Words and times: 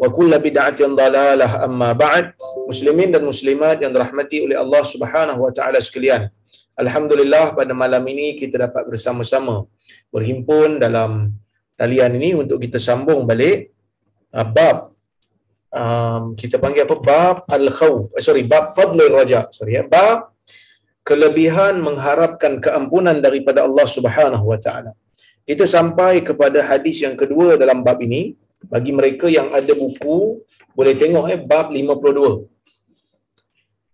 wa 0.00 0.08
kullu 0.08 0.36
bid'atin 0.46 0.96
dalalah. 0.96 1.50
Amma 1.66 1.92
ba'd. 1.92 2.32
Muslimin 2.70 3.12
dan 3.14 3.22
muslimat 3.30 3.76
yang 3.84 3.92
dirahmati 3.92 4.40
oleh 4.46 4.56
Allah 4.56 4.82
Subhanahu 4.92 5.40
wa 5.44 5.52
taala 5.52 5.78
sekalian. 5.88 6.32
Alhamdulillah 6.80 7.52
pada 7.52 7.72
malam 7.76 8.00
ini 8.08 8.32
kita 8.40 8.56
dapat 8.66 8.88
bersama-sama 8.88 9.68
berhimpun 10.08 10.80
dalam 10.80 11.36
talian 11.76 12.16
ini 12.16 12.32
untuk 12.32 12.56
kita 12.64 12.80
sambung 12.80 13.28
balik 13.28 13.76
uh, 14.32 14.46
bab 14.56 14.96
um, 15.80 16.32
kita 16.40 16.56
panggil 16.56 16.88
apa? 16.88 16.96
Bab 16.96 17.36
al 17.52 17.68
khawf 17.68 18.16
eh, 18.16 18.22
sorry 18.24 18.48
bab 18.48 18.72
fadlul 18.72 19.12
raja. 19.12 19.44
Sorry 19.52 19.76
ya 19.76 19.84
bab 19.84 20.32
kelebihan 21.04 21.80
mengharapkan 21.84 22.60
keampunan 22.64 23.18
daripada 23.20 23.66
Allah 23.66 23.86
Subhanahu 23.96 24.44
wa 24.48 24.56
taala. 24.56 24.92
Kita 25.44 25.64
sampai 25.66 26.22
kepada 26.22 26.62
hadis 26.62 27.02
yang 27.04 27.16
kedua 27.18 27.60
dalam 27.60 27.84
bab 27.84 28.00
ini 28.00 28.36
bagi 28.72 28.92
mereka 28.98 29.26
yang 29.30 29.48
ada 29.58 29.72
buku 29.72 30.44
boleh 30.76 30.94
tengok 31.02 31.24
eh 31.34 31.40
bab 31.50 31.72
52 31.72 32.44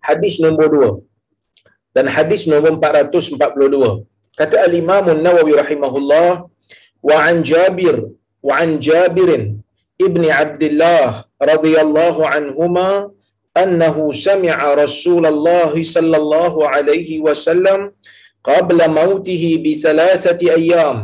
hadis 0.08 0.34
nombor 0.44 0.68
2 0.74 1.96
dan 1.96 2.06
hadis 2.16 2.44
nombor 2.50 2.72
442 2.82 4.06
kata 4.40 4.56
al-imam 4.66 5.04
an-nawawi 5.14 5.54
rahimahullah 5.62 6.28
wa 7.08 7.16
an 7.28 7.36
jabir 7.50 7.96
wa 8.42 8.54
an 8.62 8.78
jabirin 8.88 9.44
ibni 10.06 10.28
abdullah 10.42 11.24
radhiyallahu 11.50 12.28
anhuma 12.36 12.88
annahu 13.62 14.12
sami'a 14.26 14.68
rasulullah 14.82 15.72
sallallahu 15.72 16.68
alaihi 16.74 17.22
wasallam 17.26 17.96
qabla 18.48 18.86
mautihi 18.98 19.50
bi 19.64 19.72
thalathati 19.84 20.52
ayyam. 20.58 20.96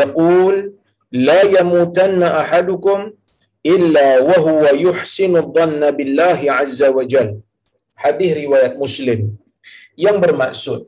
Yaqul 0.00 0.54
لا 1.12 1.40
يموتن 1.42 2.22
أحدكم 2.22 3.12
إلا 3.66 4.08
وهو 4.28 4.62
يحسن 4.86 5.36
الظن 5.36 5.90
بالله 5.90 6.38
عز 6.58 6.82
وجل 6.82 7.30
hadis 8.04 8.30
riwayat 8.42 8.74
Muslim. 8.82 9.20
Yang 10.04 10.16
bermaksud 10.24 10.80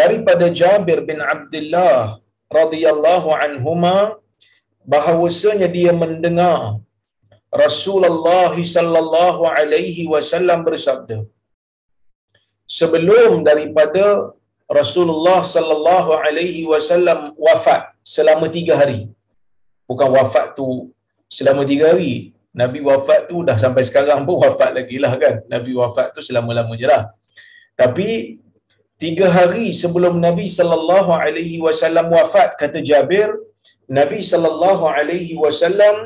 daripada 0.00 0.46
Jabir 0.60 0.98
bin 1.10 1.18
Abdullah 1.34 2.18
radhiyallahu 2.58 3.28
anhuma 3.44 3.96
bahawasanya 4.92 5.68
dia 5.76 5.92
mendengar 6.02 6.58
Rasulullah 7.64 8.52
sallallahu 8.76 9.42
alaihi 9.58 10.04
wasallam 10.12 10.60
bersabda 10.68 11.18
sebelum 12.78 13.46
daripada 13.48 14.04
Rasulullah 14.78 15.40
sallallahu 15.54 16.10
alaihi 16.26 16.66
wasallam 16.72 17.20
wafat 17.46 17.82
selama 18.14 18.46
tiga 18.56 18.74
hari 18.80 19.00
bukan 19.90 20.08
wafat 20.16 20.46
tu 20.58 20.68
selama 21.36 21.62
tiga 21.72 21.92
hari. 21.92 22.14
Nabi 22.62 22.80
wafat 22.88 23.20
tu 23.30 23.36
dah 23.48 23.56
sampai 23.64 23.82
sekarang 23.88 24.20
pun 24.26 24.36
wafat 24.44 24.70
lagi 24.78 24.96
lah 25.04 25.12
kan. 25.22 25.36
Nabi 25.54 25.72
wafat 25.80 26.06
tu 26.14 26.20
selama-lamanya 26.28 26.86
lah. 26.92 27.02
Tapi 27.80 28.38
tiga 29.04 29.26
hari 29.36 29.66
sebelum 29.82 30.22
Nabi 30.26 30.46
sallallahu 30.58 31.10
alaihi 31.24 31.58
wasallam 31.66 32.06
wafat 32.16 32.54
kata 32.60 32.78
Jabir, 32.90 33.28
Nabi 33.98 34.18
sallallahu 34.32 34.84
alaihi 34.96 35.34
wasallam 35.44 35.96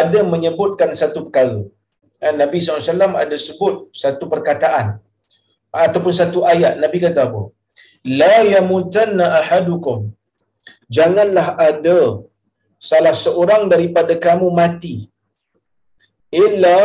ada 0.00 0.20
menyebutkan 0.32 0.90
satu 1.00 1.20
perkara. 1.26 1.60
Eh, 2.24 2.34
Nabi 2.40 2.58
SAW 2.64 3.16
ada 3.24 3.36
sebut 3.46 3.74
satu 4.02 4.24
perkataan 4.32 4.86
ataupun 5.84 6.12
satu 6.20 6.38
ayat. 6.52 6.76
Nabi 6.82 6.98
kata 7.04 7.20
apa? 7.28 7.42
La 8.22 8.36
yamutanna 8.54 9.26
ahadukum. 9.40 9.98
Janganlah 10.96 11.46
ada 11.68 11.98
salah 12.88 13.14
seorang 13.24 13.62
daripada 13.72 14.14
kamu 14.26 14.48
mati 14.60 14.96
illa 16.44 16.78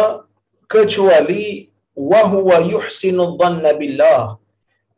kecuali 0.75 1.71
wa 2.11 2.21
huwa 2.33 2.57
yuhsinu 2.73 3.25
dhanna 3.39 3.71
billah 3.81 4.21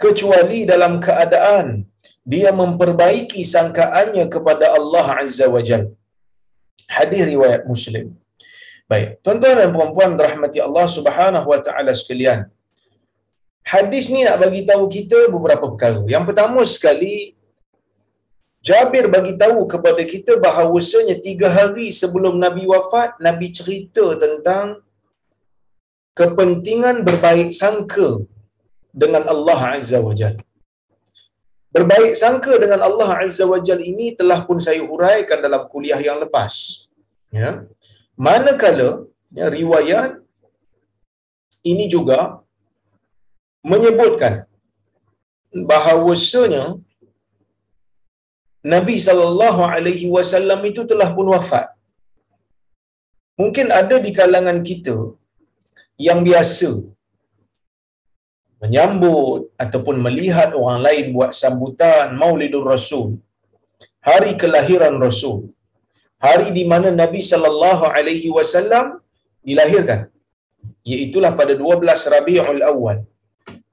kecuali 0.03 0.59
dalam 0.71 0.93
keadaan 1.05 1.67
dia 2.33 2.49
memperbaiki 2.61 3.41
sangkaannya 3.55 4.25
kepada 4.33 4.65
Allah 4.77 5.05
Azza 5.23 5.45
wa 5.55 5.61
Jal. 5.67 5.83
Hadis 6.95 7.21
riwayat 7.31 7.61
Muslim. 7.71 8.05
Baik, 8.91 9.07
tuan-tuan 9.23 9.55
dan 9.59 9.71
puan-puan 9.75 10.11
rahmati 10.27 10.59
Allah 10.65 10.85
Subhanahu 10.97 11.47
wa 11.51 11.59
taala 11.65 11.91
sekalian. 12.01 12.41
Hadis 13.71 14.07
ni 14.13 14.23
nak 14.27 14.39
bagi 14.43 14.61
tahu 14.69 14.83
kita 14.87 15.27
beberapa 15.31 15.65
perkara. 15.71 16.03
Yang 16.13 16.23
pertama 16.31 16.59
sekali 16.75 17.15
Jabir 18.67 19.05
bagi 19.15 19.33
tahu 19.41 19.59
kepada 19.73 20.03
kita 20.13 20.33
bahawasanya 20.45 21.15
tiga 21.27 21.47
hari 21.57 21.87
sebelum 21.99 22.35
Nabi 22.45 22.63
wafat, 22.71 23.09
Nabi 23.27 23.47
cerita 23.57 24.05
tentang 24.23 24.67
kepentingan 26.19 26.97
berbaik 27.07 27.49
sangka 27.61 28.09
dengan 29.01 29.23
Allah 29.33 29.59
Azza 29.77 29.99
wa 30.07 30.13
Jal. 30.19 30.35
Berbaik 31.75 32.13
sangka 32.21 32.53
dengan 32.63 32.81
Allah 32.87 33.09
Azza 33.23 33.45
wa 33.51 33.59
Jal 33.67 33.79
ini 33.91 34.07
telah 34.19 34.39
pun 34.47 34.59
saya 34.67 34.81
huraikan 34.89 35.39
dalam 35.45 35.63
kuliah 35.73 35.99
yang 36.07 36.17
lepas. 36.23 36.53
Ya. 37.39 37.51
Manakala 38.27 38.89
ya, 39.39 39.47
riwayat 39.57 40.11
ini 41.71 41.85
juga 41.95 42.19
menyebutkan 43.71 44.33
bahawasanya 45.71 46.63
Nabi 48.65 48.97
sallallahu 49.07 49.61
alaihi 49.73 50.09
wasallam 50.15 50.61
itu 50.65 50.83
telah 50.91 51.09
pun 51.17 51.29
wafat. 51.33 51.67
Mungkin 53.37 53.69
ada 53.69 54.01
di 54.01 54.11
kalangan 54.19 54.59
kita 54.65 54.97
yang 56.01 56.25
biasa 56.25 56.69
menyambut 58.61 59.53
ataupun 59.63 60.01
melihat 60.05 60.57
orang 60.57 60.81
lain 60.81 61.05
buat 61.13 61.31
sambutan 61.37 62.17
Maulidur 62.21 62.65
Rasul. 62.65 63.21
Hari 64.01 64.33
kelahiran 64.41 64.97
Rasul. 64.97 65.53
Hari 66.17 66.49
di 66.57 66.63
mana 66.71 66.89
Nabi 66.89 67.21
sallallahu 67.21 67.85
alaihi 67.93 68.33
wasallam 68.33 68.97
dilahirkan. 69.45 70.09
Iaitulah 70.81 71.37
pada 71.39 71.53
12 71.53 72.13
Rabiul 72.15 72.63
Awal. 72.71 73.05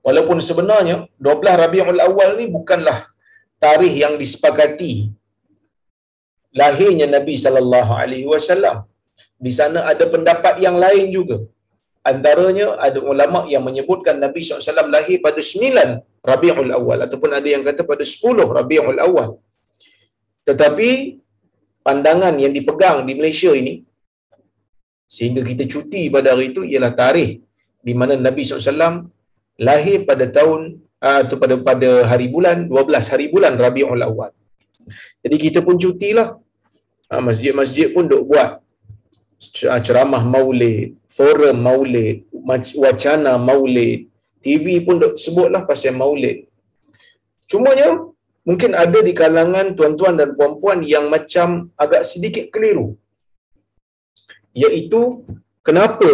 Walaupun 0.04 0.38
sebenarnya 0.44 1.08
12 1.16 1.62
Rabiul 1.64 2.02
Awal 2.08 2.30
ni 2.40 2.46
bukanlah 2.52 3.13
tarikh 3.62 3.94
yang 4.04 4.14
disepakati 4.22 4.92
lahirnya 6.62 7.06
Nabi 7.16 7.34
sallallahu 7.44 7.92
alaihi 8.02 8.28
wasallam. 8.32 8.76
Di 9.44 9.52
sana 9.58 9.80
ada 9.92 10.04
pendapat 10.14 10.54
yang 10.66 10.76
lain 10.84 11.06
juga. 11.16 11.38
Antaranya 12.10 12.66
ada 12.86 13.00
ulama 13.12 13.40
yang 13.52 13.64
menyebutkan 13.64 14.20
Nabi 14.24 14.40
SAW 14.44 14.92
lahir 14.92 15.24
pada 15.24 15.40
9 15.40 16.20
Rabiul 16.30 16.72
Awal 16.78 16.98
ataupun 17.06 17.30
ada 17.38 17.48
yang 17.48 17.62
kata 17.68 17.80
pada 17.90 18.04
10 18.04 18.44
Rabiul 18.56 19.00
Awal. 19.06 19.30
Tetapi 20.48 20.90
pandangan 21.80 22.36
yang 22.36 22.52
dipegang 22.52 23.08
di 23.08 23.12
Malaysia 23.16 23.52
ini 23.60 23.74
sehingga 25.14 25.40
kita 25.48 25.64
cuti 25.72 26.02
pada 26.12 26.36
hari 26.36 26.52
itu 26.52 26.60
ialah 26.72 26.92
tarikh 26.92 27.40
di 27.80 27.92
mana 27.96 28.20
Nabi 28.20 28.42
SAW 28.44 29.08
lahir 29.68 30.04
pada 30.08 30.28
tahun 30.28 30.83
ah, 31.06 31.18
atau 31.22 31.36
pada 31.42 31.54
pada 31.68 31.90
hari 32.10 32.26
bulan 32.34 32.56
12 32.72 33.12
hari 33.12 33.26
bulan 33.34 33.52
Rabiul 33.64 34.04
Awal. 34.08 34.32
Jadi 35.24 35.36
kita 35.44 35.58
pun 35.66 35.76
cutilah. 35.82 36.28
Ah, 37.12 37.22
masjid-masjid 37.28 37.88
pun 37.94 38.04
duk 38.12 38.24
buat 38.30 38.50
ceramah 39.86 40.22
maulid, 40.34 40.96
forum 41.16 41.56
maulid, 41.68 42.16
wacana 42.84 43.32
maulid, 43.48 44.08
TV 44.44 44.80
pun 44.86 44.96
duk 45.02 45.14
sebutlah 45.24 45.62
pasal 45.68 45.94
maulid. 46.02 46.48
Cumanya 47.50 47.88
mungkin 48.48 48.72
ada 48.84 48.98
di 49.08 49.12
kalangan 49.20 49.76
tuan-tuan 49.76 50.16
dan 50.20 50.32
puan-puan 50.36 50.80
yang 50.94 51.06
macam 51.14 51.48
agak 51.84 52.02
sedikit 52.10 52.48
keliru. 52.54 52.96
Iaitu 54.62 55.02
kenapa 55.66 56.10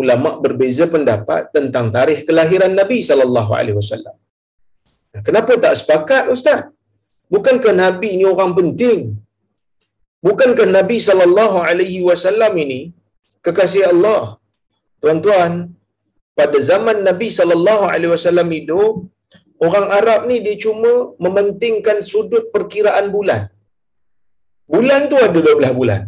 ulama 0.00 0.30
berbeza 0.44 0.84
pendapat 0.94 1.42
tentang 1.56 1.86
tarikh 1.96 2.20
kelahiran 2.28 2.72
Nabi 2.80 2.98
sallallahu 3.08 3.52
alaihi 3.58 3.78
wasallam. 3.80 4.16
Kenapa 5.26 5.52
tak 5.64 5.74
sepakat 5.80 6.24
ustaz? 6.34 6.60
Bukankah 7.34 7.74
Nabi 7.84 8.08
ini 8.16 8.26
orang 8.34 8.52
penting? 8.58 9.00
Bukankah 10.26 10.66
Nabi 10.78 10.96
sallallahu 11.08 11.58
alaihi 11.68 12.00
wasallam 12.08 12.52
ini 12.64 12.80
kekasih 13.46 13.84
Allah? 13.92 14.22
Tuan-tuan, 15.02 15.52
pada 16.38 16.58
zaman 16.70 16.96
Nabi 17.08 17.28
sallallahu 17.38 17.84
alaihi 17.94 18.12
wasallam 18.14 18.48
itu 18.60 18.80
orang 19.66 19.86
Arab 19.98 20.20
ni 20.30 20.36
dia 20.46 20.56
cuma 20.64 20.92
mementingkan 21.24 21.98
sudut 22.10 22.44
perkiraan 22.54 23.08
bulan. 23.16 23.42
Bulan 24.74 25.02
tu 25.12 25.16
ada 25.26 25.38
12 25.48 25.78
bulan. 25.80 26.02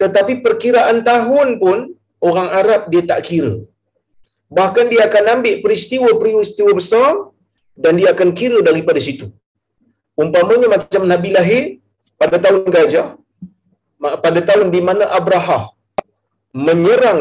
Tetapi 0.00 0.34
perkiraan 0.46 0.98
tahun 1.10 1.48
pun 1.62 1.78
orang 2.28 2.48
Arab 2.60 2.82
dia 2.92 3.02
tak 3.10 3.20
kira. 3.28 3.54
Bahkan 4.58 4.84
dia 4.92 5.02
akan 5.08 5.24
ambil 5.34 5.54
peristiwa-peristiwa 5.64 6.72
besar 6.80 7.10
dan 7.84 7.92
dia 7.98 8.08
akan 8.14 8.28
kira 8.38 8.58
daripada 8.68 9.00
situ. 9.06 9.26
Umpamanya 10.22 10.68
macam 10.74 11.02
Nabi 11.12 11.30
lahir 11.36 11.64
pada 12.20 12.36
tahun 12.44 12.64
gajah, 12.76 13.06
pada 14.24 14.40
tahun 14.48 14.68
di 14.74 14.80
mana 14.88 15.04
Abraha 15.18 15.60
menyerang 16.66 17.20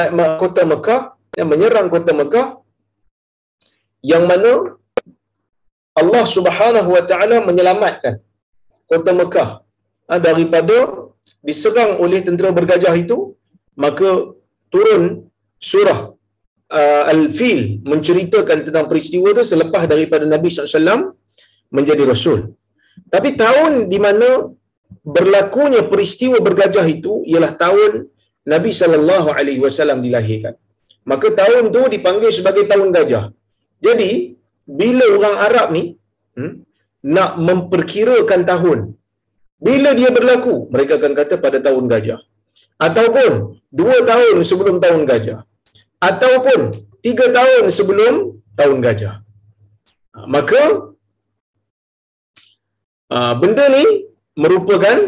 eh, 0.00 0.10
kota 0.42 0.62
Mekah, 0.72 1.00
yang 1.38 1.48
menyerang 1.52 1.88
kota 1.94 2.12
Mekah, 2.20 2.46
yang 4.12 4.24
mana 4.30 4.52
Allah 6.00 6.24
Subhanahu 6.36 6.90
Wa 6.96 7.02
Taala 7.10 7.36
menyelamatkan 7.48 8.14
kota 8.90 9.10
Mekah 9.20 9.50
ah, 10.10 10.20
daripada 10.28 10.76
diserang 11.48 12.00
oleh 12.04 12.20
tentera 12.26 12.50
bergajah 12.58 12.94
itu, 13.04 13.36
maka 13.82 14.10
turun 14.72 15.02
surah 15.70 16.00
uh, 16.78 17.02
Al-Fil 17.12 17.60
menceritakan 17.92 18.58
tentang 18.66 18.86
peristiwa 18.90 19.28
itu 19.34 19.44
selepas 19.52 19.82
daripada 19.92 20.24
Nabi 20.34 20.48
SAW 20.50 21.14
menjadi 21.76 22.02
Rasul. 22.12 22.40
Tapi 23.14 23.30
tahun 23.44 23.72
di 23.92 23.98
mana 24.06 24.28
berlakunya 25.16 25.82
peristiwa 25.92 26.38
bergajah 26.46 26.86
itu 26.96 27.12
ialah 27.30 27.52
tahun 27.64 27.92
Nabi 28.52 28.70
sallallahu 28.80 29.28
alaihi 29.38 29.60
wasallam 29.66 29.98
dilahirkan. 30.04 30.54
Maka 31.10 31.28
tahun 31.40 31.64
tu 31.76 31.82
dipanggil 31.94 32.30
sebagai 32.38 32.64
tahun 32.72 32.88
gajah. 32.96 33.24
Jadi 33.86 34.12
bila 34.80 35.04
orang 35.16 35.36
Arab 35.46 35.66
ni 35.76 35.84
hmm, 36.38 36.52
nak 37.16 37.32
memperkirakan 37.48 38.42
tahun 38.52 38.78
bila 39.66 39.90
dia 39.98 40.10
berlaku 40.16 40.54
mereka 40.74 40.92
akan 41.00 41.12
kata 41.20 41.34
pada 41.44 41.58
tahun 41.66 41.84
gajah 41.92 42.20
ataupun 42.78 43.60
dua 43.80 43.96
tahun 44.10 44.36
sebelum 44.50 44.76
tahun 44.84 45.02
gajah 45.10 45.38
ataupun 46.10 46.60
tiga 47.04 47.26
tahun 47.38 47.64
sebelum 47.76 48.14
tahun 48.58 48.78
gajah 48.86 49.14
maka 50.34 50.94
Ah, 53.16 53.34
benda 53.42 53.64
ni 53.74 53.84
merupakan 54.42 54.98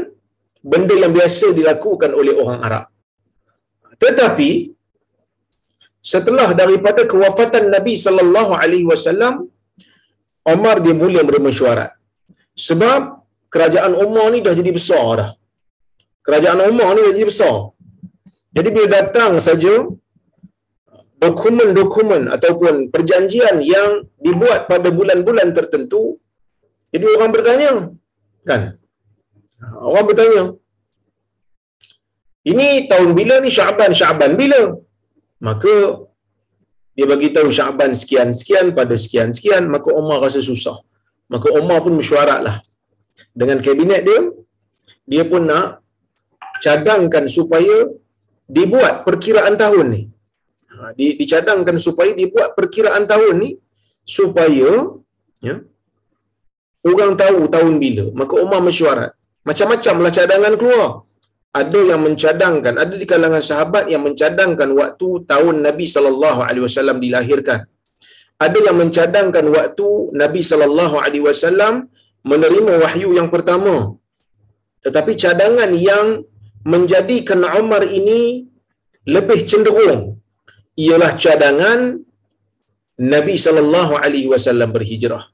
benda 0.73 0.95
yang 1.03 1.13
biasa 1.17 1.47
dilakukan 1.59 2.11
oleh 2.21 2.35
orang 2.43 2.61
Arab. 2.69 2.85
Tetapi 4.03 4.51
setelah 6.13 6.49
daripada 6.61 7.03
kewafatan 7.13 7.65
Nabi 7.75 7.95
sallallahu 8.05 8.53
alaihi 8.63 8.87
wasallam 8.93 9.35
Umar 10.55 10.77
dia 10.85 10.95
mula 11.03 11.21
bermesyuarat. 11.31 11.91
Sebab 12.67 13.01
kerajaan 13.55 13.93
Umar 14.05 14.27
ni 14.35 14.39
dah 14.47 14.55
jadi 14.61 14.71
besar 14.79 15.09
dah. 15.21 15.31
Kerajaan 16.27 16.61
Umar 16.71 16.89
ni 16.97 17.03
jadi 17.11 17.23
besar. 17.31 17.57
Jadi 18.57 18.69
bila 18.75 18.89
datang 18.99 19.33
saja 19.47 19.75
dokumen-dokumen 21.25 22.23
ataupun 22.35 22.75
perjanjian 22.95 23.57
yang 23.75 23.91
dibuat 24.27 24.61
pada 24.71 24.89
bulan-bulan 24.99 25.49
tertentu 25.57 26.03
jadi 26.95 27.07
orang 27.15 27.31
bertanya, 27.35 27.71
kan? 28.49 28.61
Orang 29.89 30.05
bertanya, 30.09 30.43
ini 32.51 32.67
tahun 32.91 33.11
bila 33.19 33.35
ni 33.45 33.51
Syaban? 33.57 33.93
Syaban 34.01 34.33
bila? 34.41 34.61
Maka 35.47 35.75
dia 36.97 37.07
bagi 37.13 37.29
tahu 37.37 37.49
Syaban 37.59 37.93
sekian 38.01 38.29
sekian 38.39 38.67
pada 38.79 38.95
sekian 39.05 39.29
sekian 39.37 39.65
maka 39.75 39.89
Umar 40.01 40.19
rasa 40.25 40.41
susah. 40.51 40.77
Maka 41.33 41.49
Umar 41.61 41.79
pun 41.85 41.95
mesyuarat 41.99 42.41
lah 42.47 42.57
dengan 43.41 43.59
kabinet 43.67 44.01
dia 44.09 44.21
dia 45.13 45.23
pun 45.31 45.43
nak 45.51 45.85
cadangkan 46.65 47.25
supaya 47.37 47.77
dibuat 48.57 48.95
perkiraan 49.07 49.55
tahun 49.63 49.87
ni. 49.95 50.03
Ha, 50.77 50.93
dicadangkan 50.99 51.77
supaya 51.87 52.11
dibuat 52.21 52.53
perkiraan 52.59 53.05
tahun 53.13 53.35
ni 53.43 53.51
supaya 54.17 54.71
ya, 55.47 55.55
orang 56.91 57.13
tahu 57.23 57.41
tahun 57.55 57.75
bila. 57.85 58.07
Maka 58.21 58.35
Umar 58.45 58.61
mesyuarat. 58.69 59.13
Macam-macamlah 59.49 60.13
cadangan 60.19 60.55
keluar. 60.61 60.91
Ada 61.61 61.81
yang 61.91 62.01
mencadangkan, 62.07 62.75
ada 62.83 62.95
di 63.01 63.07
kalangan 63.13 63.41
sahabat 63.51 63.85
yang 63.93 64.03
mencadangkan 64.07 64.71
waktu 64.81 65.09
tahun 65.31 65.65
Nabi 65.67 65.87
sallallahu 65.95 66.41
alaihi 66.47 66.65
wasallam 66.69 67.01
dilahirkan. 67.05 67.61
Ada 68.47 68.59
yang 68.69 68.77
mencadangkan 68.83 69.47
waktu 69.57 69.89
Nabi 70.23 70.41
sallallahu 70.51 70.97
alaihi 71.05 71.25
wasallam 71.29 71.89
menerima 72.31 72.73
wahyu 72.85 73.17
yang 73.19 73.29
pertama. 73.35 73.97
Tetapi 74.85 75.13
cadangan 75.23 75.71
yang 75.73 76.07
menjadikan 76.73 77.41
Umar 77.61 77.83
ini 78.01 78.21
lebih 79.15 79.41
cenderung 79.51 80.03
ialah 80.85 81.13
cadangan 81.25 81.81
Nabi 83.15 83.35
sallallahu 83.45 83.95
alaihi 84.05 84.29
wasallam 84.35 84.71
berhijrah. 84.77 85.25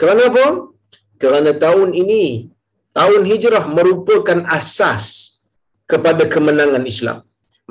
Kerana 0.00 0.22
apa? 0.32 0.46
kerana 1.22 1.50
tahun 1.64 1.88
ini 2.02 2.22
tahun 2.98 3.22
hijrah 3.30 3.64
merupakan 3.76 4.38
asas 4.58 5.04
kepada 5.92 6.26
kemenangan 6.34 6.82
Islam. 6.92 7.18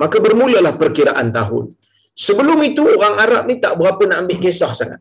Maka 0.00 0.16
bermulalah 0.26 0.74
perkiraan 0.82 1.28
tahun. 1.38 1.64
Sebelum 2.26 2.58
itu 2.68 2.82
orang 2.96 3.14
Arab 3.24 3.42
ni 3.50 3.56
tak 3.64 3.76
berapa 3.80 4.02
nak 4.08 4.18
ambil 4.24 4.38
kisah 4.44 4.72
sangat. 4.80 5.00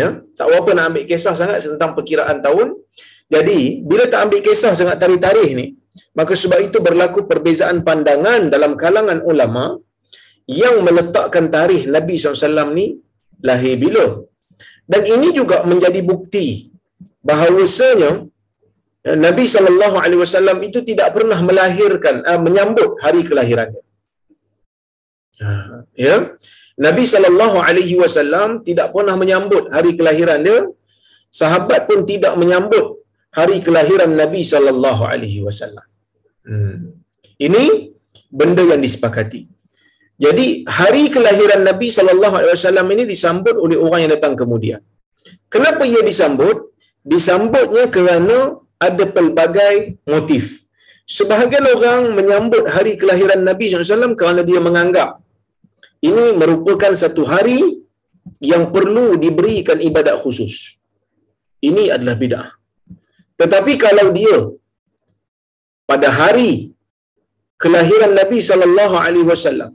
Ya? 0.00 0.08
Tak 0.38 0.46
berapa 0.50 0.70
nak 0.76 0.84
ambil 0.90 1.04
kisah 1.10 1.34
sangat 1.40 1.58
tentang 1.66 1.92
perkiraan 1.98 2.38
tahun 2.46 2.78
jadi 3.34 3.60
bila 3.90 4.04
tak 4.12 4.20
ambil 4.26 4.40
kisah 4.46 4.72
sangat 4.80 4.96
tarikh-tarikh 5.02 5.52
ni 5.60 5.66
maka 6.18 6.32
sebab 6.42 6.60
itu 6.68 6.78
berlaku 6.86 7.20
perbezaan 7.30 7.78
pandangan 7.88 8.42
dalam 8.54 8.72
kalangan 8.82 9.20
ulama 9.32 9.64
yang 10.62 10.76
meletakkan 10.86 11.46
tarikh 11.56 11.84
Nabi 11.96 12.14
SAW 12.16 12.72
ni 12.78 12.86
lahir 13.48 13.76
bila 13.84 14.06
dan 14.92 15.02
ini 15.14 15.28
juga 15.38 15.56
menjadi 15.70 16.00
bukti 16.10 16.46
bahawasanya 17.28 18.10
eh, 19.08 19.18
Nabi 19.26 19.44
sallallahu 19.54 19.96
alaihi 20.04 20.20
wasallam 20.24 20.58
itu 20.68 20.80
tidak 20.90 21.08
pernah 21.16 21.38
melahirkan 21.48 22.24
uh, 22.30 22.40
menyambut 22.46 22.90
hari 23.04 23.22
kelahirannya. 23.28 23.82
Ya. 26.06 26.16
Nabi 26.86 27.04
sallallahu 27.12 27.58
alaihi 27.68 27.94
wasallam 28.02 28.62
tidak 28.68 28.88
pernah 28.94 29.14
menyambut 29.22 29.64
hari 29.76 29.92
kelahiran 29.98 30.40
dia. 30.46 30.58
Sahabat 31.40 31.80
pun 31.88 32.08
tidak 32.10 32.34
menyambut 32.40 32.97
hari 33.38 33.56
kelahiran 33.66 34.12
Nabi 34.22 34.42
sallallahu 34.52 35.02
alaihi 35.12 35.40
wasallam. 35.46 35.86
Hmm. 36.48 36.78
Ini 37.46 37.64
benda 38.40 38.62
yang 38.70 38.80
disepakati. 38.86 39.40
Jadi 40.24 40.46
hari 40.78 41.02
kelahiran 41.14 41.62
Nabi 41.70 41.88
sallallahu 41.98 42.34
alaihi 42.38 42.54
wasallam 42.58 42.86
ini 42.94 43.04
disambut 43.12 43.54
oleh 43.64 43.76
orang 43.84 44.00
yang 44.04 44.12
datang 44.16 44.34
kemudian. 44.42 44.80
Kenapa 45.54 45.82
ia 45.92 46.02
disambut? 46.10 46.68
disambutnya 47.12 47.84
kerana 47.96 48.38
ada 48.86 49.04
pelbagai 49.16 49.96
motif. 50.04 50.68
Sebahagian 51.08 51.64
orang 51.64 52.12
menyambut 52.12 52.68
hari 52.68 53.00
kelahiran 53.00 53.40
Nabi 53.40 53.72
SAW 53.72 54.12
kerana 54.12 54.44
dia 54.44 54.60
menganggap 54.60 55.24
ini 56.04 56.36
merupakan 56.36 56.92
satu 56.92 57.24
hari 57.24 57.80
yang 58.44 58.68
perlu 58.68 59.16
diberikan 59.16 59.80
ibadat 59.80 60.20
khusus. 60.20 60.76
Ini 61.64 61.96
adalah 61.96 62.14
bid'ah. 62.14 62.48
Tetapi 63.40 63.72
kalau 63.84 64.06
dia 64.18 64.38
pada 65.90 66.08
hari 66.20 66.52
kelahiran 67.62 68.12
Nabi 68.20 68.38
sallallahu 68.48 68.96
alaihi 69.04 69.28
wasallam 69.32 69.70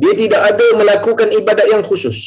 dia 0.00 0.12
tidak 0.20 0.42
ada 0.50 0.66
melakukan 0.80 1.28
ibadat 1.38 1.66
yang 1.72 1.84
khusus. 1.90 2.18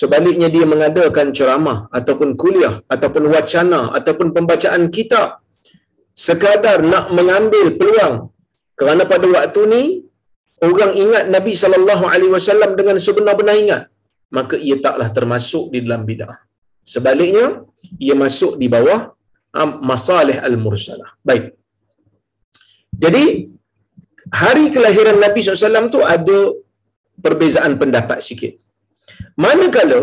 Sebaliknya 0.00 0.48
dia 0.54 0.64
mengadakan 0.72 1.28
ceramah 1.36 1.78
ataupun 1.98 2.28
kuliah 2.42 2.74
ataupun 2.94 3.24
wacana 3.34 3.80
ataupun 3.98 4.28
pembacaan 4.36 4.82
kitab 4.96 5.28
sekadar 6.26 6.78
nak 6.92 7.06
mengambil 7.18 7.66
peluang 7.78 8.16
kerana 8.80 9.02
pada 9.12 9.26
waktu 9.36 9.60
ni 9.72 9.82
orang 10.68 10.92
ingat 11.04 11.24
Nabi 11.34 11.52
sallallahu 11.62 12.04
alaihi 12.12 12.32
wasallam 12.36 12.70
dengan 12.78 12.96
sebenar-benar 13.06 13.56
ingat 13.64 13.82
maka 14.36 14.54
ia 14.66 14.76
taklah 14.86 15.08
termasuk 15.16 15.64
di 15.74 15.78
dalam 15.84 16.02
bidah. 16.10 16.36
Sebaliknya 16.94 17.46
ia 18.06 18.14
masuk 18.24 18.52
di 18.62 18.68
bawah 18.74 19.00
masalih 19.90 20.38
al-mursalah. 20.48 21.10
Baik. 21.28 21.44
Jadi 23.02 23.24
hari 24.42 24.64
kelahiran 24.74 25.18
Nabi 25.24 25.40
SAW 25.42 25.90
tu 25.94 26.00
ada 26.14 26.38
perbezaan 27.24 27.74
pendapat 27.80 28.18
sikit. 28.28 28.52
Manakala 29.44 30.00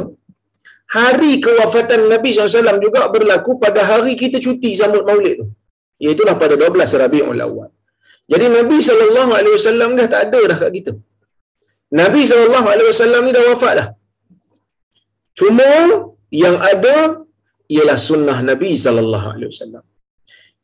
hari 0.97 1.31
kewafatan 1.45 2.01
Nabi 2.13 2.29
SAW 2.31 2.79
juga 2.85 3.01
berlaku 3.15 3.51
pada 3.63 3.81
hari 3.91 4.13
kita 4.21 4.37
cuti 4.45 4.71
sambut 4.79 5.03
maulid 5.09 5.35
tu. 5.41 5.47
Iaitulah 6.03 6.35
pada 6.41 6.53
12 6.53 7.01
Rabiul 7.03 7.41
Awal. 7.47 7.69
Jadi 8.31 8.45
Nabi 8.57 8.77
SAW 8.83 9.93
dah 9.99 10.07
tak 10.13 10.21
ada 10.27 10.39
dah 10.51 10.57
kat 10.63 10.71
kita. 10.77 10.91
Nabi 11.99 12.21
SAW 12.27 13.23
ni 13.25 13.31
dah 13.37 13.43
wafat 13.49 13.73
dah. 13.79 13.87
Cuma 15.39 15.69
yang 16.43 16.57
ada 16.59 17.23
ialah 17.75 17.97
sunnah 18.07 18.37
Nabi 18.49 18.71
SAW. 18.79 19.83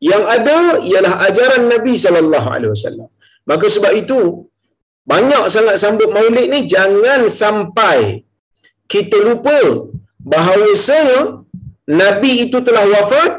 Yang 0.10 0.24
ada 0.36 0.58
ialah 0.90 1.14
ajaran 1.28 1.64
Nabi 1.74 1.94
SAW. 1.96 3.12
Maka 3.50 3.66
sebab 3.76 3.94
itu 4.02 4.20
banyak 5.12 5.44
sangat 5.56 5.76
sambut 5.84 6.10
maulid 6.16 6.48
ni 6.54 6.60
jangan 6.74 7.22
sampai 7.42 8.24
kita 8.94 9.18
lupa 9.28 9.60
bahawa 10.34 10.72
saya 10.88 11.44
Nabi 12.02 12.32
itu 12.48 12.58
telah 12.68 12.86
wafat 12.94 13.32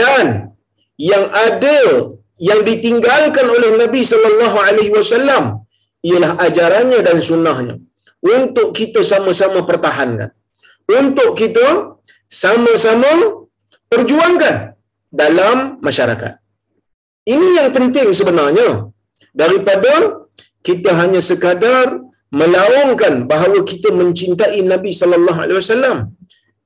dan 0.00 0.26
yang 1.10 1.26
ada 1.46 1.78
yang 2.48 2.60
ditinggalkan 2.68 3.46
oleh 3.56 3.70
Nabi 3.82 4.00
sallallahu 4.10 4.56
alaihi 4.68 4.92
wasallam 4.96 5.44
ialah 6.08 6.32
ajarannya 6.46 7.00
dan 7.08 7.18
sunnahnya 7.28 7.76
untuk 8.24 8.68
kita 8.78 9.00
sama-sama 9.12 9.60
pertahankan 9.70 10.30
untuk 11.00 11.30
kita 11.40 11.66
sama-sama 12.30 13.10
perjuangkan 13.92 14.56
dalam 15.22 15.56
masyarakat 15.86 16.32
ini 17.34 17.48
yang 17.58 17.70
penting 17.76 18.08
sebenarnya 18.20 18.68
daripada 19.42 19.92
kita 20.68 20.90
hanya 21.00 21.20
sekadar 21.30 21.86
melaungkan 22.40 23.14
bahawa 23.32 23.58
kita 23.70 23.90
mencintai 24.00 24.60
Nabi 24.72 24.90
sallallahu 25.00 25.38
alaihi 25.42 25.58
wasallam 25.62 25.98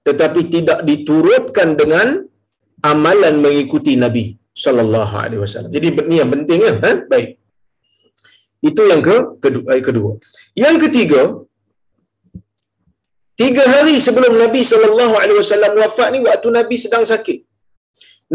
tetapi 0.09 0.41
tidak 0.55 0.79
diturutkan 0.89 1.69
dengan 1.81 2.09
amalan 2.93 3.35
mengikuti 3.45 3.93
Nabi 4.05 4.25
sallallahu 4.65 5.15
alaihi 5.25 5.41
wasallam. 5.45 5.73
Jadi 5.77 5.87
ini 6.05 6.17
yang 6.21 6.31
penting 6.35 6.59
ya, 6.69 6.73
ha? 6.85 6.91
baik. 7.13 7.29
Itu 8.69 8.81
yang 8.91 9.01
ke 9.09 9.17
kedua, 9.45 9.77
eh. 9.77 9.83
Yang 10.57 10.77
ketiga, 10.89 11.23
tiga 13.43 13.65
hari 13.75 13.97
sebelum 14.07 14.35
Nabi 14.43 14.63
wasallam 15.41 15.73
wafat 15.83 16.09
ni 16.15 16.21
waktu 16.29 16.49
Nabi 16.59 16.77
sedang 16.85 17.05
sakit. 17.13 17.39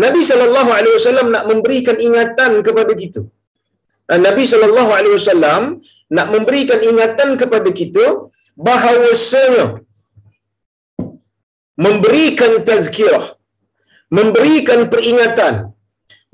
Nabi 0.04 0.22
wasallam 0.22 1.28
nak 1.36 1.46
memberikan 1.52 1.98
ingatan 2.08 2.52
kepada 2.68 2.94
kita. 3.04 3.22
Nabi 4.28 4.44
sallallahu 4.52 4.92
alaihi 4.98 5.16
wasallam 5.20 5.64
nak 6.18 6.28
memberikan 6.34 6.80
ingatan 6.92 7.30
kepada 7.42 7.70
kita 7.80 8.06
bahawa 8.68 9.10
saya 9.32 9.66
memberikan 11.86 12.54
tazkirah 12.70 13.26
memberikan 14.18 14.80
peringatan 14.94 15.54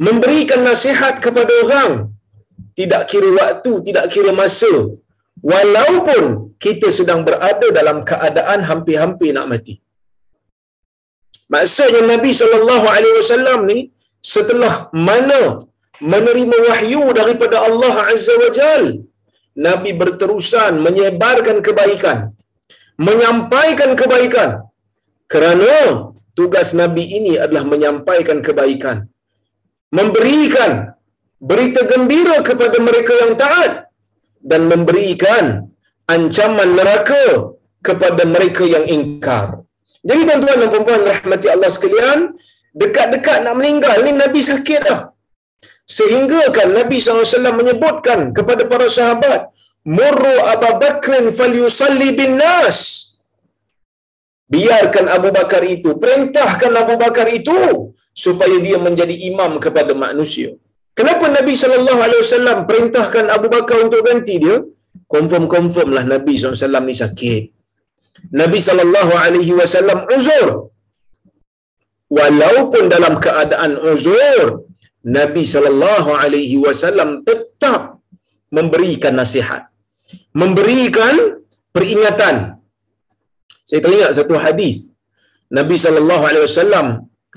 memberikan 0.08 0.62
nasihat 0.70 1.16
kepada 1.26 1.52
orang 1.64 1.92
tidak 2.80 3.02
kira 3.12 3.30
waktu 3.40 3.72
tidak 3.88 4.06
kira 4.14 4.32
masa 4.42 4.72
walaupun 5.52 6.24
kita 6.66 6.90
sedang 6.98 7.22
berada 7.28 7.68
dalam 7.80 7.98
keadaan 8.10 8.60
hampir-hampir 8.70 9.32
nak 9.38 9.48
mati 9.52 9.76
maksudnya 11.54 12.02
Nabi 12.14 12.32
sallallahu 12.42 12.86
alaihi 12.96 13.18
wasallam 13.22 13.60
ni 13.72 13.80
setelah 14.34 14.74
mana 15.08 15.42
menerima 16.02 16.58
wahyu 16.68 17.04
daripada 17.20 17.64
Allah 17.68 17.96
Azza 18.12 18.36
wa 18.44 18.50
Jal. 18.58 18.86
Nabi 19.56 19.92
berterusan 20.02 20.84
menyebarkan 20.86 21.58
kebaikan. 21.68 22.18
Menyampaikan 23.08 23.92
kebaikan. 24.02 24.50
Kerana 25.32 25.76
tugas 26.38 26.76
Nabi 26.82 27.04
ini 27.18 27.34
adalah 27.40 27.64
menyampaikan 27.64 28.40
kebaikan. 28.48 29.08
Memberikan 29.98 30.72
berita 31.40 31.88
gembira 31.88 32.44
kepada 32.44 32.78
mereka 32.88 33.14
yang 33.24 33.34
taat. 33.40 33.85
Dan 34.52 34.62
memberikan 34.72 35.46
ancaman 36.14 36.70
neraka 36.78 37.26
kepada 37.88 38.24
mereka 38.36 38.64
yang 38.76 38.86
ingkar. 38.96 39.66
Jadi 40.06 40.22
tuan-tuan 40.28 40.58
dan 40.62 40.70
puan-puan 40.74 41.02
rahmati 41.12 41.48
Allah 41.54 41.72
sekalian, 41.76 42.20
dekat-dekat 42.82 43.38
nak 43.46 43.56
meninggal 43.60 43.98
ni 44.06 44.12
Nabi 44.24 44.42
sakit 44.52 44.82
dah. 44.88 45.00
Sehingga 45.98 46.42
kan 46.58 46.68
Nabi 46.78 46.98
SAW 46.98 47.60
menyebutkan 47.62 48.20
kepada 48.38 48.64
para 48.72 48.88
sahabat 48.98 49.42
murru 49.98 50.36
Abu 50.54 50.72
Bakrin 50.82 51.26
falyusalli 51.40 52.10
bin 52.20 52.38
nas. 52.42 52.80
Biarkan 54.54 55.06
Abu 55.18 55.30
Bakar 55.38 55.62
itu 55.76 55.98
perintahkan 56.02 56.72
Abu 56.82 56.96
Bakar 57.02 57.28
itu 57.40 57.60
supaya 58.24 58.56
dia 58.66 58.78
menjadi 58.78 59.16
imam 59.30 59.58
kepada 59.58 59.94
manusia 60.06 60.54
kenapa 60.98 61.26
Nabi 61.38 61.54
SAW 61.54 62.66
perintahkan 62.70 63.26
Abu 63.38 63.48
Bakar 63.56 63.78
untuk 63.86 64.02
ganti 64.08 64.36
dia 64.44 64.58
confirm-confirm 65.16 65.90
lah 65.96 66.04
Nabi 66.14 66.34
SAW 66.40 66.88
ni 66.88 66.96
sakit 67.04 67.44
Nabi 68.40 68.58
SAW 68.64 70.08
uzur 70.18 70.50
walaupun 72.20 72.84
dalam 72.96 73.14
keadaan 73.26 73.72
uzur 73.94 74.66
Nabi 75.06 75.44
wasallam 76.66 77.10
tetap 77.22 78.02
memberikan 78.50 79.14
nasihat. 79.22 79.70
Memberikan 80.34 81.16
peringatan. 81.76 82.58
Saya 83.66 83.80
teringat 83.86 84.12
satu 84.18 84.38
hadis 84.38 84.94
Nabi 85.50 85.76
wasallam 85.78 86.88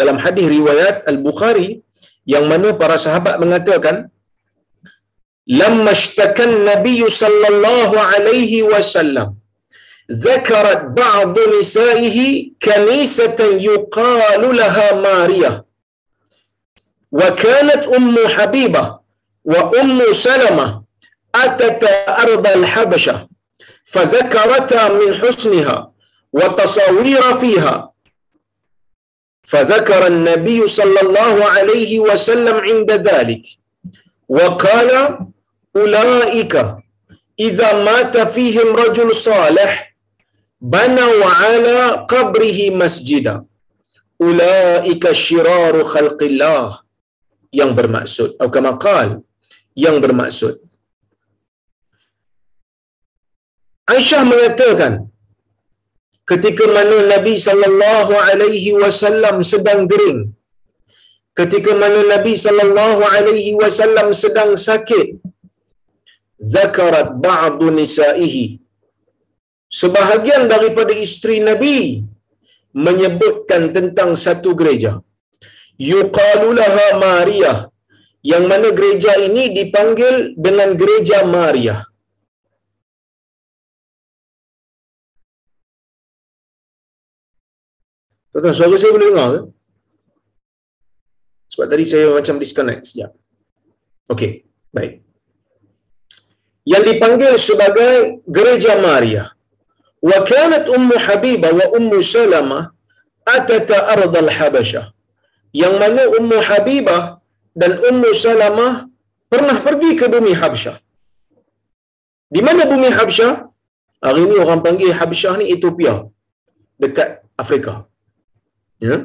dalam 0.01 0.17
hadis 0.25 0.47
riwayat 0.49 1.05
Al-Bukhari 1.11 1.85
yang 2.33 2.45
mana 2.51 2.77
para 2.81 2.97
sahabat 3.05 3.35
mengatakan 3.43 3.97
lamma 5.61 5.93
ishtakan 5.99 6.51
Nabi 6.71 7.01
sallallahu 7.23 7.97
alaihi 7.97 8.63
wasallam 8.73 9.29
ذكرت 10.09 10.83
بعض 10.97 11.37
نسائه 11.59 12.19
كنيسة 12.63 13.37
يقال 13.41 14.57
لها 14.57 14.95
ماريا 14.95 15.65
وكانت 17.13 17.83
أم 17.87 18.17
حبيبة 18.29 18.99
وأم 19.45 20.13
سلمة 20.13 20.83
أتتا 21.35 22.23
أرض 22.23 22.47
الحبشة 22.47 23.29
فذكرتا 23.85 24.89
من 24.89 25.15
حسنها 25.15 25.93
وتصاوير 26.33 27.23
فيها 27.35 27.88
فذكر 29.48 30.08
النبي 30.08 30.68
صلى 30.68 31.00
الله 31.02 31.46
عليه 31.46 32.00
وسلم 32.00 32.56
عند 32.68 32.92
ذلك 32.92 33.44
وقال 34.30 34.92
أولئك 35.76 36.54
إذا 37.40 37.70
مات 37.84 38.18
فيهم 38.18 38.76
رجل 38.76 39.16
صالح 39.16 39.96
بنوا 40.62 41.26
على 41.26 41.80
قبره 42.14 42.60
مسجدا 42.70 43.36
أولئك 44.22 45.12
شرار 45.12 45.84
خلق 45.84 46.20
الله 46.24 46.84
yang 47.54 47.72
bermaksud 47.78 48.34
atau 48.42 48.50
kama 48.50 48.82
qal 48.82 49.22
yang 49.78 50.02
bermaksud 50.02 50.58
Aisyah 53.94 54.24
mengatakan 54.26 54.94
ketika 56.31 56.65
mana 56.77 56.97
Nabi 57.13 57.35
sallallahu 57.47 58.13
alaihi 58.29 58.73
wasallam 58.83 59.37
sedang 59.53 59.83
gering. 59.93 60.21
Ketika 61.39 61.73
mana 61.83 62.01
Nabi 62.13 62.33
sallallahu 62.45 63.03
alaihi 63.17 63.53
wasallam 63.63 64.09
sedang 64.23 64.53
sakit. 64.69 65.09
Zakarat 66.55 67.11
ba'd 67.27 67.61
nisaihi. 67.79 68.47
Sebahagian 69.81 70.45
daripada 70.53 70.93
isteri 71.07 71.39
Nabi 71.49 71.79
menyebutkan 72.87 73.63
tentang 73.77 74.11
satu 74.25 74.51
gereja. 74.61 74.93
Yuqalu 75.91 76.49
laha 76.61 76.87
Maria 77.07 77.53
yang 78.31 78.45
mana 78.51 78.69
gereja 78.79 79.13
ini 79.27 79.45
dipanggil 79.59 80.15
dengan 80.47 80.71
gereja 80.81 81.19
Maria 81.37 81.88
Tuan-tuan, 88.33 88.55
suara 88.57 88.77
saya 88.77 88.93
boleh 88.97 89.09
dengar 89.11 89.29
ke? 89.35 89.41
Sebab 91.53 91.67
tadi 91.73 91.85
saya 91.89 92.07
macam 92.13 92.37
disconnect 92.43 92.83
sekejap. 92.89 93.13
Okey, 94.13 94.31
baik. 94.77 94.93
Yang 96.69 96.83
dipanggil 96.89 97.33
sebagai 97.41 97.93
gereja 98.29 98.77
Maria. 98.77 99.25
Wa 100.05 100.19
kanat 100.29 100.69
Ummu 100.69 100.97
Habibah 101.07 101.53
wa 101.57 101.67
Ummu 101.79 101.99
Salamah 102.05 102.71
atata 103.25 103.89
ardal 103.97 104.31
Habasyah. 104.39 104.87
Yang 105.57 105.75
mana 105.83 106.03
Ummu 106.19 106.39
Habibah 106.49 107.03
dan 107.57 107.73
Ummu 107.91 108.11
Salamah 108.13 108.87
pernah 109.33 109.57
pergi 109.67 109.91
ke 110.01 110.07
bumi 110.15 110.33
Habsyah. 110.37 110.77
Di 112.29 112.41
mana 112.45 112.69
bumi 112.69 112.93
Habsyah? 112.93 113.33
Hari 114.05 114.21
ini 114.29 114.37
orang 114.45 114.61
panggil 114.67 114.93
Habsyah 114.95 115.41
ni 115.41 115.51
Ethiopia. 115.55 115.95
Dekat 116.79 117.25
Afrika. 117.35 117.89
Ya. 118.87 118.97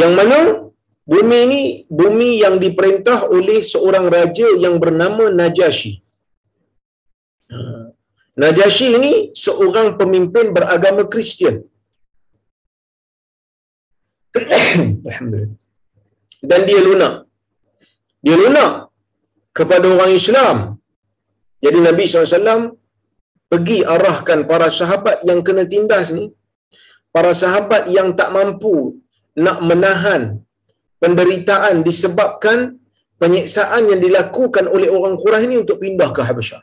Yang 0.00 0.12
mana 0.18 0.38
bumi 1.12 1.38
ini 1.46 1.60
bumi 2.00 2.28
yang 2.42 2.56
diperintah 2.64 3.18
oleh 3.36 3.58
seorang 3.72 4.06
raja 4.16 4.46
yang 4.64 4.78
bernama 4.82 5.24
Najasyi. 5.38 5.92
Ha. 7.50 7.58
Najasyi 8.42 8.88
ini 8.98 9.12
seorang 9.44 9.88
pemimpin 10.00 10.54
beragama 10.56 11.02
Kristian. 11.12 11.56
Dan 16.50 16.60
dia 16.68 16.80
lunak. 16.88 17.14
Dia 18.24 18.36
lunak 18.38 18.72
kepada 19.58 19.86
orang 19.94 20.12
Islam. 20.20 20.56
Jadi 21.64 21.78
Nabi 21.84 22.02
SAW 22.08 22.78
pergi 23.50 23.78
arahkan 23.94 24.40
para 24.50 24.68
sahabat 24.78 25.26
yang 25.28 25.40
kena 25.46 25.64
tindas 25.72 26.08
ni, 26.14 26.32
para 27.14 27.32
sahabat 27.42 27.82
yang 27.96 28.08
tak 28.18 28.30
mampu 28.36 28.74
nak 29.44 29.58
menahan 29.70 30.22
penderitaan 31.02 31.76
disebabkan 31.88 32.58
penyiksaan 33.20 33.82
yang 33.90 34.00
dilakukan 34.06 34.64
oleh 34.74 34.88
orang 34.96 35.14
Quraisy 35.22 35.46
ini 35.48 35.56
untuk 35.62 35.76
pindah 35.84 36.08
ke 36.16 36.22
Habasyah. 36.28 36.60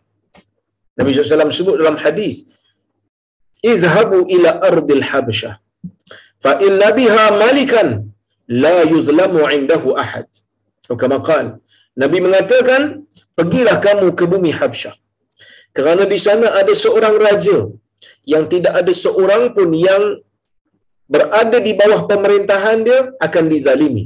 Nabi 0.97 1.09
SAW 1.13 1.57
sebut 1.59 1.75
dalam 1.81 1.97
hadis, 2.03 2.35
"Izhabu 3.71 4.19
ila 4.35 4.49
ardil 4.69 5.03
Habasyah, 5.09 5.53
fa 6.45 6.53
inna 6.67 6.89
biha 6.97 7.25
malikan 7.43 7.87
la 8.63 8.77
yuzlamu 8.93 9.45
'indahu 9.45 9.93
ahad." 10.03 10.25
Atau 10.85 10.97
kama 11.01 11.17
qala, 11.29 11.51
Nabi 12.01 12.17
mengatakan, 12.25 12.81
"Pergilah 13.37 13.77
kamu 13.85 14.07
ke 14.17 14.25
bumi 14.33 14.51
Habasyah. 14.59 14.95
Kerana 15.77 16.03
di 16.13 16.17
sana 16.25 16.47
ada 16.61 16.73
seorang 16.83 17.15
raja 17.21 17.57
yang 18.33 18.43
tidak 18.53 18.73
ada 18.81 18.93
seorang 19.05 19.43
pun 19.55 19.69
yang 19.87 20.03
berada 21.13 21.57
di 21.67 21.71
bawah 21.79 22.01
pemerintahan 22.11 22.77
dia 22.87 22.99
akan 23.25 23.43
dizalimi. 23.53 24.05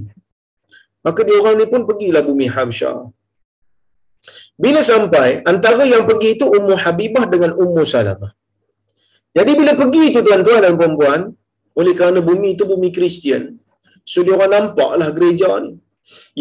Maka 1.06 1.22
dia 1.28 1.38
orang 1.42 1.56
ni 1.60 1.66
pun 1.74 1.82
pergilah 1.90 2.22
bumi 2.30 2.48
Habsyah. 2.56 3.10
Bila 4.64 4.82
sampai, 4.86 5.42
antara 5.52 5.84
yang 5.94 6.06
pergi 6.10 6.38
itu 6.38 6.46
Ummu 6.46 6.76
Habibah 6.84 7.26
dengan 7.34 7.58
Ummu 7.58 7.82
Salamah. 7.94 8.32
Jadi 9.38 9.52
bila 9.60 9.74
pergi 9.74 10.02
itu 10.14 10.20
tuan-tuan 10.22 10.62
dan 10.66 10.74
puan-puan, 10.78 11.22
oleh 11.80 11.94
kerana 11.98 12.20
bumi 12.30 12.54
itu 12.54 12.64
bumi 12.72 12.90
Kristian, 12.94 13.58
so 14.06 14.22
dia 14.26 14.36
orang 14.38 14.52
nampaklah 14.54 15.10
gereja 15.16 15.50
ni. 15.64 15.74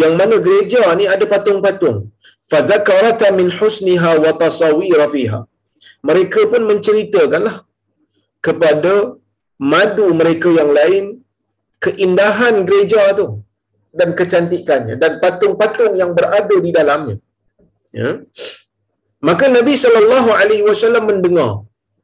Yang 0.02 0.12
mana 0.20 0.36
gereja 0.46 0.82
ni 0.98 1.04
ada 1.14 1.24
patung-patung. 1.32 2.12
Fadzakarata 2.50 3.30
min 3.38 3.48
husniha 3.58 4.18
wa 4.24 4.32
tasawira 4.40 5.06
fiha. 5.14 5.40
Mereka 6.08 6.50
pun 6.52 6.62
menceritakanlah 6.70 7.56
kepada 8.46 9.14
madu 9.72 10.06
mereka 10.20 10.48
yang 10.58 10.70
lain 10.78 11.04
keindahan 11.84 12.54
gereja 12.68 13.02
tu 13.18 13.26
dan 13.98 14.10
kecantikannya 14.18 14.94
dan 15.02 15.12
patung-patung 15.22 15.94
yang 16.00 16.10
berada 16.18 16.56
di 16.66 16.70
dalamnya. 16.78 17.16
Ya. 17.98 18.10
Maka 19.28 19.46
Nabi 19.56 19.74
sallallahu 19.84 20.30
alaihi 20.40 20.64
wasallam 20.68 21.04
mendengar 21.10 21.50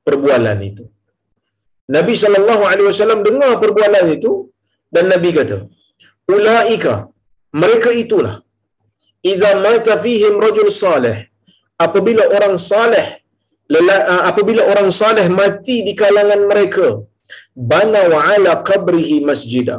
perbualan 0.06 0.58
itu. 0.70 0.84
Nabi 1.96 2.14
sallallahu 2.22 2.64
alaihi 2.70 2.88
wasallam 2.90 3.20
dengar 3.26 3.52
perbualan 3.62 4.06
itu 4.16 4.32
dan 4.94 5.04
Nabi 5.12 5.30
kata 5.38 5.58
ulaika 6.34 6.94
mereka 7.62 7.90
itulah. 8.04 8.36
Idza 9.30 9.50
mata 9.66 9.94
fihim 10.04 10.34
rajul 10.44 10.68
salih 10.82 11.16
apabila 11.84 12.24
orang 12.36 12.54
saleh 12.70 13.06
apabila 14.30 14.62
orang 14.72 14.90
saleh 15.00 15.26
mati 15.40 15.76
di 15.86 15.92
kalangan 16.00 16.42
mereka 16.50 16.86
bana 17.72 18.00
wa 18.12 18.20
ala 18.34 18.52
qabrihi 18.68 19.16
masjida. 19.30 19.76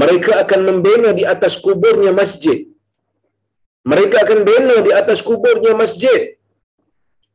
Mereka 0.00 0.32
akan 0.42 0.60
membina 0.68 1.10
di 1.18 1.24
atas 1.34 1.54
kuburnya 1.64 2.12
masjid. 2.20 2.58
Mereka 3.92 4.16
akan 4.24 4.38
bina 4.48 4.76
di 4.86 4.92
atas 5.00 5.18
kuburnya 5.28 5.72
masjid. 5.82 6.20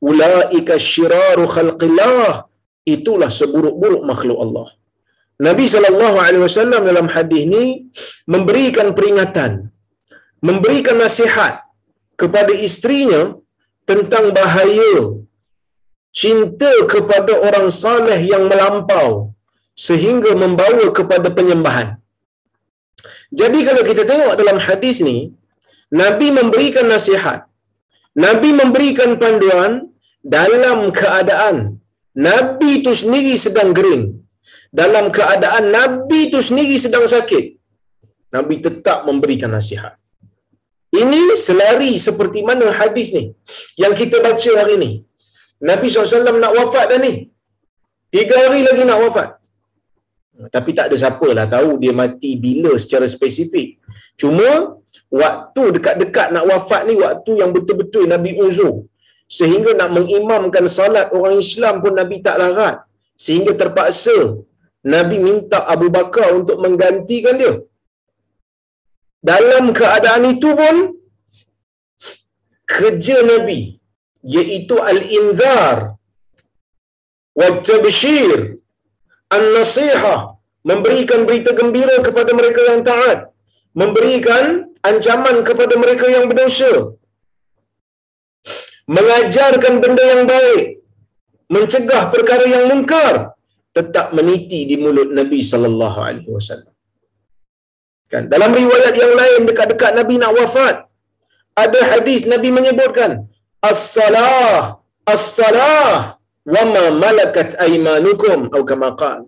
Ulaika 0.10 0.76
syiraru 0.92 1.46
khalqillah. 1.56 2.50
Itulah 2.96 3.30
seburuk-buruk 3.40 4.04
makhluk 4.12 4.40
Allah. 4.46 4.68
Nabi 5.48 5.66
sallallahu 5.74 6.18
alaihi 6.26 6.44
wasallam 6.48 6.82
dalam 6.90 7.08
hadis 7.16 7.44
ni 7.54 7.66
memberikan 8.34 8.88
peringatan 8.98 9.52
memberikan 10.48 10.98
nasihat 11.04 11.54
kepada 12.22 12.54
istrinya 12.68 13.22
tentang 13.90 14.26
bahaya 14.38 14.96
cinta 16.22 16.72
kepada 16.94 17.34
orang 17.48 17.68
saleh 17.82 18.20
yang 18.32 18.44
melampau 18.52 19.36
sehingga 19.88 20.32
membawa 20.44 20.86
kepada 20.98 21.28
penyembahan. 21.38 21.90
Jadi 23.40 23.60
kalau 23.68 23.84
kita 23.90 24.04
tengok 24.10 24.34
dalam 24.42 24.58
hadis 24.68 24.98
ni, 25.10 25.18
Nabi 26.02 26.28
memberikan 26.40 26.86
nasihat. 26.94 27.40
Nabi 28.26 28.50
memberikan 28.62 29.12
panduan 29.22 29.72
dalam 30.36 30.80
keadaan 31.00 31.56
Nabi 32.28 32.70
itu 32.82 32.92
sendiri 33.02 33.34
sedang 33.46 33.70
gering. 33.78 34.04
Dalam 34.80 35.06
keadaan 35.18 35.66
Nabi 35.78 36.20
itu 36.30 36.40
sendiri 36.50 36.76
sedang 36.86 37.06
sakit. 37.14 37.46
Nabi 38.36 38.56
tetap 38.66 39.08
memberikan 39.08 39.50
nasihat. 39.58 39.94
Ini 41.02 41.22
selari 41.46 41.92
seperti 42.08 42.40
mana 42.50 42.68
hadis 42.80 43.10
ni 43.18 43.26
yang 43.82 43.94
kita 44.02 44.20
baca 44.26 44.52
hari 44.60 44.76
ni. 44.84 44.92
Nabi 45.70 45.86
SAW 45.90 46.42
nak 46.44 46.54
wafat 46.58 46.86
dah 46.92 47.00
ni. 47.06 47.14
Tiga 48.14 48.36
hari 48.44 48.62
lagi 48.68 48.84
nak 48.90 49.00
wafat. 49.06 49.39
Tapi 50.48 50.72
tak 50.78 50.88
ada 50.88 50.96
siapa 50.96 51.28
lah 51.38 51.46
tahu 51.52 51.72
dia 51.84 51.92
mati 51.92 52.40
bila 52.46 52.72
secara 52.84 53.04
spesifik. 53.16 53.76
Cuma 54.16 54.80
waktu 55.22 55.64
dekat-dekat 55.76 56.28
nak 56.36 56.48
wafat 56.52 56.88
ni 56.88 56.96
waktu 56.96 57.32
yang 57.42 57.52
betul-betul 57.56 58.08
Nabi 58.08 58.40
uzur. 58.40 58.88
Sehingga 59.38 59.72
nak 59.80 59.92
mengimamkan 59.98 60.66
salat 60.78 61.12
orang 61.18 61.44
Islam 61.44 61.84
pun 61.84 61.94
Nabi 62.02 62.24
tak 62.28 62.40
larat. 62.42 62.76
Sehingga 63.20 63.52
terpaksa 63.62 64.18
Nabi 64.94 65.18
minta 65.28 65.60
Abu 65.74 65.92
Bakar 65.92 66.32
untuk 66.40 66.58
menggantikan 66.64 67.36
dia. 67.42 67.54
Dalam 69.20 69.76
keadaan 69.76 70.24
itu 70.34 70.50
pun 70.56 70.76
kerja 72.64 73.18
Nabi 73.28 73.62
iaitu 74.24 74.76
al-inzar 74.92 76.00
wa 77.40 77.48
tabshir 77.68 78.59
an-nasihah 79.38 80.20
memberikan 80.70 81.24
berita 81.28 81.52
gembira 81.60 81.96
kepada 82.08 82.32
mereka 82.40 82.62
yang 82.70 82.82
taat 82.90 83.20
memberikan 83.82 84.46
ancaman 84.90 85.38
kepada 85.48 85.74
mereka 85.84 86.06
yang 86.16 86.26
berdosa 86.30 86.74
mengajarkan 88.98 89.74
benda 89.84 90.04
yang 90.14 90.24
baik 90.34 90.64
mencegah 91.56 92.04
perkara 92.14 92.46
yang 92.56 92.66
mungkar 92.72 93.14
tetap 93.78 94.08
meniti 94.18 94.66
di 94.70 94.76
mulut 94.84 95.10
Nabi 95.20 95.40
sallallahu 95.52 96.00
alaihi 96.08 96.32
wasallam. 96.38 96.74
Kan? 98.12 98.26
Dalam 98.34 98.52
riwayat 98.62 98.94
yang 98.98 99.14
lain 99.22 99.42
dekat-dekat 99.50 99.92
Nabi 100.00 100.18
nak 100.22 100.34
wafat 100.38 100.76
ada 101.64 101.82
hadis 101.92 102.26
Nabi 102.34 102.50
menyebutkan 102.58 103.30
as-salah 103.62 104.82
as-salah 105.06 106.19
wa 106.46 106.64
ma 106.74 106.84
malakat 107.04 107.52
aymanukum 107.66 108.48
atau 108.50 108.64
kama 108.72 108.92
qala 109.02 109.28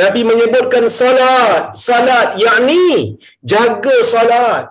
Nabi 0.00 0.20
menyebutkan 0.30 0.84
salat, 1.00 1.76
salat 1.88 2.36
yakni 2.44 3.16
jaga 3.52 3.96
salat. 4.14 4.64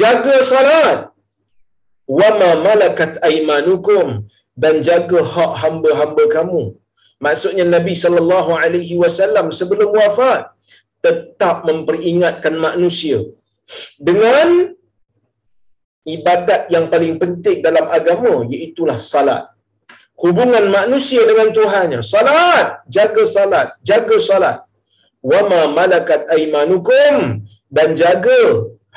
Jaga 0.00 0.36
salat. 0.50 0.98
Wa 2.18 2.28
ma 2.40 2.50
malakat 2.66 3.18
aymanukum 3.28 4.30
dan 4.62 4.74
jaga 4.88 5.20
hak 5.34 5.52
hamba-hamba 5.62 6.24
kamu. 6.36 6.62
Maksudnya 7.26 7.66
Nabi 7.66 7.94
sallallahu 8.02 8.50
alaihi 8.62 8.94
wasallam 9.02 9.46
sebelum 9.58 9.90
wafat 10.00 10.54
tetap 11.06 11.66
memperingatkan 11.68 12.54
manusia 12.66 13.18
dengan 13.98 14.74
ibadat 16.14 16.70
yang 16.74 16.86
paling 16.92 17.14
penting 17.22 17.58
dalam 17.66 17.86
agama 17.98 18.46
iaitu 18.54 18.86
salat. 19.12 19.44
Hubungan 20.22 20.64
manusia 20.78 21.22
dengan 21.30 21.48
Tuhannya. 21.56 22.00
Salat, 22.12 22.66
jaga 22.96 23.22
salat, 23.36 23.68
jaga 23.88 24.16
salat. 24.28 24.56
Wa 25.30 25.40
ma 25.50 25.60
malakat 25.78 26.22
aymanukum 26.36 27.14
dan 27.76 27.88
jaga 28.02 28.40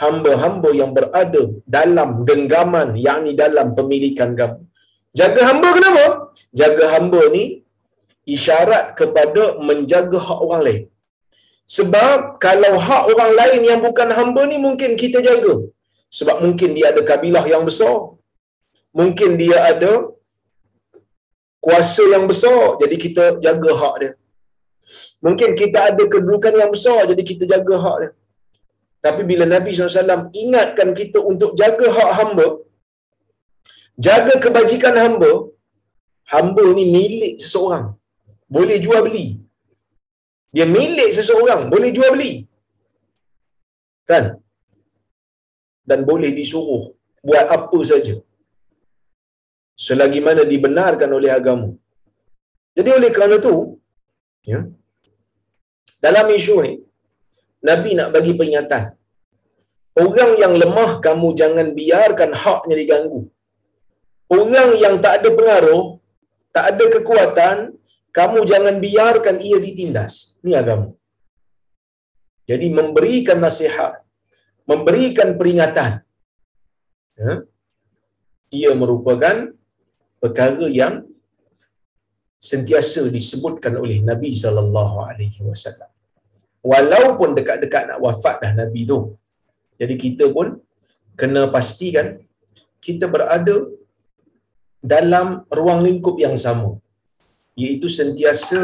hamba-hamba 0.01 0.69
yang 0.81 0.91
berada 0.97 1.43
dalam 1.77 2.09
genggaman 2.27 2.89
yakni 3.07 3.31
dalam 3.43 3.67
pemilikan 3.77 4.31
kamu. 4.39 4.59
Jaga 5.19 5.41
hamba 5.49 5.69
kenapa? 5.77 6.05
Jaga 6.61 6.85
hamba 6.93 7.21
ni 7.35 7.43
isyarat 8.35 8.85
kepada 8.99 9.43
menjaga 9.67 10.17
hak 10.27 10.39
orang 10.45 10.63
lain. 10.67 10.83
Sebab 11.75 12.17
kalau 12.45 12.73
hak 12.87 13.03
orang 13.11 13.31
lain 13.39 13.61
yang 13.69 13.79
bukan 13.85 14.09
hamba 14.17 14.41
ni 14.51 14.57
mungkin 14.65 14.91
kita 15.01 15.19
jaga. 15.27 15.53
Sebab 16.17 16.37
mungkin 16.43 16.69
dia 16.77 16.87
ada 16.91 17.01
kabilah 17.11 17.45
yang 17.53 17.63
besar. 17.69 17.97
Mungkin 18.99 19.39
dia 19.41 19.57
ada 19.71 19.91
kuasa 21.65 22.03
yang 22.13 22.25
besar. 22.31 22.61
Jadi 22.81 22.95
kita 23.03 23.25
jaga 23.45 23.71
hak 23.81 23.95
dia. 24.01 24.11
Mungkin 25.25 25.49
kita 25.61 25.79
ada 25.89 26.03
kedudukan 26.13 26.53
yang 26.61 26.71
besar. 26.75 26.99
Jadi 27.11 27.23
kita 27.31 27.43
jaga 27.53 27.75
hak 27.85 27.97
dia. 28.01 28.11
Tapi 29.05 29.21
bila 29.29 29.45
Nabi 29.53 29.69
SAW 29.73 30.29
ingatkan 30.41 30.89
kita 30.99 31.19
untuk 31.31 31.51
jaga 31.61 31.87
hak 31.97 32.11
hamba, 32.17 32.47
jaga 34.07 34.33
kebajikan 34.43 34.95
hamba, 35.03 35.31
hamba 36.33 36.65
ni 36.77 36.85
milik 36.97 37.33
seseorang. 37.43 37.85
Boleh 38.55 38.77
jual 38.85 39.01
beli. 39.07 39.27
Dia 40.55 40.65
milik 40.77 41.09
seseorang, 41.17 41.61
boleh 41.73 41.89
jual 41.97 42.11
beli. 42.15 42.33
Kan? 44.09 44.25
Dan 45.89 45.99
boleh 46.09 46.31
disuruh 46.39 46.83
buat 47.27 47.45
apa 47.57 47.79
saja. 47.91 48.15
Selagi 49.85 50.19
mana 50.27 50.43
dibenarkan 50.53 51.09
oleh 51.17 51.31
agama. 51.39 51.69
Jadi 52.77 52.89
oleh 52.97 53.09
kerana 53.15 53.35
tu, 53.45 53.55
ya, 54.51 54.59
dalam 56.05 56.27
isu 56.37 56.55
ni, 56.65 56.73
Nabi 57.69 57.89
nak 57.97 58.09
bagi 58.15 58.33
peringatan. 58.39 58.83
Orang 60.03 60.31
yang 60.43 60.53
lemah, 60.61 60.91
kamu 61.05 61.27
jangan 61.39 61.67
biarkan 61.79 62.31
haknya 62.43 62.75
diganggu. 62.81 63.21
Orang 64.37 64.69
yang 64.83 64.95
tak 65.03 65.13
ada 65.19 65.29
pengaruh, 65.37 65.83
tak 66.55 66.65
ada 66.71 66.85
kekuatan, 66.95 67.57
kamu 68.17 68.39
jangan 68.51 68.75
biarkan 68.85 69.35
ia 69.47 69.57
ditindas. 69.65 70.13
Ini 70.43 70.53
agama. 70.61 70.87
Jadi 72.49 72.67
memberikan 72.79 73.39
nasihat, 73.45 73.93
memberikan 74.71 75.35
peringatan. 75.39 75.91
Ya, 77.19 77.33
ia 78.59 78.71
merupakan 78.81 79.35
perkara 80.21 80.67
yang 80.81 80.95
sentiasa 82.49 83.01
disebutkan 83.15 83.73
oleh 83.83 83.97
Nabi 84.09 84.31
sallallahu 84.43 84.95
alaihi 85.09 85.41
wasallam. 85.49 85.89
Walaupun 86.71 87.29
dekat-dekat 87.37 87.83
nak 87.89 87.99
wafat 88.05 88.35
dah 88.43 88.51
Nabi 88.61 88.81
tu. 88.91 88.99
Jadi 89.81 89.95
kita 90.03 90.25
pun 90.35 90.47
kena 91.19 91.43
pastikan 91.55 92.07
kita 92.85 93.05
berada 93.13 93.55
dalam 94.93 95.27
ruang 95.57 95.81
lingkup 95.87 96.17
yang 96.25 96.37
sama 96.45 96.69
iaitu 97.61 97.87
sentiasa 97.99 98.61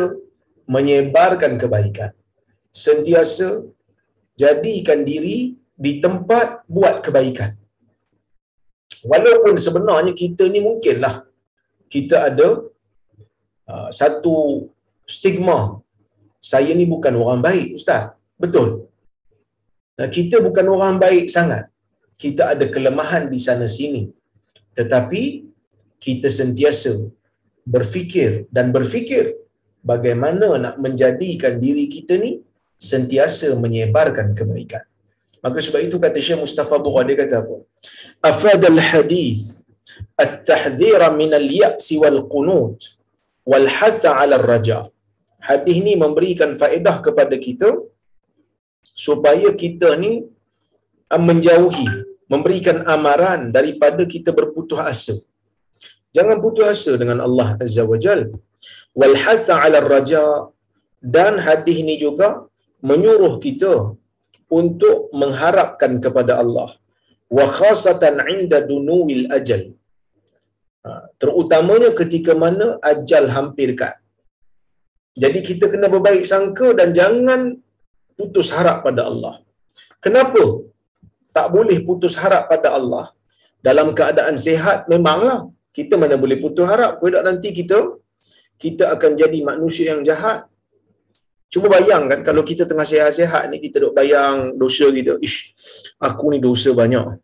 menyebarkan 0.76 1.54
kebaikan. 1.62 2.12
Sentiasa 2.86 3.48
jadikan 4.41 5.02
diri 5.10 5.38
di 5.86 5.91
tempat 6.04 6.65
buat 6.76 7.02
kebaikan. 7.06 7.52
Walaupun 9.12 9.56
sebenarnya 9.65 10.13
kita 10.22 10.50
ni 10.54 10.62
mungkinlah 10.67 11.27
kita 11.93 12.30
ada 12.30 12.47
uh, 13.71 13.89
satu 14.00 14.67
stigma 15.08 15.80
saya 16.52 16.71
ni 16.80 16.86
bukan 16.88 17.13
orang 17.21 17.41
baik 17.43 17.76
ustaz. 17.80 18.13
Betul. 18.38 18.88
Nah, 19.97 20.08
kita 20.17 20.38
bukan 20.45 20.65
orang 20.69 20.95
baik 21.02 21.26
sangat. 21.28 21.67
Kita 22.23 22.54
ada 22.54 22.65
kelemahan 22.69 23.28
di 23.34 23.39
sana 23.41 23.65
sini. 23.65 24.06
Tetapi 24.78 25.23
kita 25.97 26.30
sentiasa 26.30 26.93
berfikir 27.65 28.45
dan 28.54 28.69
berfikir 28.69 29.34
bagaimana 29.82 30.47
nak 30.62 30.76
menjadikan 30.78 31.58
diri 31.58 31.89
kita 31.89 32.15
ni 32.21 32.45
sentiasa 32.78 33.58
menyebarkan 33.58 34.38
kebaikan. 34.38 34.86
Maka 35.41 35.58
sebab 35.65 35.82
itu 35.89 35.97
kata 35.97 36.17
Syekh 36.21 36.39
Mustafa 36.45 36.78
Bukha 36.78 37.02
dia 37.08 37.17
kata 37.17 37.41
apa? 37.41 37.56
Afadal 38.21 38.78
hadis 38.78 39.66
at-tahdhir 40.24 41.02
min 41.20 41.32
al-ya's 41.42 41.88
wal 42.02 42.20
qunut 42.34 42.78
wal 43.52 43.68
hath 43.78 44.04
'ala 44.14 44.36
ar-raja. 44.40 44.80
Hadis 45.48 45.78
ni 45.86 45.94
memberikan 46.04 46.52
faedah 46.62 46.96
kepada 47.06 47.36
kita 47.48 47.70
supaya 49.06 49.50
kita 49.64 49.90
ni 50.04 50.12
menjauhi 51.28 51.88
memberikan 52.34 52.78
amaran 52.96 53.42
daripada 53.58 54.04
kita 54.14 54.30
berputus 54.40 54.82
asa 54.92 55.16
Jangan 56.16 56.38
putus 56.44 56.66
asa 56.74 56.92
dengan 57.02 57.20
Allah 57.28 57.48
Azza 57.64 57.84
wa 57.92 57.98
Jal. 58.04 58.22
Wal 59.00 59.16
hatha 59.24 59.56
ala 59.64 59.80
raja 59.94 60.24
dan 61.16 61.34
hadis 61.46 61.78
ini 61.84 61.96
juga 62.06 62.28
menyuruh 62.90 63.34
kita 63.46 63.74
untuk 64.60 64.98
mengharapkan 65.22 65.92
kepada 66.06 66.34
Allah. 66.44 66.70
Wa 67.38 67.46
khasatan 67.58 68.18
inda 68.34 68.60
dunuwil 68.70 69.26
ajal. 69.38 69.64
Ha, 70.86 70.90
terutamanya 71.22 71.90
ketika 72.00 72.32
mana 72.44 72.68
ajal 72.92 73.26
hampir 73.36 73.70
kat. 73.80 73.96
Jadi 75.24 75.40
kita 75.50 75.66
kena 75.74 75.88
berbaik 75.94 76.24
sangka 76.32 76.68
dan 76.80 76.94
jangan 77.00 77.42
putus 78.18 78.50
harap 78.56 78.86
pada 78.86 79.10
Allah. 79.10 79.36
Kenapa? 80.06 80.44
Tak 81.38 81.48
boleh 81.56 81.78
putus 81.88 82.13
harap 82.22 82.44
pada 82.52 82.70
Allah. 82.78 83.06
Dalam 83.68 83.88
keadaan 83.98 84.38
sehat 84.38 84.86
memanglah 84.92 85.50
kita 85.78 85.94
mana 86.02 86.16
boleh 86.24 86.38
putus 86.44 86.66
harap 86.72 86.98
kalau 87.02 87.22
nanti 87.30 87.50
kita 87.60 87.78
kita 88.63 88.84
akan 88.98 89.12
jadi 89.22 89.40
manusia 89.50 89.86
yang 89.94 90.02
jahat 90.10 90.50
cuba 91.54 91.68
bayangkan 91.76 92.20
kalau 92.28 92.42
kita 92.50 92.63
tengah 92.70 92.88
sihat-sihat 92.92 93.44
ni 93.54 93.58
kita 93.66 93.86
duk 93.86 93.94
bayang 93.98 94.58
dosa 94.62 94.90
kita 94.98 95.13
ish 95.28 95.40
aku 96.02 96.34
ni 96.34 96.40
dosa 96.48 96.74
banyak 96.74 97.22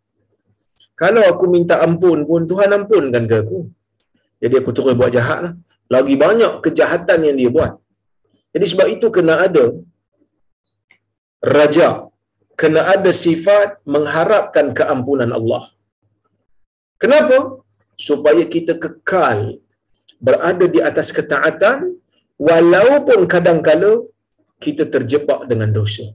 kalau 1.02 1.22
aku 1.32 1.44
minta 1.54 1.76
ampun 1.86 2.18
pun 2.28 2.42
Tuhan 2.50 2.70
ampunkan 2.76 3.24
ke 3.30 3.36
aku? 3.42 3.58
Jadi 4.42 4.54
aku 4.60 4.70
terus 4.76 4.94
buat 5.00 5.10
jahat 5.16 5.38
lah. 5.44 5.54
Lagi 5.94 6.14
banyak 6.24 6.52
kejahatan 6.64 7.18
yang 7.26 7.36
dia 7.40 7.50
buat. 7.56 7.72
Jadi 8.54 8.66
sebab 8.72 8.86
itu 8.94 9.06
kena 9.16 9.34
ada 9.46 9.64
raja. 11.58 11.88
Kena 12.60 12.80
ada 12.94 13.10
sifat 13.10 13.82
mengharapkan 13.94 14.66
keampunan 14.78 15.30
Allah. 15.38 15.64
Kenapa? 17.02 17.38
Supaya 17.98 18.42
kita 18.54 18.78
kekal 18.78 19.58
berada 20.26 20.66
di 20.74 20.80
atas 20.90 21.10
ketaatan 21.18 21.98
walaupun 22.48 23.26
kadang-kala 23.34 24.06
kita 24.64 24.86
terjebak 24.94 25.40
dengan 25.50 25.70
dosa. 25.78 26.06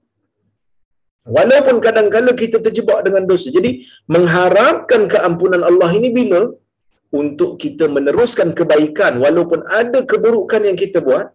Walaupun 1.27 1.83
kadang-kala 1.83 2.31
kita 2.31 2.57
terjebak 2.63 3.03
dengan 3.05 3.27
dosa. 3.27 3.51
Jadi 3.51 3.83
mengharapkan 4.07 5.05
keampunan 5.11 5.61
Allah 5.69 5.89
ini 5.99 6.09
bila 6.15 6.47
untuk 7.09 7.57
kita 7.63 7.89
meneruskan 7.89 8.53
kebaikan 8.53 9.17
walaupun 9.23 9.65
ada 9.65 10.05
keburukan 10.05 10.61
yang 10.61 10.77
kita 10.77 11.01
buat 11.01 11.33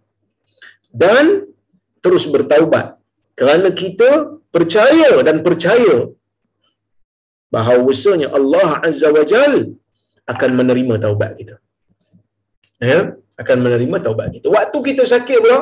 dan 0.95 1.51
terus 1.99 2.31
bertaubat 2.31 2.95
kerana 3.35 3.75
kita 3.75 4.39
percaya 4.55 5.11
dan 5.27 5.43
percaya 5.43 6.15
bahawasanya 7.51 8.31
Allah 8.39 8.69
Azza 8.87 9.11
wa 9.11 9.25
Jalla 9.27 9.75
akan 10.33 10.51
menerima 10.59 10.95
taubat 11.03 11.31
kita. 11.41 11.57
Ya, 12.79 13.19
akan 13.43 13.59
menerima 13.67 13.97
taubat 14.05 14.31
kita. 14.35 14.47
Waktu 14.51 14.79
kita 14.89 15.03
sakit 15.15 15.39
pula, 15.43 15.59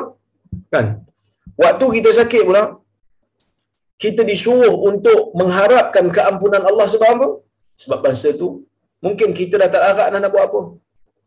kan? 0.69 0.87
Waktu 1.57 1.85
kita 1.97 2.11
sakit 2.21 2.43
pula, 2.49 2.82
kita 4.03 4.23
disuruh 4.31 4.75
untuk 4.91 5.21
mengharapkan 5.41 6.07
keampunan 6.17 6.63
Allah 6.71 6.87
sebab 6.95 7.09
apa? 7.17 7.29
Sebab 7.83 7.99
masa 8.07 8.31
tu 8.41 8.49
mungkin 9.05 9.29
kita 9.39 9.55
dah 9.63 9.69
tak 9.75 9.83
larat 9.87 10.09
nak 10.15 10.31
buat 10.35 10.45
apa. 10.49 10.61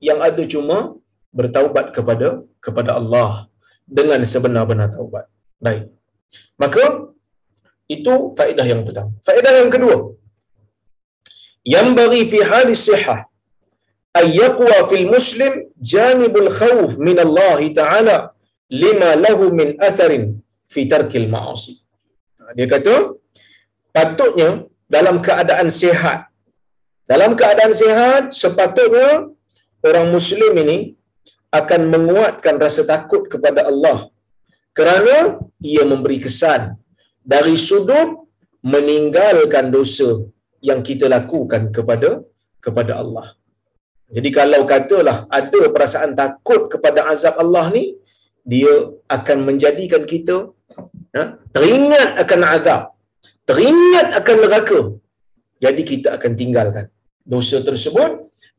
Yang 0.07 0.19
ada 0.27 0.43
cuma 0.53 0.77
bertaubat 1.39 1.85
kepada 1.95 2.27
kepada 2.65 2.91
Allah 2.99 3.31
dengan 3.97 4.19
sebenar-benar 4.31 4.87
taubat. 4.95 5.25
Baik. 5.65 5.83
Maka 6.61 6.83
itu 7.95 8.13
faedah 8.37 8.65
yang 8.71 8.81
pertama. 8.87 9.11
Faedah 9.27 9.53
yang 9.61 9.71
kedua, 9.75 9.95
yang 11.75 11.87
bagi 11.99 12.21
fi 12.31 12.39
hadis 12.51 12.81
sihah 12.89 13.19
ayyaqwa 14.21 14.77
fil 14.89 15.07
muslim 15.15 15.53
janibul 15.93 16.49
khawf 16.59 16.91
min 17.07 17.17
Allah 17.25 17.59
Ta'ala 17.79 18.17
lima 18.83 19.09
lahu 19.25 19.53
min 19.59 19.69
atharin 19.87 20.23
fi 20.73 20.81
tarkil 20.93 21.27
ma'asi. 21.35 21.84
Dia 22.57 22.67
kata, 22.69 22.95
patutnya 23.95 24.49
dalam 24.95 25.17
keadaan 25.25 25.69
sihat, 25.81 26.29
dalam 27.11 27.31
keadaan 27.39 27.73
sihat, 27.81 28.23
sepatutnya 28.41 29.09
orang 29.87 30.07
Muslim 30.15 30.53
ini 30.63 30.77
akan 31.59 31.81
menguatkan 31.93 32.55
rasa 32.65 32.83
takut 32.93 33.23
kepada 33.33 33.61
Allah 33.71 33.97
kerana 34.77 35.39
ia 35.71 35.83
memberi 35.91 36.19
kesan 36.25 36.75
dari 37.33 37.55
sudut 37.67 38.09
meninggalkan 38.73 39.71
dosa 39.75 40.09
yang 40.69 40.79
kita 40.87 41.05
lakukan 41.15 41.69
kepada 41.75 42.09
kepada 42.65 42.93
Allah. 43.01 43.27
Jadi 44.15 44.29
kalau 44.37 44.61
katalah 44.69 45.17
ada 45.39 45.61
perasaan 45.75 46.11
takut 46.21 46.61
kepada 46.73 47.09
azab 47.13 47.35
Allah 47.43 47.65
ni, 47.77 47.97
dia 48.45 48.73
akan 49.17 49.37
menjadikan 49.47 50.03
kita 50.05 50.35
ha, 51.17 51.21
teringat 51.55 52.09
akan 52.23 52.41
azab, 52.55 52.81
teringat 53.49 54.07
akan 54.19 54.35
neraka. 54.45 54.79
Jadi 55.65 55.81
kita 55.91 56.07
akan 56.17 56.31
tinggalkan 56.39 56.85
dosa 57.25 57.57
tersebut 57.67 58.11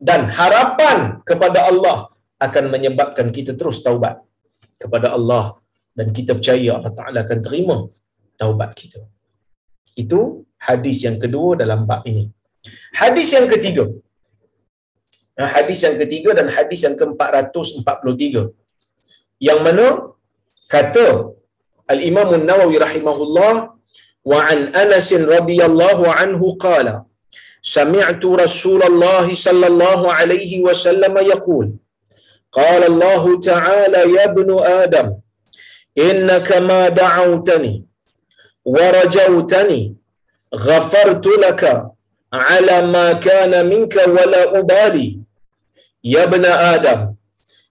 dan 0.09 0.27
harapan 0.39 1.23
kepada 1.29 1.71
Allah 1.71 1.99
akan 2.47 2.65
menyebabkan 2.75 3.31
kita 3.37 3.55
terus 3.61 3.81
taubat 3.87 4.21
kepada 4.83 5.15
Allah 5.17 5.45
dan 5.97 6.13
kita 6.17 6.37
percaya 6.37 6.77
Allah 6.77 6.93
Taala 6.99 7.19
akan 7.25 7.39
terima 7.47 7.77
taubat 8.41 8.71
kita. 8.81 9.01
Itu 9.97 10.45
hadis 10.61 10.99
yang 11.07 11.17
kedua 11.23 11.57
dalam 11.63 11.89
bab 11.89 12.05
ini. 12.11 12.29
Hadis 13.01 13.33
yang 13.37 13.47
ketiga. 13.55 13.87
Hadis 15.37 15.81
yang 15.87 15.97
ketiga 16.01 16.31
dan 16.37 16.49
hadis 16.57 16.81
yang 16.85 16.97
ke-443. 17.01 18.66
Yang 19.48 19.60
mana 19.66 19.88
kata 20.74 21.08
Al-Imam 21.94 22.30
An-Nawawi 22.40 22.78
rahimahullah 22.86 23.54
wa 24.32 24.38
an 24.54 24.60
Anas 24.84 25.10
radhiyallahu 25.36 26.04
anhu 26.24 26.56
qala 26.66 27.06
Sami'tu 27.76 28.38
Rasulullah 28.44 29.26
sallallahu 29.46 30.06
alaihi 30.20 30.62
wasallam 30.68 31.16
yaqul 31.34 31.68
قال 32.52 32.84
الله 32.84 33.40
تعالى 33.40 34.02
يا 34.16 34.24
ابن 34.32 34.50
آدم 34.84 35.08
إنك 35.98 36.50
ما 36.70 36.90
دعوتني 36.90 37.86
ورجوتني 38.66 39.96
غفرت 40.56 41.28
لك 41.28 41.64
على 42.34 42.78
ما 42.88 43.14
كان 43.14 43.66
منك 43.72 43.96
ولا 44.08 44.60
أبالي 44.60 45.20
يا 46.04 46.24
ابن 46.24 46.46
آدم 46.46 47.14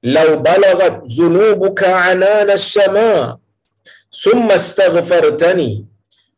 لو 0.05 0.29
بلغت 0.37 0.97
ذنوبك 1.17 1.83
عنان 1.83 2.49
السماء 2.51 3.37
ثم 4.23 4.47
استغفرتني 4.51 5.85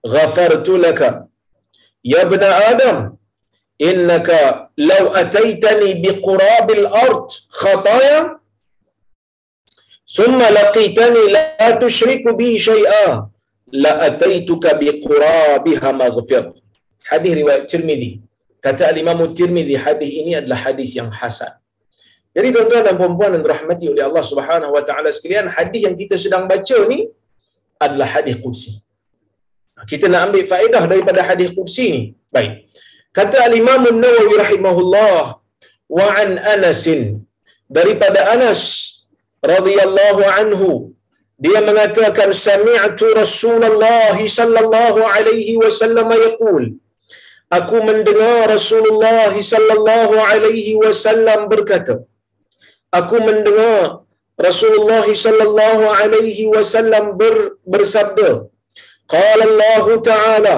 غفرت 0.08 0.70
لك 0.70 1.02
يا 2.06 2.22
ابن 2.22 2.44
آدم 2.44 2.98
إنك 3.82 4.30
لو 4.78 5.06
أتيتني 5.22 5.90
بقراب 6.04 6.68
الأرض 6.72 7.28
خطايا 7.50 8.40
ثم 10.16 10.40
لقيتني 10.58 11.24
لا 11.36 11.72
تشرك 11.72 12.24
بي 12.40 12.60
شيئا 12.60 13.28
لأتيتك 13.84 14.66
بقرابها 14.80 15.92
مغفرة 15.92 16.54
hadis 17.08 17.32
riwayat 17.40 17.64
Tirmizi. 17.72 18.12
Kata 18.60 18.92
Imam 18.92 19.20
Tirmizi 19.32 19.76
hadis 19.80 20.12
ini 20.12 20.32
adalah 20.36 20.60
hadis 20.68 20.92
yang 21.00 21.08
hasan. 21.08 21.56
Jadi 22.38 22.48
tuan-tuan 22.56 22.84
dan 22.88 22.96
puan-puan 23.02 23.32
yang 23.36 23.44
dirahmati 23.46 23.86
oleh 23.94 24.04
Allah 24.10 24.24
Subhanahu 24.32 24.72
wa 24.76 24.84
taala 24.88 25.10
sekalian, 25.18 25.46
hadis 25.58 25.82
yang 25.88 25.96
kita 26.02 26.16
sedang 26.24 26.44
baca 26.52 26.78
ni 26.92 27.00
adalah 27.86 28.10
hadis 28.16 28.36
qudsi. 28.44 28.72
Kita 29.92 30.06
nak 30.12 30.22
ambil 30.30 30.44
faedah 30.52 30.84
daripada 30.92 31.22
hadis 31.30 31.50
qudsi 31.58 31.86
ni. 31.96 32.02
Baik. 32.36 32.52
Kata 33.18 33.50
Imam 33.62 33.84
Nawawi 34.04 34.36
rahimahullah 34.44 35.18
wa 35.98 36.08
an 36.22 36.30
Anas 36.54 36.86
daripada 37.78 38.20
Anas 38.34 38.62
radhiyallahu 39.54 40.22
anhu 40.40 40.70
dia 41.46 41.60
mengatakan 41.70 42.30
sami'tu 42.48 43.08
Rasulullah 43.22 44.18
sallallahu 44.38 45.00
alaihi 45.16 45.56
wasallam 45.64 46.10
yaqul 46.26 46.64
aku 47.58 47.78
mendengar 47.90 48.38
Rasulullah 48.56 49.32
sallallahu 49.52 50.16
alaihi 50.32 50.78
wasallam 50.84 51.42
berkata 51.54 51.96
aku 53.00 53.16
mendengar 53.28 54.08
Rasulullah 54.48 55.06
sallallahu 55.26 55.84
alaihi 56.00 56.46
wasallam 56.56 57.18
ber, 57.20 57.36
bersabda 57.74 58.30
qala 59.14 59.44
Allah 59.50 59.86
taala 60.10 60.56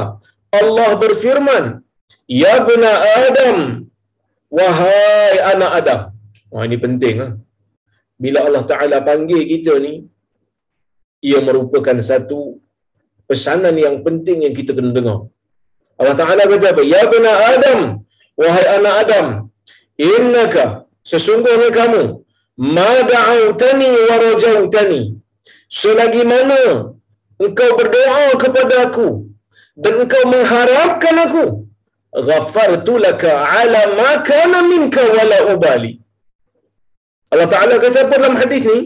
Allah 0.61 0.89
berfirman 1.03 1.65
ya 2.27 2.55
buna 2.67 2.91
adam 3.27 3.57
wahai 4.59 5.35
anak 5.53 5.71
adam 5.79 5.99
wah 6.51 6.63
ini 6.67 6.79
penting 6.85 7.17
ah. 7.25 7.33
Bila 8.23 8.39
Allah 8.47 8.63
taala 8.67 8.97
panggil 8.99 9.41
kita 9.47 9.79
ni 9.79 9.93
ia 11.23 11.39
merupakan 11.47 11.97
satu 12.09 12.39
pesanan 13.29 13.75
yang 13.85 13.95
penting 14.05 14.37
yang 14.45 14.55
kita 14.59 14.73
kena 14.77 14.91
dengar. 14.97 15.19
Allah 15.99 16.15
Ta'ala 16.15 16.43
kata 16.51 16.67
apa? 16.73 16.83
Ya 16.93 17.01
bina 17.11 17.31
Adam, 17.53 17.79
wahai 18.39 18.65
anak 18.79 18.93
Adam, 19.03 19.25
innaka, 19.99 20.65
sesungguhnya 21.09 21.69
kamu, 21.79 22.03
ma 22.75 22.91
da'autani 23.11 23.87
wa 24.07 24.15
rajautani. 24.25 25.03
Selagi 25.79 26.23
mana 26.33 26.61
engkau 27.43 27.69
berdoa 27.79 28.27
kepada 28.41 28.75
aku 28.89 29.09
dan 29.83 29.93
engkau 30.01 30.23
mengharapkan 30.33 31.15
aku, 31.25 31.45
ghafartu 32.27 32.93
laka 33.05 33.31
ala 33.59 33.81
ma 33.99 34.11
kana 34.29 34.59
minka 34.71 35.03
wala 35.15 35.39
ubali. 35.53 35.93
Allah 37.31 37.49
Ta'ala 37.53 37.73
kata 37.83 38.09
apa 38.09 38.15
dalam 38.17 38.37
hadis 38.41 38.63
ni? 38.65 38.79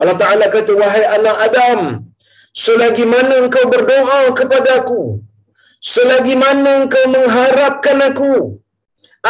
Allah 0.00 0.16
Ta'ala 0.22 0.46
kata, 0.54 0.72
wahai 0.80 1.04
anak 1.16 1.36
Adam, 1.46 1.80
selagi 2.64 3.04
mana 3.14 3.34
engkau 3.44 3.64
berdoa 3.72 4.20
kepada 4.38 4.80
aku, 4.80 5.02
selagi 5.92 6.34
mana 6.44 6.70
engkau 6.82 7.04
mengharapkan 7.12 7.98
aku 8.10 8.32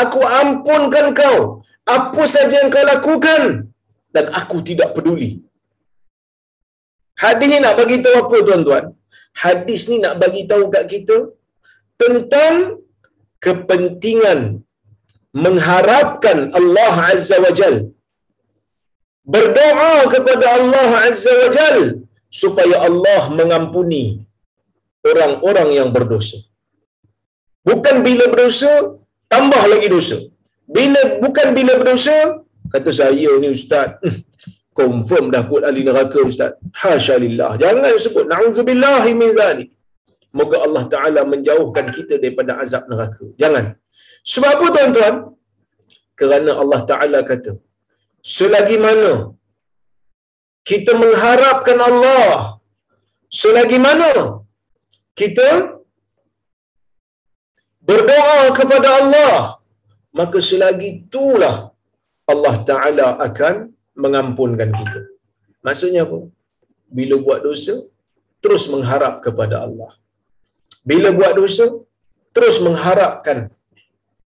aku 0.03 0.21
ampunkan 0.41 1.07
kau 1.21 1.65
apa 1.97 2.23
saja 2.35 2.55
yang 2.61 2.71
kau 2.75 2.85
lakukan 2.93 3.43
dan 4.15 4.27
aku 4.41 4.59
tidak 4.69 4.89
peduli 4.97 5.31
hadis 7.23 7.49
ni 7.53 7.59
nak 7.65 7.77
bagi 7.81 7.99
tahu 8.05 8.17
apa 8.23 8.37
tuan-tuan 8.49 8.85
hadis 9.45 9.83
ni 9.91 9.99
nak 10.05 10.15
bagi 10.23 10.43
tahu 10.51 10.65
kat 10.75 10.85
kita 10.93 11.17
tentang 12.03 12.55
kepentingan 13.45 14.41
mengharapkan 15.45 16.39
Allah 16.59 16.95
Azza 17.13 17.37
wa 17.45 17.53
Jal 17.59 17.75
berdoa 19.35 19.93
kepada 20.15 20.47
Allah 20.59 20.91
Azza 21.09 21.33
wa 21.43 21.51
Jal 21.57 21.79
supaya 22.41 22.77
Allah 22.89 23.23
mengampuni 23.39 24.05
orang-orang 25.11 25.69
yang 25.79 25.89
berdosa. 25.97 26.39
Bukan 27.69 27.97
bila 28.07 28.25
berdosa, 28.33 28.73
tambah 29.33 29.63
lagi 29.73 29.89
dosa. 29.97 30.19
Bila 30.77 31.01
Bukan 31.25 31.49
bila 31.57 31.73
berdosa, 31.81 32.45
kata 32.73 32.91
saya 33.01 33.31
ni 33.43 33.49
Ustaz, 33.57 33.97
hmm, 34.05 34.21
confirm 34.79 35.25
dah 35.35 35.43
kot 35.51 35.65
ahli 35.69 35.83
neraka 35.89 36.19
Ustaz. 36.31 36.53
Hasya 36.81 37.17
lillah. 37.25 37.51
Jangan 37.63 37.97
sebut, 38.05 38.27
na'udzubillahi 38.33 39.11
min 39.21 39.31
zalik. 39.41 39.69
Moga 40.39 40.59
Allah 40.67 40.85
Ta'ala 40.93 41.21
menjauhkan 41.33 41.87
kita 41.97 42.15
daripada 42.23 42.61
azab 42.63 42.85
neraka. 42.91 43.25
Jangan. 43.43 43.65
Sebab 44.33 44.51
apa 44.57 44.67
tuan-tuan? 44.77 45.15
Kerana 46.19 46.53
Allah 46.63 46.81
Ta'ala 46.91 47.19
kata, 47.31 47.53
selagi 48.37 48.77
mana 48.87 49.13
kita 50.71 50.93
mengharapkan 51.03 51.79
Allah, 51.81 52.61
selagi 53.41 53.79
mana 53.87 54.13
kita 55.21 55.49
berdoa 57.89 58.53
kepada 58.59 58.89
Allah 59.01 59.58
maka 60.15 60.39
selagi 60.51 60.89
itulah 61.05 61.57
Allah 62.33 62.55
Ta'ala 62.69 63.07
akan 63.27 63.55
mengampunkan 63.97 64.71
kita. 64.81 65.01
Maksudnya 65.67 66.03
apa? 66.09 66.19
bila 66.89 67.17
buat 67.21 67.41
dosa 67.45 67.75
terus 68.41 68.65
mengharap 68.73 69.21
kepada 69.21 69.57
Allah. 69.67 69.93
Bila 70.91 71.09
buat 71.13 71.33
dosa 71.37 71.65
terus 72.33 72.57
mengharapkan 72.65 73.53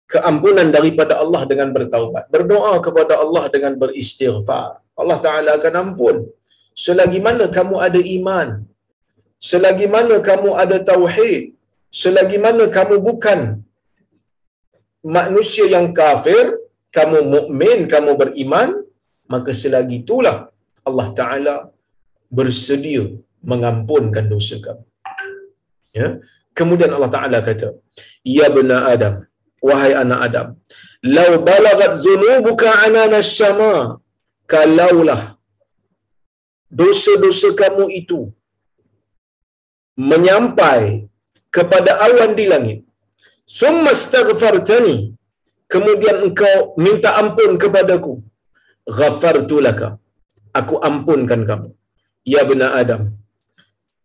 keampunan 0.07 0.69
daripada 0.71 1.19
Allah 1.23 1.43
dengan 1.51 1.75
bertaubat. 1.75 2.31
Berdoa 2.35 2.75
kepada 2.87 3.19
Allah 3.19 3.45
dengan 3.55 3.75
beristighfar. 3.83 4.79
Allah 4.95 5.19
Ta'ala 5.25 5.51
akan 5.59 5.75
ampun. 5.83 6.17
Selagi 6.85 7.19
mana 7.27 7.47
kamu 7.57 7.77
ada 7.87 8.01
iman 8.19 8.49
selagi 9.51 9.87
mana 9.95 10.17
kamu 10.29 10.51
ada 10.63 10.77
tauhid 10.91 11.43
selagi 12.03 12.39
mana 12.45 12.65
kamu 12.77 12.97
bukan 13.09 13.41
manusia 15.05 15.67
yang 15.75 15.91
kafir 16.01 16.57
kamu 16.97 17.19
mukmin, 17.35 17.79
kamu 17.93 18.13
beriman, 18.21 18.71
maka 19.33 19.51
selagi 19.61 19.97
itulah 20.03 20.37
Allah 20.89 21.09
Taala 21.19 21.57
bersedia 22.39 23.05
mengampunkan 23.51 24.25
dosa 24.33 24.57
kamu. 24.67 24.85
Ya. 25.99 26.09
Kemudian 26.59 26.93
Allah 26.97 27.13
Taala 27.17 27.39
kata, 27.49 27.69
"Ya 28.37 28.47
bani 28.55 28.77
Adam, 28.95 29.15
wahai 29.69 29.93
anak 30.03 30.21
Adam, 30.27 30.49
law 31.17 31.33
balagat 31.49 31.93
dhunubuka 32.05 32.71
anana 32.87 33.21
sama 33.39 33.73
kalaulah 34.53 35.23
dosa-dosa 36.81 37.49
kamu 37.61 37.85
itu 38.01 38.21
menyampai 40.11 40.85
kepada 41.57 42.01
awan 42.07 42.33
di 42.39 42.47
langit. 42.53 42.79
Summa 43.45 43.91
astaghfartani. 43.97 44.97
Kemudian 45.73 46.17
engkau 46.27 46.77
minta 46.85 47.17
ampun 47.21 47.57
kepadaku. 47.63 48.21
Ghafartu 48.99 49.59
laka. 49.67 49.99
Aku 50.53 50.77
ampunkan 50.89 51.43
kamu. 51.49 51.69
Ya 52.33 52.45
bena 52.45 52.77
Adam. 52.81 53.03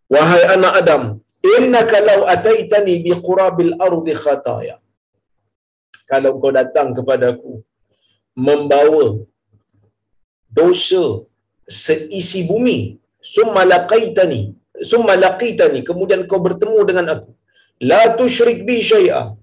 Wahai 0.07 0.43
anak 0.55 0.73
Adam. 0.81 1.03
Innaka 1.55 1.97
law 2.09 2.21
ataitani 2.33 2.93
bi 3.05 3.11
qurabil 3.27 3.73
ardi 3.87 4.13
khataya. 4.23 4.75
Kalau 6.07 6.39
engkau 6.39 6.51
datang 6.55 6.95
kepadaku 6.97 7.63
membawa 8.47 9.05
dosa 10.57 11.03
seisi 11.67 12.41
bumi 12.49 12.77
summa 13.33 13.61
laqaitani 13.71 14.41
summa 14.89 15.13
laqitani 15.23 15.79
kemudian 15.87 16.21
kau 16.29 16.39
bertemu 16.47 16.79
dengan 16.89 17.05
aku 17.13 17.29
la 17.81 18.01
tusyrik 18.19 18.65
bi 18.67 18.81
syai'a. 18.81 19.33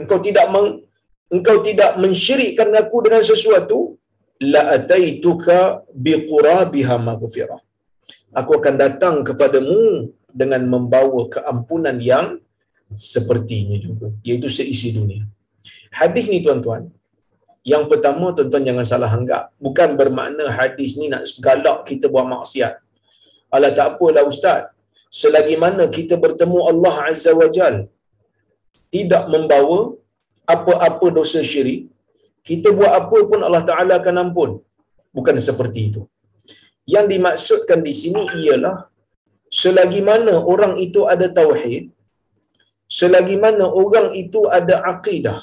Engkau 0.00 0.18
tidak 0.24 0.46
meng, 0.54 0.68
engkau 1.28 1.60
tidak 1.60 2.00
mensyirikkan 2.00 2.70
aku 2.72 2.96
dengan 3.06 3.22
sesuatu 3.30 3.78
la 4.42 4.62
ataituka 4.76 5.84
bi 5.92 6.26
qurabiha 6.30 6.96
maghfirah. 6.96 7.60
Aku 8.32 8.56
akan 8.58 8.74
datang 8.80 9.20
kepadamu 9.28 10.08
dengan 10.32 10.64
membawa 10.64 11.28
keampunan 11.28 11.96
yang 12.00 12.40
sepertinya 12.96 13.76
juga 13.76 14.08
iaitu 14.24 14.48
seisi 14.48 14.92
dunia. 14.96 15.28
Hadis 15.92 16.32
ni 16.32 16.40
tuan-tuan 16.40 16.88
yang 17.62 17.86
pertama 17.86 18.34
tuan-tuan 18.34 18.64
jangan 18.66 18.86
salah 18.92 19.10
anggap. 19.12 19.54
Bukan 19.62 19.94
bermakna 19.94 20.50
hadis 20.50 20.98
ni 20.98 21.06
nak 21.12 21.28
galak 21.38 21.86
kita 21.86 22.10
buat 22.10 22.26
maksiat. 22.26 22.74
Alah 23.54 23.70
tak 23.70 23.86
apalah 23.94 24.24
ustaz 24.26 24.72
selagi 25.20 25.56
mana 25.64 25.84
kita 25.96 26.16
bertemu 26.24 26.58
Allah 26.70 26.94
Azza 27.10 27.32
wa 27.40 27.48
Jal 27.56 27.76
tidak 28.94 29.24
membawa 29.32 29.80
apa-apa 30.54 31.06
dosa 31.18 31.40
syirik, 31.50 31.82
kita 32.48 32.68
buat 32.78 32.92
apa 33.00 33.18
pun 33.30 33.40
Allah 33.46 33.64
Ta'ala 33.70 33.94
akan 34.00 34.16
ampun. 34.24 34.50
Bukan 35.16 35.36
seperti 35.48 35.80
itu. 35.88 36.02
Yang 36.94 37.06
dimaksudkan 37.12 37.80
di 37.88 37.92
sini 38.00 38.22
ialah 38.42 38.76
selagi 39.60 40.00
mana 40.08 40.34
orang 40.52 40.74
itu 40.86 41.00
ada 41.14 41.26
tauhid, 41.38 41.84
selagi 42.98 43.36
mana 43.44 43.64
orang 43.82 44.08
itu 44.22 44.40
ada 44.58 44.76
akidah, 44.92 45.38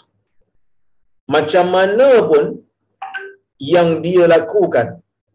macam 1.36 1.66
mana 1.78 2.10
pun 2.32 2.46
yang 3.74 3.90
dia 4.06 4.26
lakukan, 4.36 4.88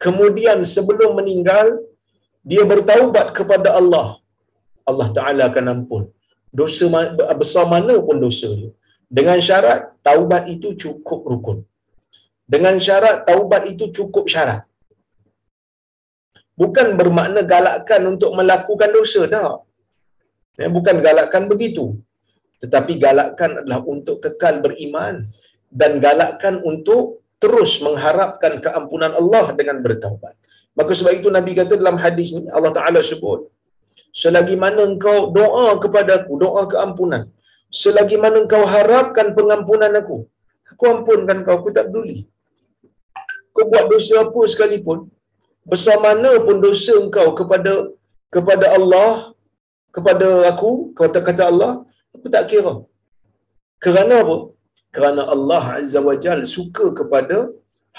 kemudian 0.05 0.61
sebelum 0.75 1.11
meninggal, 1.19 1.67
dia 2.51 2.65
bertaubat 2.73 3.27
kepada 3.39 3.71
Allah, 3.81 4.07
Allah 4.91 5.09
Ta'ala 5.17 5.43
akan 5.51 5.65
ampun. 5.75 6.05
Dosa 6.59 6.87
besar 7.41 7.65
mana 7.75 7.95
pun 8.07 8.17
dosa 8.25 8.49
dia. 8.59 8.71
Dengan 9.19 9.39
syarat, 9.47 9.81
taubat 10.07 10.45
itu 10.55 10.69
cukup 10.83 11.21
rukun. 11.31 11.59
Dengan 12.53 12.77
syarat, 12.87 13.17
taubat 13.29 13.63
itu 13.73 13.85
cukup 13.97 14.25
syarat. 14.35 14.63
Bukan 16.61 16.95
bermakna 16.99 17.43
galakkan 17.43 18.03
untuk 18.13 18.31
melakukan 18.39 18.91
dosa, 18.95 19.27
dah. 19.35 19.59
Ya, 20.61 20.69
bukan 20.71 21.03
galakkan 21.07 21.51
begitu. 21.53 21.99
Tetapi 22.63 22.93
galakkan 23.05 23.51
adalah 23.61 23.81
untuk 23.95 24.23
kekal 24.25 24.63
beriman 24.65 25.27
dan 25.81 25.99
galakkan 25.99 26.63
untuk 26.63 27.25
terus 27.43 27.83
mengharapkan 27.83 28.63
keampunan 28.65 29.13
Allah 29.21 29.51
dengan 29.59 29.83
bertaubat. 29.85 30.35
Maka 30.79 30.93
sebab 30.99 31.13
itu 31.19 31.29
Nabi 31.31 31.53
kata 31.59 31.75
dalam 31.83 31.99
hadis 31.99 32.35
ni 32.35 32.47
Allah 32.51 32.73
Taala 32.75 33.03
sebut 33.03 33.51
selagi 34.21 34.57
mana 34.65 34.83
engkau 34.91 35.19
doa 35.39 35.67
kepada 35.83 36.13
aku, 36.19 36.33
doa 36.45 36.63
keampunan, 36.73 37.23
selagi 37.81 38.17
mana 38.25 38.37
engkau 38.45 38.63
harapkan 38.75 39.29
pengampunan 39.39 39.93
aku, 40.01 40.19
aku 40.71 40.85
ampunkan 40.95 41.39
kau, 41.47 41.55
aku 41.59 41.71
tak 41.77 41.87
peduli. 41.91 42.19
Kau 43.55 43.67
buat 43.73 43.85
dosa 43.93 44.15
apa 44.25 44.41
sekalipun, 44.53 44.99
besar 45.71 45.99
mana 46.07 46.31
pun 46.47 46.57
dosa 46.67 46.95
engkau 47.03 47.29
kepada 47.39 47.75
kepada 48.35 48.67
Allah, 48.79 49.13
kepada 49.97 50.29
aku, 50.51 50.71
kata-kata 50.99 51.43
Allah, 51.51 51.73
aku 52.15 52.27
tak 52.35 52.45
kira. 52.51 52.75
Kerana 53.85 54.15
apa? 54.25 54.39
Kerana 54.97 55.23
Allah 55.35 55.65
Azza 55.79 56.01
wa 56.09 56.17
Jal 56.25 56.41
suka 56.55 56.87
kepada 56.99 57.39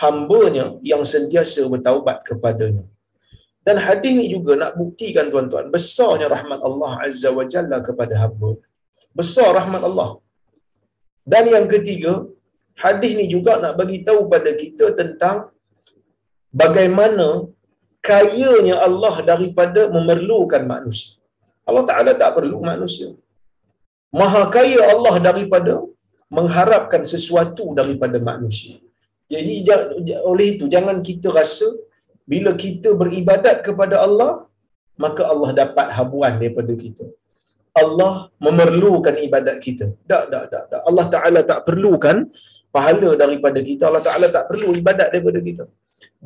hambanya 0.03 0.65
yang 0.91 1.03
sentiasa 1.13 1.61
bertaubat 1.71 2.17
kepadanya. 2.27 2.83
Dan 3.67 3.77
hadis 3.85 4.11
ini 4.15 4.27
juga 4.35 4.53
nak 4.61 4.71
buktikan 4.79 5.25
tuan-tuan 5.33 5.67
besarnya 5.75 6.27
rahmat 6.35 6.59
Allah 6.67 6.91
Azza 7.05 7.29
wa 7.37 7.45
Jalla 7.53 7.77
kepada 7.87 8.13
hamba. 8.21 8.51
Besar 9.19 9.49
rahmat 9.59 9.81
Allah. 9.89 10.09
Dan 11.33 11.43
yang 11.55 11.65
ketiga, 11.73 12.13
hadis 12.83 13.11
ini 13.17 13.25
juga 13.35 13.51
nak 13.63 13.73
bagi 13.79 13.97
tahu 14.07 14.21
pada 14.33 14.51
kita 14.61 14.93
tentang 14.99 15.37
bagaimana 16.61 17.27
kayanya 18.09 18.75
Allah 18.87 19.15
daripada 19.31 19.81
memerlukan 19.95 20.63
manusia. 20.73 21.17
Allah 21.69 21.83
Taala 21.89 22.11
tak 22.21 22.31
perlu 22.37 22.57
manusia. 22.71 23.09
Maha 24.19 24.41
kaya 24.55 24.79
Allah 24.93 25.15
daripada 25.27 25.75
mengharapkan 26.37 27.01
sesuatu 27.13 27.65
daripada 27.79 28.17
manusia. 28.29 28.77
Jadi 29.33 29.65
oleh 30.31 30.47
itu 30.53 30.65
jangan 30.69 30.97
kita 31.01 31.33
rasa 31.39 31.65
bila 32.31 32.51
kita 32.63 32.89
beribadat 33.01 33.61
kepada 33.67 33.95
Allah 34.05 34.31
maka 35.03 35.21
Allah 35.31 35.49
dapat 35.61 35.87
habuan 35.97 36.33
daripada 36.41 36.73
kita. 36.85 37.05
Allah 37.81 38.31
memerlukan 38.45 39.15
ibadat 39.27 39.57
kita. 39.65 39.85
Tak 40.11 40.23
tak 40.33 40.43
tak 40.51 40.63
tak. 40.71 40.81
Allah 40.89 41.05
taala 41.13 41.39
tak 41.51 41.59
perlukan 41.67 42.17
pahala 42.75 43.09
daripada 43.23 43.59
kita. 43.69 43.83
Allah 43.89 44.03
taala 44.07 44.27
tak 44.35 44.45
perlu 44.49 44.69
ibadat 44.81 45.11
daripada 45.13 45.39
kita. 45.47 45.63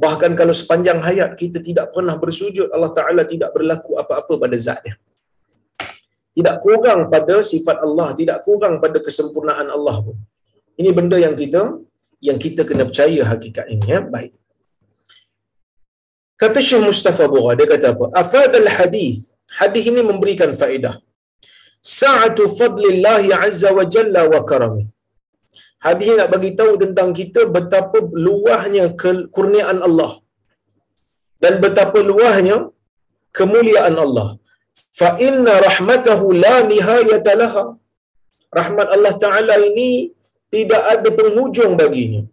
Bahkan 0.03 0.31
kalau 0.39 0.53
sepanjang 0.61 0.99
hayat 1.07 1.31
kita 1.41 1.57
tidak 1.67 1.85
pernah 1.95 2.15
bersujud 2.23 2.67
Allah 2.75 2.91
taala 2.97 3.21
tidak 3.33 3.49
berlaku 3.55 3.91
apa-apa 4.01 4.33
pada 4.43 4.57
zat 4.65 4.81
dia 4.85 4.95
tidak 6.37 6.55
kurang 6.63 6.99
pada 7.13 7.35
sifat 7.51 7.77
Allah 7.85 8.07
tidak 8.19 8.37
kurang 8.47 8.79
pada 8.83 8.97
kesempurnaan 9.07 9.67
Allah 9.75 9.95
pun. 10.05 10.17
Ini 10.79 10.89
benda 10.95 11.17
yang 11.19 11.35
kita 11.41 11.61
yang 12.23 12.37
kita 12.45 12.61
kena 12.69 12.83
percaya 12.89 13.21
hakikat 13.31 13.65
ini 13.73 13.87
ya. 13.93 13.99
Baik 14.15 14.38
Kata 16.41 16.59
Syekh 16.67 16.83
Mustafa 16.87 17.25
Bura, 17.31 17.51
dia 17.59 17.67
kata 17.73 17.87
apa? 17.93 18.05
Afadal 18.21 18.69
hadis. 18.77 19.17
Hadis 19.59 19.83
ini 19.91 20.01
memberikan 20.09 20.51
faedah. 20.59 20.95
Sa'atu 21.99 22.43
fadlillahi 22.59 23.29
azza 23.45 23.69
wa 23.77 23.83
jalla 23.93 24.21
wa 24.33 24.39
karami. 24.49 24.85
Hadis 25.85 26.05
ini 26.07 26.15
nak 26.19 26.31
bagi 26.35 26.51
tahu 26.59 26.73
tentang 26.83 27.09
kita 27.19 27.41
betapa 27.55 27.99
luahnya 28.25 28.85
kurniaan 29.35 29.79
Allah. 29.87 30.11
Dan 31.43 31.53
betapa 31.65 31.99
luahnya 32.11 32.57
kemuliaan 33.39 33.95
Allah. 34.05 34.29
Fa 34.99 35.09
inna 35.27 35.53
rahmatahu 35.67 36.35
la 36.43 36.55
nihayata 36.71 37.35
laha. 37.41 37.65
Rahmat 38.59 38.87
Allah 38.95 39.13
Ta'ala 39.23 39.55
ini 39.69 39.89
tidak 40.55 40.83
ada 40.93 41.09
penghujung 41.19 41.73
baginya. 41.81 42.23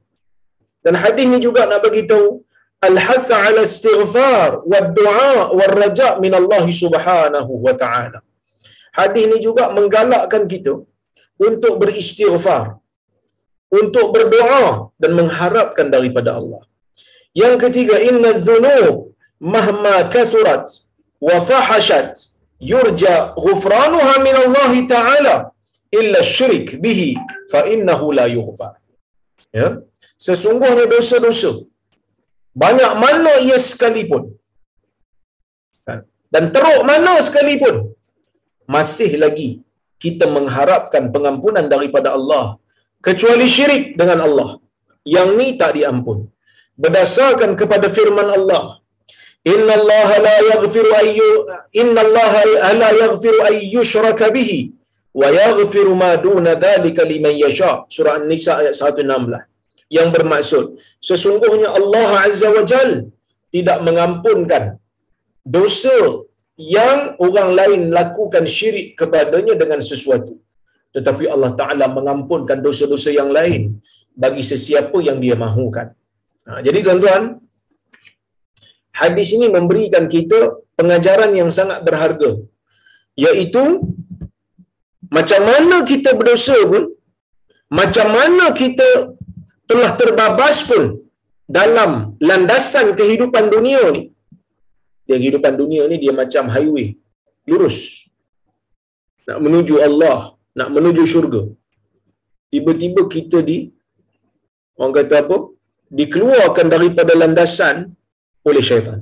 Dan 0.84 0.94
hadis 1.02 1.24
ini 1.28 1.38
juga 1.46 1.66
nak 1.70 1.82
bagi 1.86 2.02
tahu 2.12 2.45
Alhafah 2.82 3.42
al 3.50 3.58
istighfar, 3.64 4.60
wa 4.72 4.80
duaa, 4.98 5.50
wa 5.58 5.66
raja 5.80 6.20
min 6.20 6.32
Allah 6.40 6.64
subhanahu 6.68 7.52
wa 7.66 7.72
taala. 7.72 8.20
Hadis 8.92 9.22
ini 9.28 9.38
juga 9.40 9.72
menggalakkan 9.76 10.44
kita 10.44 10.74
untuk 11.40 11.74
beristighfar, 11.82 12.76
untuk 13.80 14.12
berdoa 14.16 14.92
dan 15.00 15.12
mengharapkan 15.20 15.88
daripada 15.88 16.36
Allah. 16.40 16.62
Yang 17.32 17.56
ketiga, 17.64 17.96
inna 18.00 18.36
zunub 18.40 19.12
mahma 19.40 20.08
kasurat 20.08 20.64
wa 21.20 21.36
fahashat 21.48 22.16
yurja 22.60 23.36
ghufranuha 23.36 24.14
min 24.26 24.34
Allah 24.44 24.72
Ta'ala 24.88 25.34
illa 25.92 26.20
syirik 26.24 26.80
bihi 26.84 27.16
fa 27.52 27.68
innahu 27.68 28.12
la 28.18 28.26
yughfar. 28.36 28.80
Ya? 29.52 29.68
Sesungguhnya 30.16 30.88
dosa-dosa 30.88 31.52
banyak 32.62 32.92
mana 33.04 33.32
ia 33.46 33.58
sekalipun. 33.70 34.24
Dan 36.34 36.44
teruk 36.54 36.80
mana 36.90 37.12
sekalipun 37.26 37.74
masih 38.74 39.10
lagi 39.24 39.48
kita 40.04 40.24
mengharapkan 40.36 41.04
pengampunan 41.14 41.66
daripada 41.74 42.08
Allah 42.16 42.44
kecuali 43.06 43.46
syirik 43.56 43.84
dengan 44.00 44.20
Allah. 44.26 44.50
Yang 45.16 45.28
ni 45.38 45.48
tak 45.60 45.70
diampun. 45.78 46.18
Berdasarkan 46.82 47.50
kepada 47.60 47.86
firman 47.96 48.28
Allah 48.38 48.64
inna 49.52 49.72
Allah 49.78 50.08
la 50.26 50.36
yaghfiru 50.50 50.90
ayyu 51.02 51.30
inna 51.82 52.00
Allah 52.06 52.32
la 52.82 52.90
yaghfiru 53.02 53.38
ay 53.48 53.56
yushraka 53.76 54.28
bihi 54.36 54.58
wa 55.20 55.28
yaghfiru 55.40 55.92
ma 56.02 56.10
duna 56.26 56.52
dhalika 56.64 57.08
liman 57.12 57.34
yasha. 57.44 57.72
Surah 57.96 58.14
an-nisa 58.20 58.52
ayat 58.60 58.74
116 58.74 59.55
yang 59.96 60.08
bermaksud 60.14 60.64
sesungguhnya 61.08 61.68
Allah 61.78 62.26
azza 62.26 62.48
wa 62.56 62.64
jal 62.70 62.90
tidak 63.54 63.78
mengampunkan 63.86 64.64
dosa 65.56 66.26
yang 66.56 67.14
orang 67.26 67.50
lain 67.58 67.80
lakukan 67.98 68.44
syirik 68.56 68.98
kepadanya 68.98 69.54
dengan 69.62 69.80
sesuatu 69.90 70.34
tetapi 70.96 71.24
Allah 71.34 71.52
Taala 71.60 71.86
mengampunkan 71.98 72.58
dosa-dosa 72.66 73.10
yang 73.20 73.30
lain 73.38 73.62
bagi 74.16 74.42
sesiapa 74.50 74.96
yang 75.08 75.18
dia 75.24 75.36
mahukan. 75.44 75.88
Ha, 76.48 76.60
jadi 76.66 76.78
tuan-tuan, 76.86 77.22
hadis 79.00 79.28
ini 79.36 79.46
memberikan 79.56 80.04
kita 80.14 80.38
pengajaran 80.78 81.32
yang 81.40 81.50
sangat 81.58 81.84
berharga 81.88 82.30
iaitu 83.24 83.64
macam 85.16 85.40
mana 85.50 85.76
kita 85.90 86.10
berdosa 86.18 86.56
pun 86.70 86.84
macam 87.80 88.08
mana 88.16 88.46
kita 88.60 88.88
telah 89.70 89.90
terbabas 90.00 90.58
pun 90.68 90.82
dalam 91.58 91.90
landasan 92.28 92.86
kehidupan 93.00 93.44
dunia 93.54 93.82
ni. 93.96 94.02
Dia 95.06 95.16
kehidupan 95.22 95.54
dunia 95.62 95.82
ni 95.90 95.96
dia 96.04 96.12
macam 96.22 96.44
highway 96.54 96.86
lurus. 97.50 97.78
Nak 99.28 99.38
menuju 99.44 99.74
Allah 99.86 100.18
nak 100.58 100.68
menuju 100.76 101.02
syurga. 101.12 101.42
Tiba-tiba 102.52 103.02
kita 103.14 103.38
di 103.50 103.58
orang 104.78 104.94
kata 104.98 105.16
apa? 105.24 105.36
Dikeluarkan 105.98 106.66
daripada 106.74 107.12
landasan 107.22 107.76
oleh 108.48 108.62
syaitan. 108.68 108.98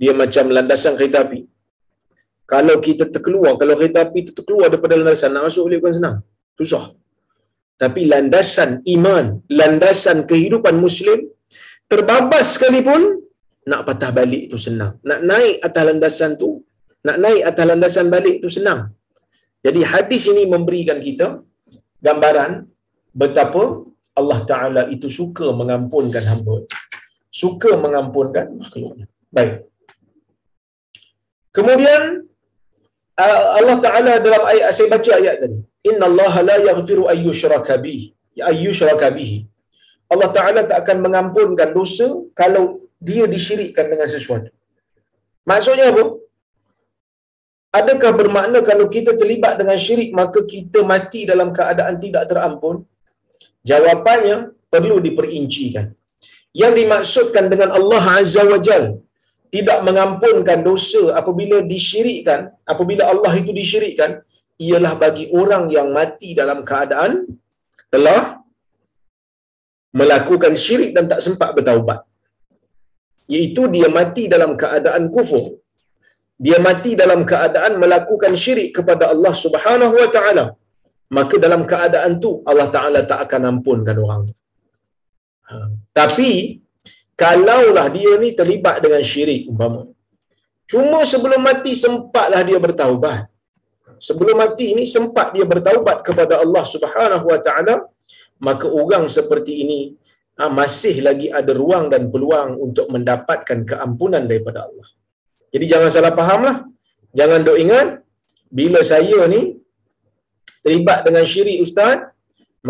Dia 0.00 0.12
macam 0.22 0.44
landasan 0.56 0.94
kereta 0.98 1.18
api. 1.24 1.40
Kalau 2.52 2.76
kita 2.86 3.04
terkeluar 3.14 3.52
kalau 3.60 3.74
kereta 3.80 3.98
api 4.06 4.18
itu 4.24 4.32
terkeluar 4.38 4.68
daripada 4.72 4.96
landasan 5.00 5.30
nak 5.34 5.44
masuk 5.48 5.68
boleh 5.68 5.78
bukan 5.82 5.96
senang. 5.98 6.16
Susah 6.60 6.84
tapi 7.82 8.00
landasan 8.12 8.70
iman 8.94 9.26
landasan 9.60 10.18
kehidupan 10.30 10.76
muslim 10.84 11.20
terbabas 11.90 12.46
sekalipun 12.54 13.02
nak 13.70 13.82
patah 13.88 14.10
balik 14.18 14.42
itu 14.48 14.58
senang 14.66 14.92
nak 15.08 15.20
naik 15.30 15.56
atas 15.68 15.84
landasan 15.88 16.32
tu 16.42 16.50
nak 17.06 17.16
naik 17.24 17.42
atas 17.50 17.64
landasan 17.70 18.06
balik 18.14 18.34
itu 18.40 18.50
senang 18.56 18.80
jadi 19.66 19.80
hadis 19.92 20.22
ini 20.32 20.42
memberikan 20.54 20.98
kita 21.06 21.28
gambaran 22.06 22.52
betapa 23.12 23.62
Allah 24.20 24.40
Ta'ala 24.50 24.82
itu 24.94 25.08
suka 25.18 25.46
mengampunkan 25.60 26.24
hamba. 26.30 26.66
Suka 27.30 27.78
mengampunkan 27.84 28.46
makhluknya. 28.58 29.06
Baik. 29.30 29.70
Kemudian 31.56 32.26
uh, 33.22 33.46
Allah 33.58 33.76
Ta'ala 33.84 34.12
dalam 34.18 34.42
ayat, 34.50 34.74
saya 34.74 34.88
baca 34.90 35.10
ayat 35.20 35.36
tadi. 35.42 35.58
Inna 35.88 36.04
Allah 36.10 36.34
la 36.48 36.56
yaghfiru 36.68 37.04
ayyushraka 37.12 37.76
bihi. 37.84 38.12
Ayyushraka 38.52 39.08
bihi. 39.16 39.38
Allah 40.12 40.28
Ta'ala 40.36 40.60
tak 40.70 40.78
akan 40.82 40.98
mengampunkan 41.06 41.70
dosa 41.70 42.06
kalau 42.40 42.64
dia 42.98 43.24
disyirikkan 43.34 43.86
dengan 43.92 44.08
sesuatu. 44.14 44.50
Maksudnya 45.50 45.86
apa? 45.92 46.04
Adakah 47.80 48.10
bermakna 48.18 48.58
kalau 48.66 48.90
kita 48.90 49.14
terlibat 49.20 49.54
dengan 49.60 49.78
syirik 49.78 50.10
maka 50.20 50.42
kita 50.42 50.82
mati 50.82 51.22
dalam 51.30 51.54
keadaan 51.54 52.02
tidak 52.02 52.26
terampun? 52.30 52.82
Jawapannya 53.62 54.36
perlu 54.72 54.98
diperincikan. 54.98 55.86
Yang 56.50 56.72
dimaksudkan 56.82 57.44
dengan 57.46 57.70
Allah 57.78 58.04
Azza 58.18 58.42
wa 58.42 58.58
Jal 58.58 58.98
tidak 59.54 59.78
mengampunkan 59.86 60.58
dosa 60.66 61.14
apabila 61.20 61.62
disyirikkan, 61.62 62.50
apabila 62.66 63.06
Allah 63.12 63.32
itu 63.38 63.54
disyirikkan, 63.54 64.22
ialah 64.66 64.92
bagi 65.02 65.24
orang 65.40 65.64
yang 65.76 65.88
mati 65.98 66.28
dalam 66.40 66.58
keadaan 66.68 67.12
telah 67.94 68.20
melakukan 69.98 70.54
syirik 70.64 70.90
dan 70.96 71.04
tak 71.12 71.20
sempat 71.26 71.50
bertaubat. 71.56 72.00
Iaitu 73.34 73.62
dia 73.74 73.88
mati 73.98 74.22
dalam 74.34 74.52
keadaan 74.62 75.04
kufur. 75.14 75.44
Dia 76.44 76.58
mati 76.66 76.92
dalam 77.02 77.20
keadaan 77.30 77.72
melakukan 77.82 78.32
syirik 78.42 78.70
kepada 78.76 79.04
Allah 79.12 79.34
Subhanahu 79.44 79.94
wa 80.02 80.08
taala. 80.16 80.44
Maka 81.16 81.34
dalam 81.44 81.62
keadaan 81.70 82.12
tu 82.22 82.30
Allah 82.50 82.68
taala 82.76 83.00
tak 83.10 83.20
akan 83.26 83.42
ampunkan 83.52 83.98
orang. 84.06 84.22
Ha. 85.50 85.56
tapi 85.98 86.62
kalaulah 87.20 87.86
dia 87.94 88.12
ni 88.22 88.28
terlibat 88.38 88.76
dengan 88.84 89.02
syirik 89.10 89.50
umpama. 89.50 89.82
Cuma 90.70 91.00
sebelum 91.12 91.42
mati 91.48 91.72
sempatlah 91.74 92.42
dia 92.48 92.58
bertaubat 92.66 93.29
sebelum 94.06 94.36
mati 94.42 94.68
ni 94.78 94.84
sempat 94.94 95.26
dia 95.34 95.44
bertaubat 95.52 95.98
kepada 96.08 96.34
Allah 96.44 96.64
Subhanahu 96.74 97.26
wa 97.32 97.40
taala 97.46 97.74
maka 98.48 98.66
orang 98.82 99.04
seperti 99.16 99.54
ini 99.64 99.80
ha, 100.38 100.48
masih 100.60 100.96
lagi 101.08 101.28
ada 101.40 101.52
ruang 101.62 101.86
dan 101.92 102.04
peluang 102.14 102.50
untuk 102.66 102.88
mendapatkan 102.94 103.58
keampunan 103.70 104.24
daripada 104.30 104.60
Allah 104.68 104.88
jadi 105.54 105.64
jangan 105.72 105.90
salah 105.94 106.12
faham 106.20 106.40
lah. 106.48 106.56
Jangan 107.18 107.40
dok 107.46 107.58
ingat, 107.64 107.86
bila 108.58 108.80
saya 108.92 109.20
ni 109.34 109.42
terlibat 110.64 110.98
dengan 111.06 111.24
syirik 111.32 111.58
ustaz, 111.66 111.96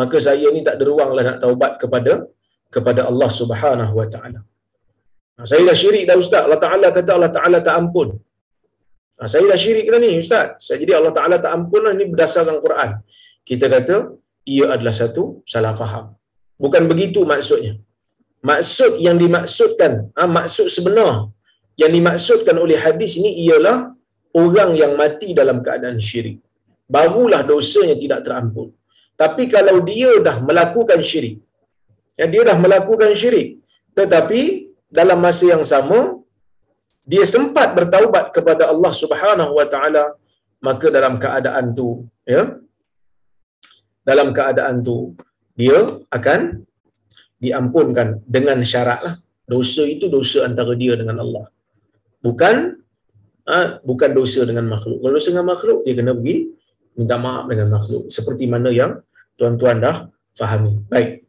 maka 0.00 0.16
saya 0.26 0.46
ni 0.54 0.60
tak 0.66 0.74
ada 0.78 0.84
ruang 0.90 1.10
lah 1.16 1.24
nak 1.28 1.38
taubat 1.44 1.72
kepada 1.82 2.12
kepada 2.74 3.00
Allah 3.10 3.30
Subhanahu 3.40 3.94
Wa 4.00 4.08
Taala. 4.14 4.40
Saya 5.50 5.62
dah 5.68 5.76
syirik 5.82 6.04
dah 6.08 6.16
ustaz. 6.22 6.42
Allah 6.46 6.60
Taala 6.64 6.88
kata 6.96 7.10
Allah 7.16 7.32
Taala 7.36 7.58
tak 7.68 7.76
ampun. 7.80 8.08
Ha, 9.20 9.28
saya 9.32 9.44
dah 9.52 9.58
syirik 9.62 9.86
dah 9.92 10.00
ni 10.00 10.10
ustaz. 10.22 10.56
Saya 10.64 10.76
jadi 10.82 10.92
Allah 10.98 11.12
Taala 11.16 11.36
tak 11.44 11.52
ampun 11.56 11.82
lah 11.86 11.92
ni 11.98 12.04
berdasarkan 12.12 12.56
Quran. 12.64 12.90
Kita 13.48 13.66
kata 13.74 13.96
ia 14.48 14.66
adalah 14.74 14.94
satu 14.96 15.44
salah 15.52 15.76
faham. 15.80 16.16
Bukan 16.56 16.88
begitu 16.92 17.20
maksudnya. 17.32 17.74
Maksud 18.40 18.92
yang 19.06 19.16
dimaksudkan, 19.20 19.92
ha, 20.16 20.24
maksud 20.24 20.72
sebenar 20.76 21.28
yang 21.76 21.92
dimaksudkan 21.96 22.56
oleh 22.64 22.76
hadis 22.84 23.12
ini 23.20 23.30
ialah 23.44 23.92
orang 24.42 24.70
yang 24.82 24.92
mati 25.00 25.28
dalam 25.40 25.60
keadaan 25.66 25.98
syirik. 26.08 26.38
Barulah 26.94 27.40
dosanya 27.50 27.96
tidak 28.02 28.20
terampun. 28.26 28.68
Tapi 29.20 29.44
kalau 29.54 29.76
dia 29.90 30.10
dah 30.26 30.36
melakukan 30.48 31.00
syirik, 31.04 31.36
ya, 32.20 32.24
dia 32.32 32.42
dah 32.48 32.56
melakukan 32.64 33.12
syirik, 33.20 33.60
tetapi 33.98 34.40
dalam 34.88 35.20
masa 35.20 35.44
yang 35.54 35.64
sama, 35.72 36.19
dia 37.12 37.24
sempat 37.34 37.68
bertaubat 37.78 38.24
kepada 38.36 38.62
Allah 38.72 38.92
Subhanahu 39.02 39.52
Wa 39.58 39.66
Taala, 39.72 40.04
maka 40.66 40.86
dalam 40.96 41.14
keadaan 41.24 41.64
tu, 41.78 41.88
ya, 42.34 42.42
dalam 44.10 44.28
keadaan 44.36 44.74
tu, 44.88 44.96
dia 45.60 45.78
akan 46.16 46.40
diampunkan 47.42 48.08
dengan 48.36 48.58
syarat 48.72 49.00
lah. 49.06 49.14
Dosa 49.52 49.82
itu 49.94 50.06
dosa 50.16 50.46
antara 50.48 50.72
dia 50.82 50.94
dengan 51.00 51.18
Allah 51.24 51.44
bukan 52.24 52.56
ha, 53.48 53.80
bukan 53.82 54.10
dosa 54.12 54.44
dengan 54.44 54.68
makhluk. 54.68 55.00
Kalau 55.00 55.12
dosa 55.16 55.28
dengan 55.32 55.48
makhluk, 55.52 55.78
dia 55.84 55.94
kena 55.96 56.12
pergi 56.14 56.36
minta 56.96 57.16
maaf 57.16 57.44
dengan 57.48 57.68
makhluk. 57.72 58.12
Seperti 58.12 58.44
mana 58.46 58.68
yang 58.70 59.00
tuan-tuan 59.40 59.80
dah 59.80 59.96
fahami. 60.36 60.84
Baik. 60.86 61.24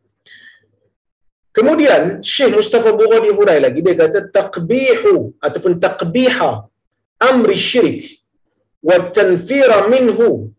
Kemudian 1.52 2.24
Syekh 2.24 2.56
Mustafa 2.56 2.95
Bukhari 2.95 3.32
hurai 3.38 3.60
lagi 3.60 3.84
dia 3.86 3.95
kata 4.02 4.32
taqbihu 4.38 5.36
ataupun 5.45 5.74
taqbiha 5.86 6.52
amri 7.30 7.58
syirik 7.60 8.24
wa 8.89 8.97
tanfira 9.18 9.78
minhu 9.93 10.56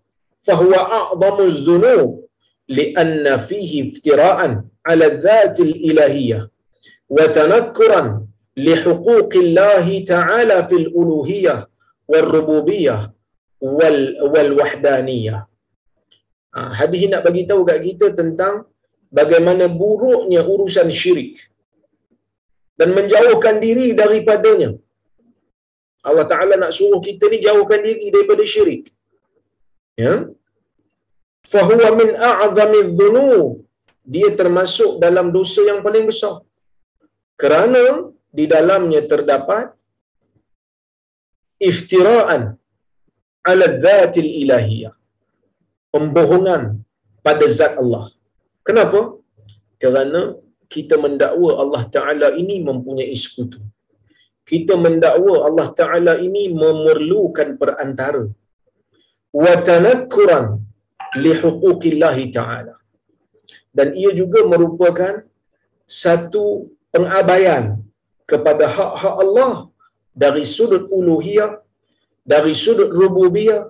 fahuwa 0.46 0.80
a'zamu 1.00 2.28
li'anna 2.68 3.40
fihi 3.48 3.88
iftira'an 3.88 4.52
'ala 4.84 5.04
adh-dhat 5.10 5.56
al-ilahiyyah 5.68 6.42
wa 7.16 7.24
tanakkuran 7.38 8.08
لحقوق 8.52 9.32
الله 9.32 10.04
تعالى 10.04 10.56
في 10.68 10.76
الألوهية 10.82 11.56
والربوبية 12.04 12.96
wal 13.62 13.98
wal 14.34 14.50
wahdaniyah. 14.58 15.46
Ha, 16.52 16.60
hadis 16.82 17.06
nak 17.08 17.22
bagi 17.22 17.46
tahu 17.46 17.62
kat 17.62 17.78
kita 17.80 18.06
tentang 18.12 18.66
bagaimana 19.18 19.64
buruknya 19.80 20.40
urusan 20.52 20.88
syirik 21.00 21.34
dan 22.80 22.90
menjauhkan 22.98 23.56
diri 23.64 23.86
daripadanya. 24.00 24.70
Allah 26.08 26.26
Taala 26.30 26.54
nak 26.62 26.72
suruh 26.78 27.00
kita 27.08 27.24
ni 27.32 27.38
jauhkan 27.46 27.80
diri 27.86 28.06
daripada 28.14 28.44
syirik. 28.52 28.84
Ya. 30.02 30.14
Fahuwa 31.52 31.88
min 32.00 32.08
a'zami. 32.30 32.80
Dia 34.14 34.28
termasuk 34.40 34.92
dalam 35.04 35.26
dosa 35.36 35.60
yang 35.70 35.80
paling 35.86 36.06
besar. 36.10 36.34
Kerana 37.42 37.84
di 38.38 38.44
dalamnya 38.54 39.00
terdapat 39.12 39.66
iftiraan 41.68 42.42
ala 43.50 43.66
dhatil 43.84 44.30
ilahiyah 44.42 44.94
pembohongan 45.94 46.62
pada 47.26 47.46
zat 47.58 47.74
Allah 47.82 48.04
Kenapa? 48.66 49.18
Kerana 49.82 50.38
kita 50.70 50.96
mendakwa 51.04 51.50
Allah 51.62 51.82
Ta'ala 51.94 52.28
ini 52.42 52.62
mempunyai 52.68 53.12
sekutu. 53.12 53.60
Kita 54.50 54.74
mendakwa 54.84 55.34
Allah 55.48 55.68
Ta'ala 55.80 56.14
ini 56.26 56.48
memerlukan 56.62 57.58
perantara. 57.60 58.24
Watanakuran 59.34 60.62
لِحُقُقِ 61.24 61.82
Taala. 62.36 62.74
Dan 63.76 63.88
ia 63.96 64.10
juga 64.16 64.44
merupakan 64.52 65.24
satu 65.88 66.72
pengabaian 66.94 67.80
kepada 68.30 68.64
hak-hak 68.76 69.14
Allah 69.24 69.52
dari 70.22 70.44
sudut 70.44 70.88
uluhiyah, 70.88 71.60
dari 72.24 72.52
sudut 72.56 72.88
rububiyah 72.92 73.68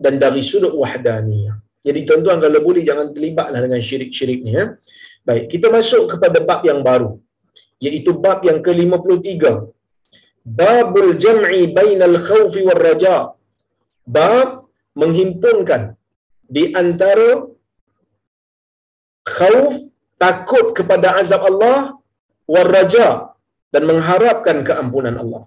dan 0.00 0.16
dari 0.22 0.42
sudut 0.42 0.74
wahdaniyah. 0.74 1.59
Jadi 1.86 2.00
tuan-tuan 2.08 2.38
kalau 2.44 2.60
boleh 2.68 2.82
jangan 2.88 3.08
terlibatlah 3.16 3.60
dengan 3.64 3.80
syirik-syirik 3.88 4.40
ni. 4.46 4.52
Ya. 4.58 4.64
Baik, 5.28 5.44
kita 5.52 5.66
masuk 5.76 6.02
kepada 6.12 6.38
bab 6.48 6.60
yang 6.70 6.80
baru. 6.88 7.10
Iaitu 7.86 8.12
bab 8.24 8.40
yang 8.48 8.60
ke-53. 8.66 9.44
Babul 10.60 11.10
jam'i 11.24 11.62
bainal 11.78 12.16
khawfi 12.28 12.60
wal 12.68 12.82
raja. 12.88 13.16
Bab 14.16 14.48
menghimpunkan 15.00 15.82
di 16.56 16.64
antara 16.82 17.28
khawf, 19.36 19.76
takut 20.22 20.66
kepada 20.78 21.16
azab 21.20 21.42
Allah, 21.50 21.78
wal 22.52 22.68
raja 22.76 23.08
dan 23.72 23.82
mengharapkan 23.90 24.56
keampunan 24.68 25.16
Allah. 25.22 25.42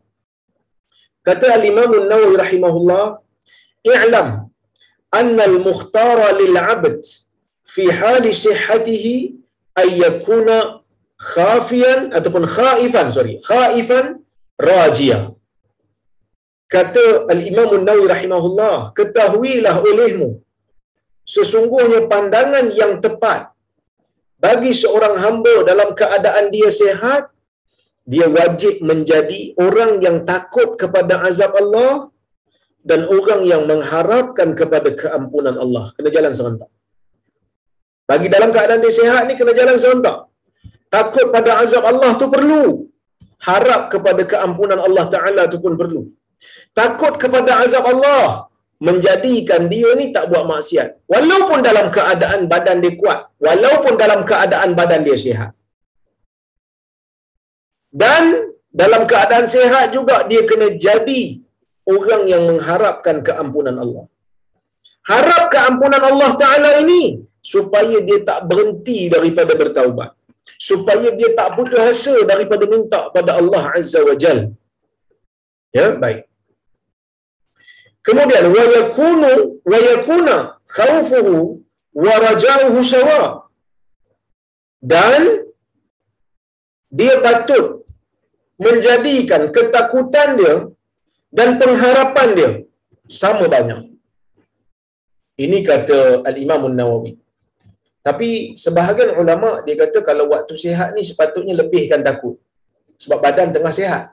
Kata 1.28 1.48
Al-Imam 1.58 1.92
An-Nawawi 2.00 2.36
rahimahullah, 2.44 3.04
"I'lam 3.96 4.28
al-mukhtara 5.22 6.28
lil 6.42 6.56
'abd 6.58 7.02
fi 7.74 7.84
hali 8.00 8.32
sihhatihi 8.44 9.16
ay 9.82 9.90
yakuna 10.04 10.58
khafiyan 11.34 12.00
ataupun 12.18 12.46
khaifan 12.58 13.08
sorry 13.16 13.36
khaifan 13.50 14.06
rajia. 14.70 15.20
Kata 16.74 17.30
al-imam 17.34 17.70
an-nawawi 17.78 18.08
rahimahullah 18.14 18.78
ketahuilah 18.98 19.76
olehmu 19.90 20.30
sesungguhnya 21.34 22.00
pandangan 22.12 22.68
yang 22.82 22.94
tepat 23.04 23.54
bagi 24.46 24.72
seorang 24.82 25.16
hamba 25.24 25.56
dalam 25.70 25.90
keadaan 26.00 26.52
dia 26.56 26.70
sehat 26.82 27.32
dia 28.12 28.28
wajib 28.28 28.84
menjadi 28.90 29.56
orang 29.66 30.04
yang 30.06 30.18
takut 30.28 30.76
kepada 30.82 31.24
azab 31.30 31.56
Allah 31.62 32.12
dan 32.90 33.08
orang 33.18 33.42
yang 33.52 33.64
mengharapkan 33.72 34.52
kepada 34.60 34.90
keampunan 35.02 35.56
Allah 35.64 35.86
kena 35.96 36.10
jalan 36.16 36.34
serentak 36.40 36.72
bagi 38.10 38.28
dalam 38.36 38.50
keadaan 38.56 38.82
dia 38.84 38.94
sihat 39.00 39.24
ni 39.28 39.34
kena 39.40 39.54
jalan 39.60 39.78
serentak. 39.84 40.18
Takut 40.96 41.28
pada 41.36 41.52
azab 41.64 41.84
Allah 41.92 42.12
tu 42.22 42.28
perlu. 42.36 42.64
Harap 43.48 43.82
kepada 43.94 44.22
keampunan 44.32 44.80
Allah 44.88 45.06
Ta'ala 45.14 45.44
tu 45.54 45.58
pun 45.64 45.74
perlu. 45.82 46.02
Takut 46.80 47.14
kepada 47.24 47.52
azab 47.64 47.86
Allah 47.94 48.52
menjadikan 48.88 49.62
dia 49.74 49.90
ni 50.00 50.06
tak 50.16 50.26
buat 50.32 50.44
maksiat. 50.52 50.90
Walaupun 51.14 51.60
dalam 51.70 51.88
keadaan 51.98 52.42
badan 52.52 52.78
dia 52.84 52.94
kuat. 53.02 53.20
Walaupun 53.46 53.94
dalam 54.04 54.22
keadaan 54.30 54.70
badan 54.80 55.02
dia 55.08 55.18
sihat. 55.26 55.52
Dan 58.04 58.24
dalam 58.82 59.04
keadaan 59.12 59.46
sihat 59.56 59.88
juga 59.96 60.16
dia 60.30 60.42
kena 60.50 60.68
jadi 60.86 61.24
orang 61.88 62.24
yang 62.32 62.44
mengharapkan 62.50 63.20
keampunan 63.28 63.78
Allah. 63.84 64.06
Harap 65.04 65.52
keampunan 65.52 66.04
Allah 66.12 66.32
Ta'ala 66.40 66.70
ini 66.84 67.20
supaya 67.44 68.00
dia 68.08 68.20
tak 68.24 68.48
berhenti 68.50 69.12
daripada 69.12 69.54
bertaubat. 69.62 70.16
Supaya 70.70 71.12
dia 71.12 71.30
tak 71.36 71.60
putus 71.60 71.80
asa 71.80 72.16
daripada 72.24 72.64
minta 72.74 73.12
pada 73.16 73.36
Allah 73.40 73.64
Azza 73.76 74.00
wa 74.00 74.16
Jal. 74.16 74.56
Ya 75.76 75.92
baik. 76.04 76.24
Kemudian 78.04 78.52
yakuna 79.88 80.60
khawfuhu 80.76 81.64
wa 82.04 82.14
rajauhu 82.26 82.80
sawa. 82.84 83.22
Dan 84.80 85.48
dia 86.92 87.16
patut 87.26 87.88
menjadikan 88.60 89.50
ketakutan 89.56 90.30
dia 90.40 90.54
dan 91.38 91.58
pengharapan 91.62 92.30
dia 92.38 92.52
sama 93.22 93.46
banyak 93.56 93.82
ini 95.44 95.60
kata 95.70 96.00
al-Imam 96.30 96.70
An-Nawawi 96.70 97.14
tapi 98.04 98.30
sebahagian 98.64 99.16
ulama 99.22 99.50
dia 99.66 99.76
kata 99.80 100.00
kalau 100.10 100.26
waktu 100.34 100.54
sihat 100.64 100.92
ni 100.96 101.08
sepatutnya 101.10 101.56
lebihkan 101.56 102.04
takut. 102.04 102.36
Sebab 103.00 103.24
badan 103.24 103.56
tengah 103.56 103.72
sihat. 103.72 104.04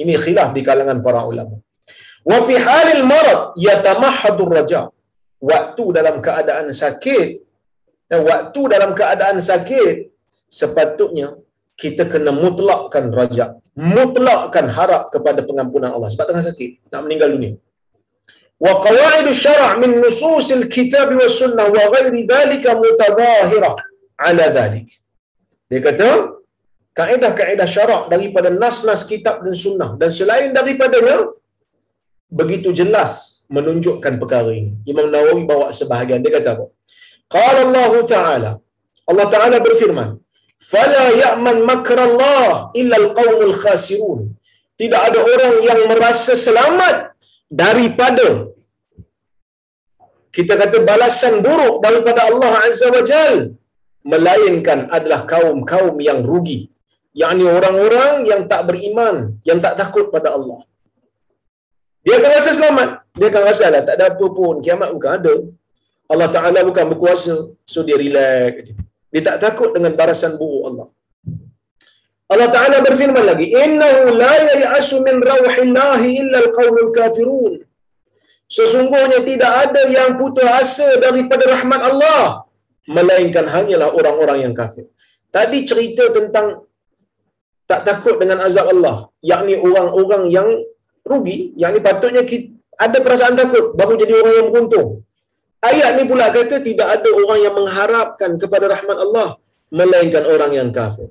Ini 0.00 0.16
khilaf 0.16 0.56
di 0.56 0.64
kalangan 0.64 1.04
para 1.04 1.20
ulama. 1.28 1.60
Wa 2.24 2.38
fi 2.48 2.56
halil 2.56 3.04
marad 3.04 3.40
yatamahhadur 3.66 4.48
raja. 4.48 4.88
Waktu 5.50 5.84
dalam 5.92 6.24
keadaan 6.24 6.72
sakit 6.72 7.28
waktu 8.14 8.60
dalam 8.70 8.90
keadaan 8.98 9.38
sakit 9.42 9.94
sepatutnya 10.46 11.34
kita 11.76 12.08
kena 12.12 12.32
mutlakkan 12.32 13.12
rajak 13.18 13.50
mutlakkan 13.76 14.66
harap 14.72 15.12
kepada 15.14 15.44
pengampunan 15.48 15.92
Allah. 15.92 16.08
Sebab 16.08 16.24
tengah 16.32 16.44
sakit 16.48 16.88
nak 16.92 17.00
meninggal 17.04 17.28
dunia. 17.36 17.52
Wa 18.56 18.80
qawaidu 18.80 19.30
syara' 19.44 19.76
min 19.76 20.00
nususil 20.00 20.64
kitab 20.72 21.12
wa 21.12 21.28
sunnah 21.28 21.68
wa 21.68 21.84
ghairi 21.92 22.24
dhalika 22.24 22.72
mutadahira 22.80 23.76
ala 24.16 24.44
dhalik. 24.56 24.88
Dia 25.68 25.80
kata 25.84 26.08
kaedah-kaedah 26.96 27.68
syarak 27.68 28.02
daripada 28.08 28.48
nas-nas 28.48 29.04
kitab 29.04 29.44
dan 29.44 29.52
sunnah 29.52 29.90
dan 30.00 30.08
selain 30.08 30.56
daripadanya 30.56 31.28
begitu 32.32 32.72
jelas 32.72 33.44
menunjukkan 33.52 34.16
perkara 34.16 34.56
ini. 34.56 34.72
Imam 34.88 35.12
Nawawi 35.12 35.44
bawa 35.44 35.68
sebahagian. 35.68 36.24
Dia 36.24 36.32
kata 36.40 36.48
apa? 36.56 36.64
Qala 37.28 37.60
Allah 37.68 37.92
Ta'ala. 38.08 38.52
Allah 39.04 39.26
Ta'ala 39.28 39.56
berfirman 39.60 40.16
fala 40.56 41.04
ya'man 41.22 41.58
makrallah 41.70 42.72
illa 42.80 42.96
alqaumul 43.02 43.54
khasirun. 43.62 44.20
Tidak 44.80 45.00
ada 45.08 45.18
orang 45.32 45.54
yang 45.68 45.80
merasa 45.90 46.32
selamat 46.36 47.16
daripada 47.48 48.52
kita 50.36 50.52
kata 50.60 50.84
balasan 50.84 51.40
buruk 51.40 51.80
daripada 51.80 52.28
Allah 52.28 52.68
Azza 52.68 52.92
wa 52.92 53.00
Jal 53.00 53.56
melainkan 54.04 54.92
adalah 54.96 55.24
kaum-kaum 55.24 55.96
yang 56.08 56.20
rugi. 56.20 56.68
Yakni 57.16 57.48
orang-orang 57.48 58.28
yang 58.28 58.42
tak 58.44 58.68
beriman 58.68 59.40
yang 59.48 59.58
tak 59.64 59.80
takut 59.80 60.12
pada 60.12 60.36
Allah. 60.36 60.60
Dia 62.04 62.20
akan 62.20 62.30
rasa 62.36 62.50
selamat. 62.52 62.88
Dia 63.16 63.26
akan 63.32 63.42
rasa 63.48 63.64
lah 63.72 63.82
tak 63.88 63.94
ada 63.96 64.12
apa 64.12 64.26
pun. 64.38 64.54
Kiamat 64.60 64.92
bukan 64.92 65.12
ada. 65.18 65.34
Allah 66.12 66.28
Ta'ala 66.28 66.60
bukan 66.68 66.84
berkuasa. 66.92 67.34
So 67.64 67.80
dia 67.86 67.96
relax 67.96 68.76
dia 69.16 69.24
tak 69.28 69.40
takut 69.44 69.72
dengan 69.72 69.96
balasan 69.96 70.36
buruk 70.36 70.64
Allah 70.68 70.88
Allah 72.26 72.50
Ta'ala 72.50 72.82
berfirman 72.82 73.22
lagi, 73.22 73.54
Innahu 73.54 74.18
la 74.18 74.34
yai'asu 74.50 74.98
min 75.06 75.22
rawhillahi 75.22 76.08
illa 76.20 76.38
al-qawmul 76.42 76.90
kafirun. 76.90 77.62
Sesungguhnya 78.50 79.22
tidak 79.22 79.52
ada 79.70 79.82
yang 79.86 80.18
putus 80.18 80.42
asa 80.42 80.98
daripada 80.98 81.46
rahmat 81.54 81.80
Allah. 81.90 82.46
Melainkan 82.90 83.46
hanyalah 83.46 83.94
orang-orang 83.94 84.38
yang 84.42 84.54
kafir. 84.58 84.90
Tadi 85.30 85.58
cerita 85.70 86.10
tentang 86.10 86.66
tak 87.70 87.86
takut 87.86 88.18
dengan 88.18 88.42
azab 88.46 88.74
Allah. 88.74 89.10
Yakni 89.22 89.58
orang-orang 89.62 90.26
yang 90.30 90.48
rugi. 91.06 91.54
Yang 91.54 91.70
ni 91.78 91.80
patutnya 91.86 92.22
kita, 92.26 92.54
ada 92.74 92.98
perasaan 93.06 93.38
takut. 93.38 93.74
Baru 93.78 93.94
jadi 93.98 94.14
orang 94.18 94.34
yang 94.38 94.48
beruntung. 94.50 95.05
Ayat 95.68 95.90
ni 95.98 96.04
pula 96.10 96.26
kata 96.36 96.56
tidak 96.68 96.88
ada 96.94 97.10
orang 97.20 97.40
yang 97.46 97.54
mengharapkan 97.60 98.30
kepada 98.42 98.66
rahmat 98.74 98.98
Allah. 99.04 99.28
Melainkan 99.78 100.24
orang 100.34 100.52
yang 100.58 100.68
kafir. 100.78 101.08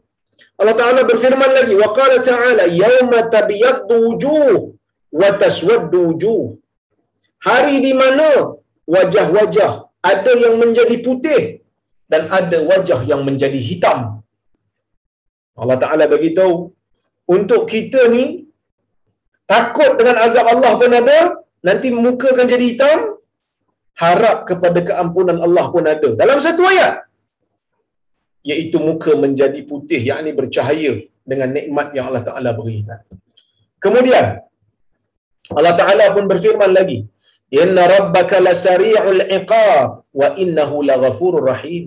Allah 0.60 0.76
Taala 0.80 1.02
berfirman 1.10 1.52
lagi 1.58 1.76
wa 1.82 1.90
qala 1.98 2.18
ta'ala 2.30 2.64
yauma 2.84 3.20
tabyaddu 3.36 3.96
wujuh 4.06 4.52
wa 5.22 5.30
taswaddu 5.44 6.00
wujuh 6.08 6.44
hari 7.48 7.76
di 7.86 7.92
mana 8.02 8.30
wajah-wajah 8.96 9.72
ada 10.12 10.32
yang 10.44 10.56
menjadi 10.64 10.96
putih 11.06 11.42
dan 12.12 12.32
ada 12.40 12.58
wajah 12.72 13.00
yang 13.12 13.22
menjadi 13.28 13.60
hitam 13.70 14.00
Allah 15.62 15.78
Taala 15.84 16.06
bagi 16.14 16.32
tahu 16.40 16.54
untuk 17.36 17.62
kita 17.74 18.02
ni 18.16 18.26
takut 19.54 19.92
dengan 20.00 20.18
azab 20.26 20.46
Allah 20.54 20.72
pun 20.82 20.94
ada 21.02 21.20
nanti 21.68 21.88
muka 22.06 22.28
akan 22.36 22.48
jadi 22.54 22.66
hitam 22.72 23.00
harap 24.04 24.38
kepada 24.50 24.80
keampunan 24.90 25.38
Allah 25.48 25.66
pun 25.74 25.84
ada 25.94 26.10
dalam 26.22 26.38
satu 26.46 26.64
ayat 26.72 27.08
iaitu 28.46 28.78
muka 28.88 29.12
menjadi 29.24 29.60
putih 29.70 30.02
yakni 30.12 30.32
bercahaya 30.40 30.94
dengan 31.26 31.50
nikmat 31.58 31.88
yang 31.98 32.06
Allah 32.10 32.24
Taala 32.28 32.50
berikan. 32.54 33.00
Kemudian 33.84 34.26
Allah 35.58 35.74
Taala 35.80 36.06
pun 36.16 36.26
berfirman 36.32 36.72
lagi, 36.78 37.00
"Inna 37.64 37.84
rabbaka 37.96 38.44
lasari'ul 38.48 39.22
iqab 39.40 39.90
wa 40.22 40.28
innahu 40.44 40.86
laghafurur 40.90 41.46
rahim." 41.54 41.86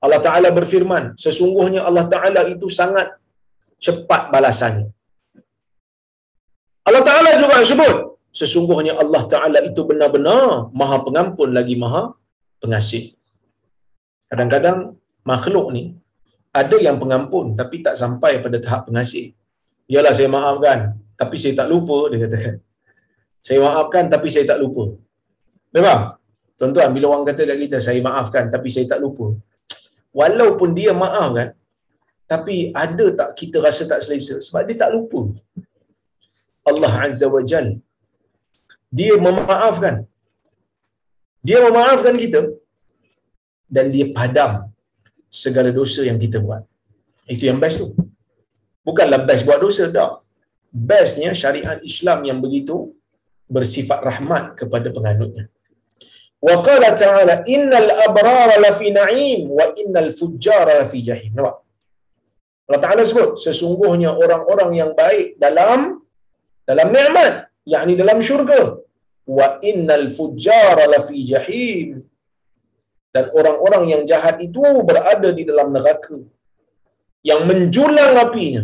Allah 0.00 0.20
Ta'ala 0.24 0.48
berfirman, 0.48 1.12
sesungguhnya 1.12 1.84
Allah 1.84 2.08
Ta'ala 2.08 2.48
itu 2.48 2.72
sangat 2.72 3.20
cepat 3.76 4.32
balasannya. 4.32 4.88
Allah 6.88 7.02
Ta'ala 7.04 7.36
juga 7.36 7.60
sebut, 7.60 8.09
sesungguhnya 8.38 8.94
Allah 9.02 9.22
Ta'ala 9.32 9.58
itu 9.68 9.82
benar-benar 9.90 10.70
maha 10.80 10.96
pengampun 11.06 11.50
lagi 11.58 11.74
maha 11.82 12.14
pengasih. 12.62 13.04
Kadang-kadang 14.30 14.78
makhluk 15.26 15.66
ni 15.76 15.84
ada 16.54 16.76
yang 16.86 16.96
pengampun 17.02 17.58
tapi 17.60 17.82
tak 17.86 17.94
sampai 18.02 18.38
pada 18.44 18.58
tahap 18.64 18.86
pengasih. 18.88 19.34
Yalah 19.90 20.14
saya 20.14 20.28
maafkan 20.30 20.78
tapi 21.20 21.36
saya 21.42 21.54
tak 21.60 21.68
lupa 21.72 21.98
dia 22.10 22.18
kata. 22.24 22.38
Saya 23.46 23.58
maafkan 23.66 24.04
tapi 24.12 24.28
saya 24.34 24.44
tak 24.52 24.58
lupa. 24.62 24.84
Memang. 25.74 26.00
Tuan-tuan 26.60 26.92
bila 26.92 27.06
orang 27.16 27.24
kata 27.24 27.42
kat 27.48 27.56
kita 27.56 27.76
saya 27.80 28.00
maafkan 28.04 28.52
tapi 28.54 28.68
saya 28.74 28.86
tak 28.92 29.00
lupa. 29.04 29.26
Walaupun 30.12 30.76
dia 30.78 30.92
maafkan 31.02 31.56
tapi 32.30 32.70
ada 32.70 33.06
tak 33.18 33.30
kita 33.34 33.58
rasa 33.66 33.82
tak 33.90 34.00
selesa 34.06 34.38
sebab 34.46 34.62
dia 34.68 34.76
tak 34.82 34.90
lupa. 34.94 35.20
Allah 36.70 36.92
Azza 37.08 37.26
wa 37.26 37.42
Jal 37.50 37.80
dia 38.98 39.14
memaafkan. 39.26 40.04
Dia 41.46 41.58
memaafkan 41.66 42.14
kita 42.22 42.40
dan 43.70 43.88
dia 43.94 44.06
padam 44.16 44.68
segala 45.42 45.70
dosa 45.70 46.02
yang 46.04 46.18
kita 46.24 46.42
buat. 46.42 46.62
Itu 47.30 47.46
yang 47.48 47.62
best 47.62 47.78
tu. 47.82 47.88
Bukanlah 48.86 49.22
best 49.28 49.46
buat 49.46 49.62
dosa, 49.62 49.86
tak. 49.94 50.26
Bestnya 50.70 51.30
syariat 51.42 51.78
Islam 51.90 52.26
yang 52.28 52.38
begitu 52.44 52.76
bersifat 53.46 54.02
rahmat 54.10 54.44
kepada 54.60 54.90
penganutnya. 54.96 55.46
Wa 56.40 56.54
qala 56.66 56.94
ta'ala 57.02 57.34
innal 57.54 57.90
abrara 58.06 58.54
lafi 58.64 58.88
na'im 58.94 59.50
wa 59.58 59.66
innal 59.82 60.10
fujjara 60.18 60.82
lafi 60.82 61.00
jahim. 61.08 61.30
Nampak? 61.36 61.56
Allah 62.70 62.82
Ta'ala 62.86 63.02
sebut 63.02 63.34
sesungguhnya 63.34 64.14
orang-orang 64.14 64.70
yang 64.78 64.90
baik 64.94 65.34
dalam 65.42 66.06
dalam 66.62 66.88
nikmat, 66.94 67.49
yakni 67.66 67.94
dalam 68.02 68.18
syurga. 68.28 68.60
Wa 69.38 69.46
innal 69.70 70.06
fujjara 70.16 70.84
lafi 70.94 71.18
jahim. 71.32 71.88
Dan 73.14 73.24
orang-orang 73.34 73.84
yang 73.92 74.02
jahat 74.10 74.38
itu 74.46 74.62
berada 74.88 75.30
di 75.38 75.42
dalam 75.50 75.74
neraka. 75.74 76.18
Yang 77.30 77.40
menjulang 77.48 78.14
apinya. 78.24 78.62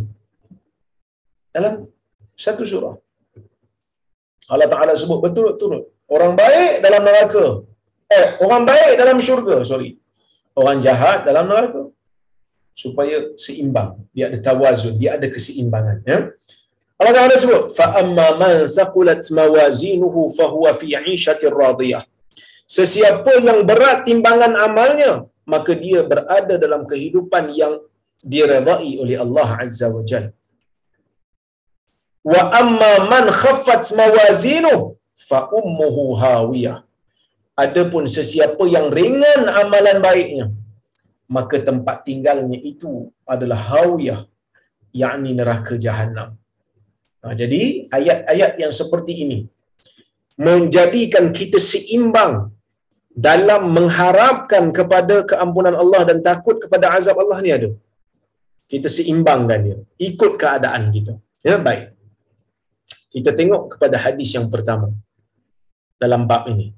Dalam 1.51 1.90
satu 2.36 2.62
surah. 2.72 2.94
Allah 4.47 4.68
Ta'ala 4.70 4.92
sebut 4.94 5.18
betul-betul 5.24 5.90
orang 6.07 6.32
baik 6.38 6.74
dalam 6.84 7.03
neraka. 7.03 7.44
Eh 8.07 8.26
orang 8.47 8.62
baik 8.62 8.94
dalam 9.01 9.18
syurga 9.18 9.57
sorry. 9.66 9.99
Orang 10.55 10.78
jahat 10.78 11.26
dalam 11.26 11.51
neraka. 11.51 11.90
Supaya 12.76 13.34
seimbang. 13.34 13.90
Dia 14.14 14.30
ada 14.30 14.38
tawazun 14.38 14.94
dia 15.01 15.16
ada 15.18 15.26
keseimbangan 15.26 15.99
ya 16.07 16.18
Allah 17.01 17.14
Ta'ala 17.16 17.36
sebut 17.44 17.64
fa 17.78 17.86
amma 18.01 18.28
man 18.42 18.55
thaqulat 18.76 19.22
mawazinuhu 19.38 20.32
fa 20.36 20.44
huwa 20.53 20.70
fi 20.80 20.97
'ishatir 20.97 21.53
radiyah 21.53 22.03
Sesiapa 22.66 23.32
yang 23.47 23.62
berat 23.68 23.99
timbangan 24.07 24.53
amalnya, 24.66 25.12
maka 25.53 25.70
dia 25.82 26.01
berada 26.11 26.55
dalam 26.64 26.82
kehidupan 26.90 27.55
yang 27.55 27.74
diredai 28.32 28.90
oleh 29.03 29.16
Allah 29.24 29.49
Azza 29.62 29.86
wa 29.97 30.03
Jal. 30.11 30.34
Wa 32.26 32.42
amma 32.61 32.92
man 33.12 33.30
khaffat 33.40 33.86
mawazinu 34.01 34.99
fa 35.28 35.47
ummuhu 35.61 36.18
hawiyah. 36.22 36.82
Adapun 37.64 38.11
sesiapa 38.16 38.66
yang 38.74 38.90
ringan 38.99 39.47
amalan 39.62 40.03
baiknya, 40.03 40.47
maka 41.30 41.62
tempat 41.68 42.03
tinggalnya 42.09 42.59
itu 42.72 43.14
adalah 43.34 43.61
hawiyah, 43.70 44.26
yakni 45.03 45.38
neraka 45.38 45.78
jahanam. 45.78 46.34
Nah, 47.23 47.35
jadi 47.41 47.62
ayat-ayat 47.99 48.53
yang 48.62 48.73
seperti 48.81 49.12
ini 49.25 49.39
menjadikan 50.47 51.33
kita 51.39 51.59
seimbang 51.71 52.35
dalam 53.29 53.62
mengharapkan 53.77 54.64
kepada 54.79 55.25
keampunan 55.31 55.75
Allah 55.83 56.03
dan 56.09 56.19
takut 56.29 56.57
kepada 56.64 56.93
azab 56.97 57.17
Allah 57.23 57.39
ni 57.45 57.51
ada. 57.59 57.71
Kita 58.73 58.89
seimbangkan 58.97 59.61
dia. 59.67 59.79
Ikut 60.11 60.33
keadaan 60.43 60.93
kita. 60.97 61.14
Ya, 61.49 61.57
baik. 61.57 61.97
Kita 63.14 63.31
tengok 63.39 63.62
kepada 63.73 63.97
hadis 64.05 64.31
yang 64.37 64.47
pertama 64.53 64.93
dalam 66.03 66.29
bab 66.31 66.45
ini. 66.53 66.77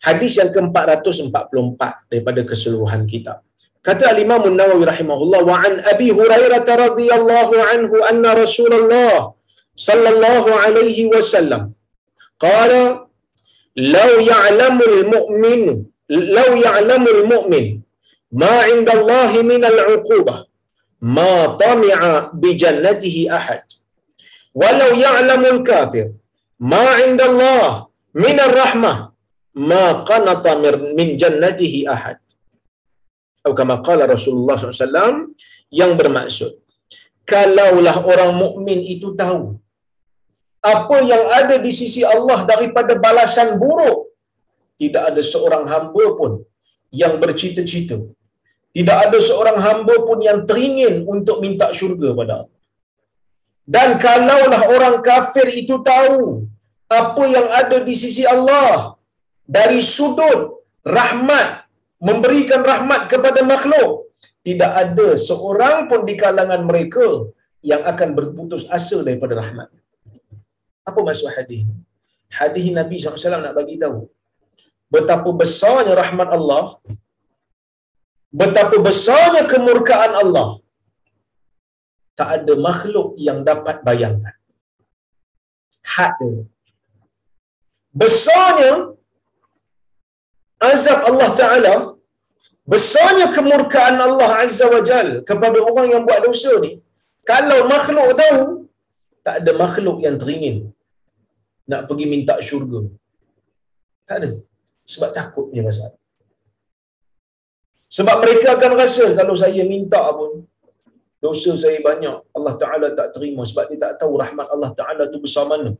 Hadis 0.00 0.38
yang 0.40 0.48
ke-444 0.54 1.80
daripada 2.08 2.40
keseluruhan 2.50 3.02
kita. 3.12 3.42
Kata 3.86 4.12
al-Imam 4.12 4.42
An-Nawawi 4.50 4.84
rahimahullah 4.92 5.40
wa 5.50 5.56
an 5.66 5.74
Abi 5.92 6.08
Hurairah 6.18 6.64
radhiyallahu 6.84 7.54
anhu 7.72 7.96
anna 8.10 8.36
Rasulullah 8.42 9.32
sallallahu 9.88 10.50
alaihi 10.64 11.08
wasallam 11.14 11.62
qala 12.44 13.08
law 13.94 14.12
ya'lamul 14.32 14.98
mu'min 15.14 15.62
law 16.36 16.50
ya'lamul 16.66 17.22
mu'min 17.32 17.66
ma 18.42 18.54
'inda 18.68 18.92
Allah 19.00 19.30
min 19.50 19.62
al-'uqubah 19.70 20.38
ma 21.16 21.34
tami'a 21.64 22.12
bi 22.42 22.50
jannatihi 22.62 23.22
ahad 23.38 23.64
walau 24.60 24.92
ya'lamul 25.04 25.60
kafir 25.70 26.06
ma 26.72 26.84
'inda 27.00 27.24
Allah 27.32 27.88
min 28.24 28.36
ar-rahmah 28.48 28.96
ma 29.70 29.84
qanata 30.10 30.52
min 30.98 31.08
jannatihi 31.22 31.88
ahad 31.96 32.20
atau 33.40 33.52
kama 33.60 33.76
qala 33.86 34.04
Rasulullah 34.14 34.56
SAW 34.56 35.32
yang 35.80 35.92
bermaksud 36.00 36.52
kalaulah 37.32 37.96
orang 38.12 38.32
mukmin 38.42 38.80
itu 38.94 39.10
tahu 39.22 39.56
apa 40.60 40.96
yang 41.10 41.24
ada 41.40 41.56
di 41.56 41.72
sisi 41.80 42.02
Allah 42.14 42.38
daripada 42.52 42.92
balasan 43.04 43.56
buruk 43.62 44.10
tidak 44.80 45.02
ada 45.12 45.22
seorang 45.32 45.64
hamba 45.72 46.04
pun 46.18 46.32
yang 47.00 47.14
bercita-cita. 47.22 47.98
Tidak 48.76 48.96
ada 49.06 49.18
seorang 49.28 49.58
hamba 49.66 49.94
pun 50.06 50.18
yang 50.28 50.38
teringin 50.48 50.94
untuk 51.14 51.36
minta 51.44 51.68
syurga 51.78 52.08
pada 52.20 52.32
Allah. 52.40 52.60
Dan 53.74 53.88
kalaulah 54.04 54.62
orang 54.74 54.96
kafir 55.08 55.46
itu 55.62 55.76
tahu 55.92 56.48
apa 57.00 57.22
yang 57.34 57.46
ada 57.60 57.78
di 57.88 57.94
sisi 58.02 58.22
Allah 58.34 58.98
dari 59.56 59.78
sudut 59.94 60.40
rahmat 60.98 61.69
memberikan 62.08 62.60
rahmat 62.70 63.02
kepada 63.12 63.40
makhluk 63.52 64.08
tidak 64.48 64.72
ada 64.82 65.08
seorang 65.28 65.84
pun 65.90 66.00
di 66.08 66.14
kalangan 66.16 66.62
mereka 66.70 67.28
yang 67.60 67.82
akan 67.84 68.16
berputus 68.18 68.64
asa 68.78 69.04
daripada 69.04 69.36
rahmat 69.42 69.68
apa 70.90 71.00
maksud 71.06 71.30
hadis? 71.36 71.62
Hadis 72.30 72.66
Nabi 72.78 72.96
SAW 72.98 73.42
nak 73.44 73.54
bagi 73.58 73.76
tahu 73.82 74.06
betapa 74.94 75.30
besarnya 75.42 75.94
rahmat 76.02 76.28
Allah, 76.38 76.64
betapa 78.40 78.76
besarnya 78.88 79.42
kemurkaan 79.52 80.14
Allah. 80.22 80.48
Tak 82.18 82.28
ada 82.36 82.54
makhluk 82.68 83.16
yang 83.16 83.40
dapat 83.48 83.80
bayangkan. 83.86 84.36
Had 85.92 86.12
dia. 86.20 86.44
Besarnya 87.90 88.92
azab 90.60 90.98
Allah 91.10 91.30
Ta'ala, 91.40 91.74
besarnya 92.66 93.26
kemurkaan 93.36 93.96
Allah 93.98 94.30
Azza 94.44 94.66
wa 94.68 94.82
Jal 94.84 95.22
kepada 95.24 95.58
orang 95.60 95.88
yang 95.92 96.02
buat 96.08 96.20
dosa 96.26 96.52
ni, 96.64 96.82
kalau 97.24 97.68
makhluk 97.70 98.16
tahu, 98.20 98.42
tak 99.26 99.44
ada 99.44 99.52
makhluk 99.54 99.98
yang 100.04 100.16
teringin 100.20 100.56
nak 101.70 101.86
pergi 101.88 102.06
minta 102.10 102.34
syurga. 102.42 102.80
Tak 104.08 104.16
ada. 104.20 104.30
Sebab 104.82 105.10
takut 105.14 105.46
dia 105.54 105.62
pasal. 105.62 105.94
Sebab 107.90 108.16
mereka 108.22 108.54
akan 108.56 108.72
rasa 108.78 109.06
kalau 109.18 109.34
saya 109.38 109.62
minta 109.66 110.02
pun, 110.18 110.42
dosa 111.22 111.52
saya 111.62 111.78
banyak. 111.78 112.16
Allah 112.36 112.54
Ta'ala 112.58 112.88
tak 112.98 113.08
terima 113.14 113.42
sebab 113.50 113.64
dia 113.70 113.78
tak 113.84 113.92
tahu 114.00 114.18
rahmat 114.18 114.46
Allah 114.54 114.70
Ta'ala 114.74 115.06
tu 115.12 115.22
besar 115.22 115.46
mana. 115.46 115.70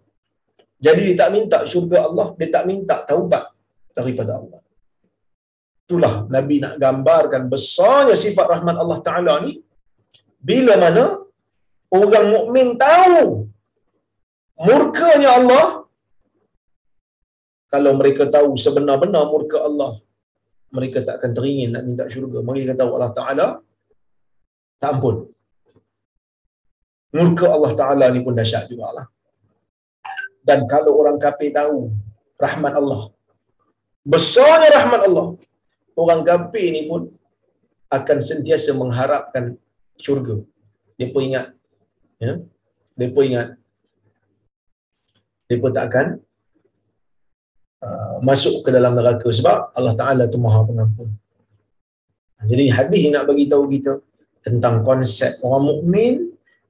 Jadi 0.81 1.13
dia 1.13 1.17
tak 1.23 1.31
minta 1.37 1.59
syurga 1.67 2.09
Allah, 2.09 2.27
dia 2.39 2.49
tak 2.55 2.65
minta 2.71 3.03
taubat 3.09 3.45
daripada 3.99 4.39
Allah. 4.41 4.61
Itulah 5.91 6.31
Nabi 6.31 6.63
nak 6.63 6.79
gambarkan 6.79 7.51
besarnya 7.51 8.15
sifat 8.15 8.47
rahmat 8.47 8.79
Allah 8.79 8.99
Ta'ala 9.03 9.33
ni 9.43 9.59
bila 10.39 10.79
mana 10.79 11.19
orang 11.91 12.27
mukmin 12.31 12.79
tahu 12.79 13.51
murkanya 14.55 15.31
Allah. 15.39 15.65
Kalau 17.75 17.99
mereka 17.99 18.31
tahu 18.37 18.55
sebenar-benar 18.55 19.27
murka 19.33 19.59
Allah 19.67 19.99
mereka 20.71 21.03
tak 21.03 21.19
akan 21.19 21.33
teringin 21.35 21.75
nak 21.75 21.83
minta 21.83 22.07
syurga. 22.07 22.39
Mereka 22.39 22.79
tahu 22.79 22.91
Allah 22.95 23.13
Ta'ala 23.19 23.47
tak 24.79 24.91
ampun. 24.95 25.27
Murka 27.19 27.51
Allah 27.51 27.73
Ta'ala 27.75 28.07
ni 28.15 28.23
pun 28.23 28.39
dahsyat 28.39 28.71
jugalah. 28.71 29.11
Dan 30.47 30.71
kalau 30.71 31.03
orang 31.03 31.19
kafir 31.19 31.51
tahu 31.51 31.91
rahmat 32.39 32.79
Allah 32.79 33.11
besarnya 34.07 34.69
rahmat 34.79 35.03
Allah 35.11 35.27
orang 36.03 36.21
kafir 36.29 36.67
ni 36.73 36.89
pun 36.91 37.13
akan 37.93 38.19
sentiasa 38.29 38.71
mengharapkan 38.81 39.45
syurga. 40.01 40.41
Depa 40.97 41.19
ingat 41.21 41.47
ya. 42.23 42.33
Depa 42.97 43.21
ingat 43.29 43.49
depa 45.51 45.69
tak 45.75 45.85
akan 45.91 46.07
uh, 47.83 48.15
masuk 48.23 48.63
ke 48.63 48.71
dalam 48.71 48.95
neraka 48.95 49.27
sebab 49.39 49.75
Allah 49.75 49.95
Taala 49.99 50.31
tu 50.31 50.39
Maha 50.39 50.63
Pengampun. 50.63 51.11
Jadi 52.47 52.65
hadis 52.73 53.03
nak 53.13 53.27
bagi 53.29 53.45
tahu 53.51 53.67
kita 53.69 54.01
tentang 54.41 54.81
konsep 54.87 55.43
orang 55.45 55.65
mukmin 55.69 56.13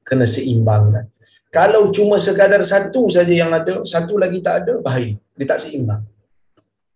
kena 0.03 0.27
seimbangkan. 0.27 1.07
Kalau 1.51 1.91
cuma 1.95 2.15
sekadar 2.19 2.63
satu 2.63 3.07
saja 3.11 3.31
yang 3.31 3.51
ada, 3.51 3.83
satu 3.83 4.15
lagi 4.23 4.39
tak 4.43 4.67
ada, 4.67 4.73
bahaya. 4.83 5.15
Dia 5.39 5.47
tak 5.51 5.61
seimbang. 5.67 6.03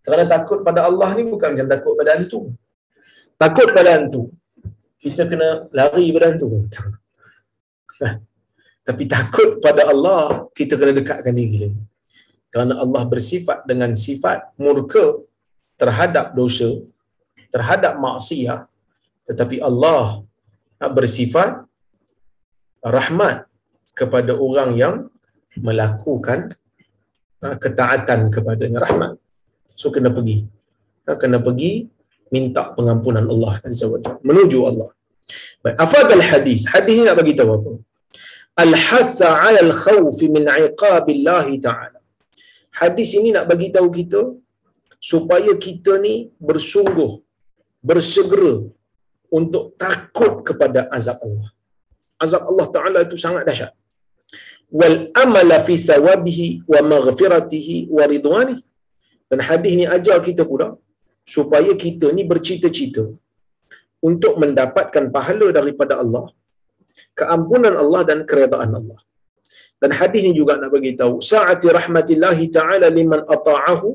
Kerana 0.05 0.25
takut 0.29 0.61
pada 0.61 0.85
Allah 0.89 1.09
ni 1.17 1.25
bukan 1.25 1.49
macam 1.57 1.69
takut 1.75 1.93
pada 1.97 2.11
hantu. 2.17 2.41
Takut 3.41 3.69
pada 3.77 3.91
hantu. 3.97 4.23
Kita 5.01 5.23
kena 5.25 5.49
lari 5.73 6.13
pada 6.15 6.27
hantu. 6.31 6.49
Tapi 8.89 9.03
takut 9.09 9.65
pada 9.65 9.89
Allah, 9.89 10.45
kita 10.53 10.77
kena 10.77 10.93
dekatkan 10.93 11.33
diri 11.33 11.57
lagi. 11.65 11.81
Kerana 12.53 12.85
Allah 12.85 13.03
bersifat 13.09 13.65
dengan 13.65 13.97
sifat 13.97 14.53
murka 14.61 15.25
terhadap 15.81 16.37
dosa, 16.37 16.85
terhadap 17.49 17.97
maksiat, 17.97 18.69
tetapi 19.25 19.65
Allah 19.65 20.21
bersifat 20.79 21.65
rahmat 22.85 23.49
kepada 23.97 24.37
orang 24.37 24.77
yang 24.77 24.95
melakukan 25.57 26.53
ha, 27.41 27.57
ketaatan 27.57 28.29
kepadanya 28.29 28.85
rahmat. 28.85 29.13
So 29.81 29.91
kena 29.95 30.11
pergi. 30.17 30.37
Ha, 31.07 31.17
kena 31.23 31.39
pergi 31.47 31.73
minta 32.35 32.63
pengampunan 32.77 33.27
Allah 33.35 33.55
Azza 33.69 33.87
wa 33.93 33.99
menuju 34.29 34.59
Allah. 34.71 34.91
Baik, 35.63 35.77
afadal 35.85 36.25
hadis. 36.31 36.63
Hadis 36.73 36.95
ni 37.01 37.05
nak 37.09 37.17
bagi 37.21 37.35
tahu 37.39 37.51
apa? 37.59 37.73
Al-hatha 38.65 39.29
'ala 39.43 39.61
al-khawf 39.67 40.19
min 40.35 40.45
'iqabillah 40.47 41.47
ta'ala. 41.67 41.99
Hadis 42.81 43.11
ini 43.19 43.31
nak 43.37 43.47
bagi 43.51 43.69
tahu 43.77 43.89
kita 43.99 44.23
supaya 45.11 45.53
kita 45.67 45.93
ni 46.05 46.15
bersungguh 46.49 47.13
bersegera 47.89 48.55
untuk 49.39 49.65
takut 49.85 50.35
kepada 50.49 50.81
azab 50.97 51.19
Allah. 51.27 51.51
Azab 52.25 52.43
Allah 52.51 52.67
Taala 52.75 52.99
itu 53.07 53.17
sangat 53.25 53.43
dahsyat 53.49 53.73
wal 54.75 54.97
amala 55.25 55.57
fi 55.67 55.75
thawabihi 55.79 56.47
wa 56.73 56.81
maghfiratihi 56.93 57.77
wa 57.97 58.05
ridwani 58.13 58.57
dan 59.35 59.43
hadis 59.49 59.73
ni 59.81 59.85
ajar 59.97 60.19
kita 60.29 60.43
pula 60.51 60.69
supaya 61.35 61.73
kita 61.85 62.07
ni 62.17 62.23
bercita-cita 62.31 63.05
untuk 64.09 64.33
mendapatkan 64.43 65.05
pahala 65.17 65.47
daripada 65.59 65.97
Allah 66.03 66.25
keampunan 67.19 67.75
Allah 67.83 68.03
dan 68.11 68.19
keredaan 68.31 68.71
Allah. 68.81 69.01
Dan 69.83 69.91
hadis 70.01 70.21
ni 70.27 70.33
juga 70.39 70.53
nak 70.61 70.71
bagi 70.75 70.93
tahu 71.01 71.15
saati 71.31 71.69
rahmatillah 71.79 72.39
taala 72.57 72.89
liman 72.99 73.21
ata'ahu 73.37 73.89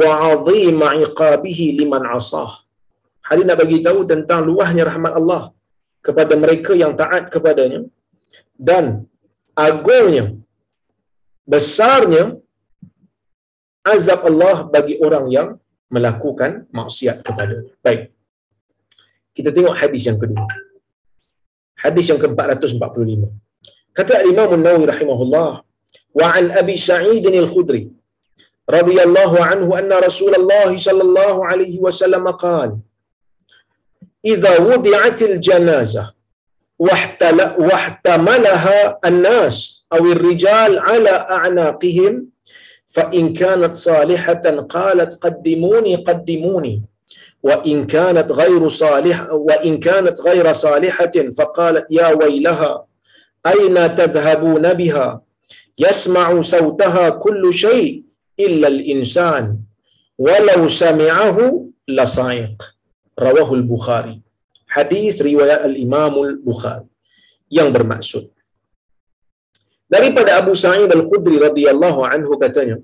wa 0.00 0.10
'azima 0.24 0.88
'iqabihi 1.00 1.66
liman 1.80 2.02
'asah 2.12 2.50
hadis 3.28 3.44
nak 3.48 3.58
bagi 3.62 3.78
tahu 3.86 4.00
tentang 4.12 4.40
luahnya 4.48 4.82
rahmat 4.90 5.12
Allah 5.20 5.42
kepada 6.06 6.34
mereka 6.42 6.72
yang 6.82 6.92
taat 7.00 7.24
kepadanya 7.34 7.80
dan 8.68 8.84
agungnya 9.68 10.24
besarnya 11.54 12.22
azab 13.84 14.26
Allah 14.30 14.66
bagi 14.74 14.94
orang 15.06 15.26
yang 15.36 15.48
melakukan 15.88 16.68
maksiat 16.78 17.24
kepada. 17.26 17.64
Baik. 17.84 18.12
Kita 19.36 19.50
tengok 19.54 19.74
hadis 19.80 20.02
yang 20.08 20.18
kedua. 20.22 20.48
Hadis 21.78 22.10
yang 22.10 22.18
ke-445. 22.18 23.22
Kata 23.94 24.22
Imam 24.26 24.50
Nawawi 24.58 24.86
rahimahullah 24.90 25.50
wa 26.18 26.26
an 26.38 26.44
Abi 26.60 26.74
Sa'id 26.88 27.24
al-Khudri 27.26 27.90
radhiyallahu 28.76 29.36
anhu 29.50 29.70
anna 29.80 29.96
Rasulullah 30.04 30.70
sallallahu 30.86 31.44
alaihi 31.50 31.80
wasallam 31.86 32.24
qala 32.44 32.76
idza 34.32 34.52
wudi'at 34.68 35.18
al-janazah 35.30 36.06
wahtala 36.88 37.56
wahtamalaha 37.68 38.78
an-nas 39.08 39.86
aw 39.96 40.02
ar-rijal 40.14 40.72
ala 40.94 41.14
a'naqihim 41.38 42.28
فإن 42.88 43.32
كانت 43.36 43.74
صالحة 43.74 44.44
قالت 44.74 45.10
قدموني 45.24 45.92
قدموني. 46.08 46.76
وإن 47.42 47.86
كانت 47.86 48.28
غير 48.32 48.62
صالحة 48.68 49.32
وإن 49.32 49.72
كانت 49.78 50.16
غير 50.20 50.46
صالحة 50.52 51.16
فقالت 51.38 51.86
يا 51.90 52.08
ويلها 52.18 52.72
أين 53.46 53.76
تذهبون 53.94 54.64
بها؟ 54.80 55.08
يسمع 55.78 56.26
صوتها 56.40 57.06
كل 57.22 57.54
شيء 57.54 58.02
إلا 58.40 58.68
الإنسان. 58.68 59.44
ولو 60.18 60.60
سمعه 60.68 61.36
لصائق 61.88 62.56
رواه 63.18 63.54
البخاري. 63.54 64.16
hadis 64.68 65.24
riwayat 65.24 65.64
al-Imam 65.64 66.12
al-Bukhari 66.20 66.88
yang 67.48 67.72
bermaksud. 67.72 68.28
Daripada 69.94 70.30
Abu 70.40 70.52
Sa'id 70.62 70.90
al-Khudri 70.98 71.36
radhiyallahu 71.46 72.00
anhu 72.14 72.36
katanya 72.42 72.76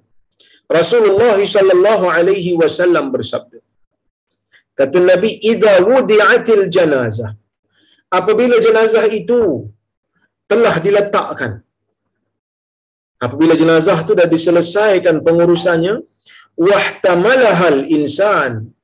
Rasulullah 0.79 1.37
sallallahu 1.57 2.05
alaihi 2.17 2.53
wasallam 2.61 3.13
bersabda 3.15 3.61
kata 4.79 4.99
Nabi 5.11 5.31
idza 5.53 5.75
wudi'atil 5.91 6.67
janazah 6.77 7.33
apabila 8.19 8.57
jenazah 8.67 9.05
itu 9.21 9.43
telah 10.51 10.75
diletakkan 10.87 11.53
apabila 13.27 13.55
jenazah 13.61 13.99
itu 14.05 14.13
dah 14.21 14.29
diselesaikan 14.35 15.17
pengurusannya 15.27 15.95
wahtamalahal 16.69 17.81
insan 17.99 18.75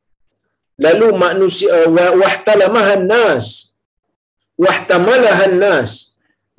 lalu 0.84 1.08
manusia 1.24 1.86
wahtalamahan 2.20 3.04
nas 3.12 3.76
wahtamalahan 4.64 5.56
nas 5.64 6.09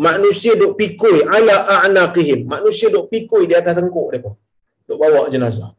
manusia 0.08 0.54
duk 0.62 0.74
pikul 0.80 1.18
ala 1.36 1.56
a'naqihim. 1.76 2.40
Manusia 2.54 2.88
duk 2.96 3.06
pikul 3.14 3.44
di 3.50 3.54
atas 3.60 3.76
tengkuk 3.78 4.08
depa 4.14 4.32
duk 4.88 4.98
bawa 5.02 5.22
jenazah. 5.34 5.72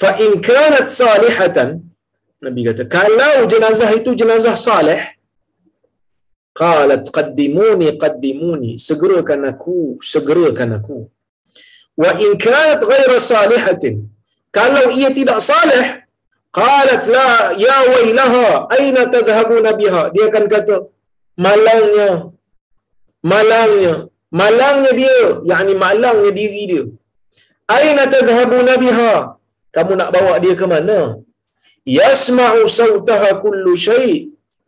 Fa 0.00 0.10
in 0.24 0.30
kanat 0.48 0.86
salihatan 1.00 1.68
nabi 2.44 2.60
kata 2.68 2.84
kalau 2.96 3.36
jenazah 3.52 3.90
itu 3.98 4.10
jenazah 4.20 4.56
saleh 4.66 5.00
qalat 6.60 7.04
qaddimuni 7.16 7.88
qaddimuni 8.02 8.70
segerakan 8.88 9.42
aku 9.52 9.78
segerakan 10.12 10.70
aku. 10.78 10.98
Wa 12.02 12.10
in 12.24 12.30
kanat 12.44 12.80
ghaira 12.90 13.18
salihatin 13.32 13.96
kalau 14.58 14.86
ia 14.98 15.10
tidak 15.18 15.40
saleh 15.50 15.84
qalat 16.58 17.02
la 17.14 17.28
ya 17.64 17.78
wailaha 17.92 18.46
aina 18.76 19.02
tadhhabuna 19.14 19.70
biha. 19.80 20.02
Dia 20.14 20.24
akan 20.30 20.44
kata 20.54 20.76
malangnya. 21.46 22.10
Malangnya. 23.32 23.94
Malangnya 24.40 24.92
dia. 25.00 25.20
Yakni 25.50 25.74
malangnya 25.84 26.30
diri 26.40 26.62
dia. 26.70 26.84
Aina 27.76 28.04
tadhhabuna 28.14 28.74
biha 28.76 29.12
kamu 29.74 29.92
nak 30.00 30.10
bawa 30.14 30.34
dia 30.44 30.54
ke 30.60 30.66
mana? 30.72 30.98
Yasma'u 31.98 32.60
sautaha 32.78 33.30
kullu 33.44 33.72
syai 33.86 34.12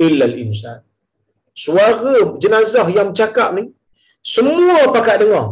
illa 0.06 0.24
al-insan. 0.30 0.78
Suara 1.64 2.16
jenazah 2.42 2.86
yang 2.96 3.08
bercakap 3.12 3.48
ni 3.56 3.64
semua 4.34 4.78
pakat 4.94 5.16
dengar 5.22 5.46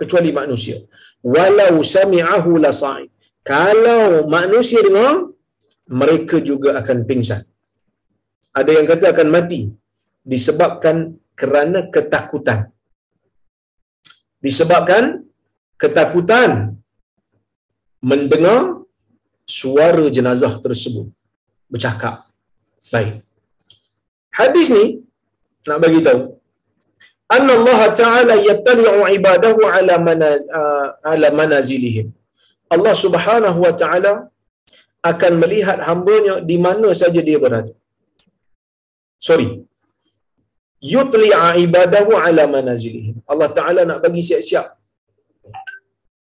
kecuali 0.00 0.30
manusia. 0.40 0.78
Walau 1.34 1.76
sami'ahu 1.94 2.50
la 2.64 2.72
sa'id 2.82 3.08
kalau 3.52 4.26
manusia 4.36 4.82
dengar 4.88 5.12
mereka 6.00 6.36
juga 6.50 6.70
akan 6.80 6.98
pingsan. 7.08 7.42
Ada 8.58 8.70
yang 8.76 8.86
kata 8.90 9.06
akan 9.14 9.28
mati 9.36 9.60
disebabkan 10.32 10.96
kerana 11.40 11.80
ketakutan. 11.94 12.60
Disebabkan 14.46 15.04
ketakutan 15.82 16.50
mendengar 18.10 18.60
suara 19.58 20.04
jenazah 20.16 20.52
tersebut 20.64 21.06
bercakap. 21.72 22.28
Baik. 22.92 23.14
Hadis 24.38 24.68
ni 24.76 24.84
nak 25.68 25.78
bagi 25.84 26.00
tahu 26.06 26.20
anna 27.36 27.52
Allah 27.58 27.80
Ta'ala 28.00 28.34
yattali'u 28.48 29.00
ibadahu 29.18 29.60
ala 29.76 29.94
mana 30.08 30.30
uh, 30.58 30.86
ala 31.12 31.28
manazilihim. 31.40 32.08
Allah 32.74 32.94
Subhanahu 33.04 33.58
wa 33.66 33.74
Ta'ala 33.82 34.12
akan 35.10 35.32
melihat 35.42 35.78
hambanya 35.88 36.34
di 36.50 36.56
mana 36.66 36.88
saja 37.00 37.20
dia 37.28 37.38
berada. 37.44 37.72
Sorry. 39.28 39.48
Yutli'a 40.78 41.58
ibadahu 41.64 42.12
ala 42.14 42.42
manazilihim. 42.46 43.16
Allah 43.32 43.48
Ta'ala 43.56 43.80
nak 43.88 43.98
bagi 44.04 44.22
siap-siap 44.28 44.78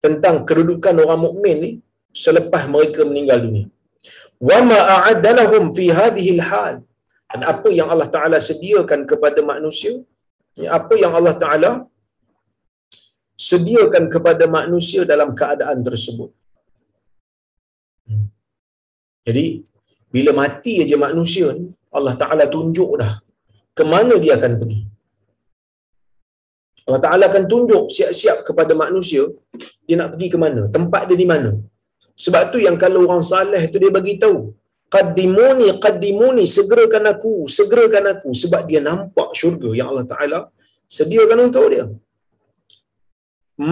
tentang 0.05 0.45
kedudukan 0.49 0.95
orang 1.05 1.21
mukmin 1.27 1.57
ni 1.65 1.71
selepas 2.13 2.69
mereka 2.75 3.01
meninggal 3.09 3.41
dunia. 3.47 3.67
wa 4.49 4.59
ma 4.69 4.79
a'adda 4.95 5.31
lahum 5.41 5.65
fi 5.77 5.85
hadhihi 5.99 6.31
al-hal 6.37 6.75
dan 7.31 7.41
apa 7.53 7.69
yang 7.79 7.89
Allah 7.93 8.09
Taala 8.15 8.39
sediakan 8.49 9.01
kepada 9.11 9.41
manusia 9.53 9.93
ya, 10.63 10.69
apa 10.79 10.95
yang 11.03 11.13
Allah 11.19 11.35
Taala 11.43 11.71
sediakan 13.51 14.05
kepada 14.15 14.45
manusia 14.59 15.03
dalam 15.13 15.31
keadaan 15.41 15.79
tersebut 15.89 16.31
jadi 19.27 19.47
bila 20.15 20.31
mati 20.43 20.75
aja 20.85 20.97
manusia 21.07 21.47
ni 21.59 21.67
Allah 21.97 22.15
Taala 22.23 22.45
tunjuk 22.57 22.91
dah 23.03 23.13
ke 23.79 23.85
mana 23.93 24.15
dia 24.25 24.35
akan 24.39 24.53
pergi 24.61 24.81
Allah 26.85 27.01
Ta'ala 27.05 27.25
akan 27.31 27.45
tunjuk 27.53 27.85
siap-siap 27.97 28.39
kepada 28.49 28.73
manusia 28.83 29.23
dia 29.87 29.97
nak 30.01 30.09
pergi 30.13 30.29
ke 30.35 30.39
mana, 30.45 30.63
tempat 30.77 31.03
dia 31.09 31.17
di 31.23 31.27
mana. 31.33 31.51
Sebab 32.25 32.43
tu 32.53 32.59
yang 32.67 32.77
kalau 32.83 33.01
orang 33.07 33.25
saleh 33.33 33.63
tu 33.73 33.77
dia 33.83 33.91
bagi 33.99 34.15
tahu, 34.23 34.39
qaddimuni 34.95 35.69
qaddimuni 35.85 36.45
segerakan 36.57 37.05
aku, 37.13 37.35
segerakan 37.59 38.05
aku 38.13 38.31
sebab 38.43 38.63
dia 38.71 38.81
nampak 38.89 39.29
syurga 39.41 39.71
yang 39.79 39.89
Allah 39.93 40.07
Taala 40.13 40.39
sediakan 40.97 41.39
untuk 41.49 41.67
dia. 41.73 41.85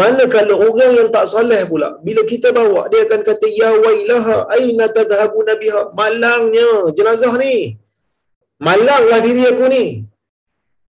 Mana 0.01 0.25
kalau 0.35 0.57
orang 0.67 0.93
yang 0.99 1.09
tak 1.15 1.27
saleh 1.33 1.63
pula, 1.71 1.89
bila 2.07 2.23
kita 2.33 2.49
bawa 2.59 2.83
dia 2.91 3.03
akan 3.07 3.21
kata 3.29 3.47
ya 3.61 3.71
wailaha 3.85 4.37
aina 4.57 4.87
tadhhabuna 4.99 5.55
biha? 5.63 5.81
Malangnya 6.01 6.69
jenazah 6.97 7.35
ni. 7.43 7.55
Malanglah 8.67 9.21
diri 9.27 9.43
aku 9.53 9.67
ni. 9.75 9.85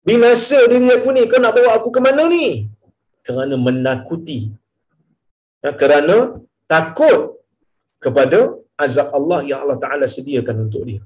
Binasa 0.08 0.60
diri 0.72 0.88
aku 0.96 1.08
ni. 1.16 1.22
Kau 1.30 1.40
nak 1.44 1.54
bawa 1.56 1.70
aku 1.78 1.88
ke 1.96 2.00
mana 2.06 2.24
ni? 2.34 2.46
Kerana 3.26 3.56
menakuti. 3.66 4.40
Ya, 5.64 5.72
kerana 5.80 6.16
takut 6.72 7.40
kepada 8.04 8.38
azab 8.84 9.08
Allah 9.18 9.40
yang 9.48 9.58
Allah 9.64 9.78
Ta'ala 9.84 10.06
sediakan 10.16 10.68
untuk 10.68 10.82
dia. 10.88 11.00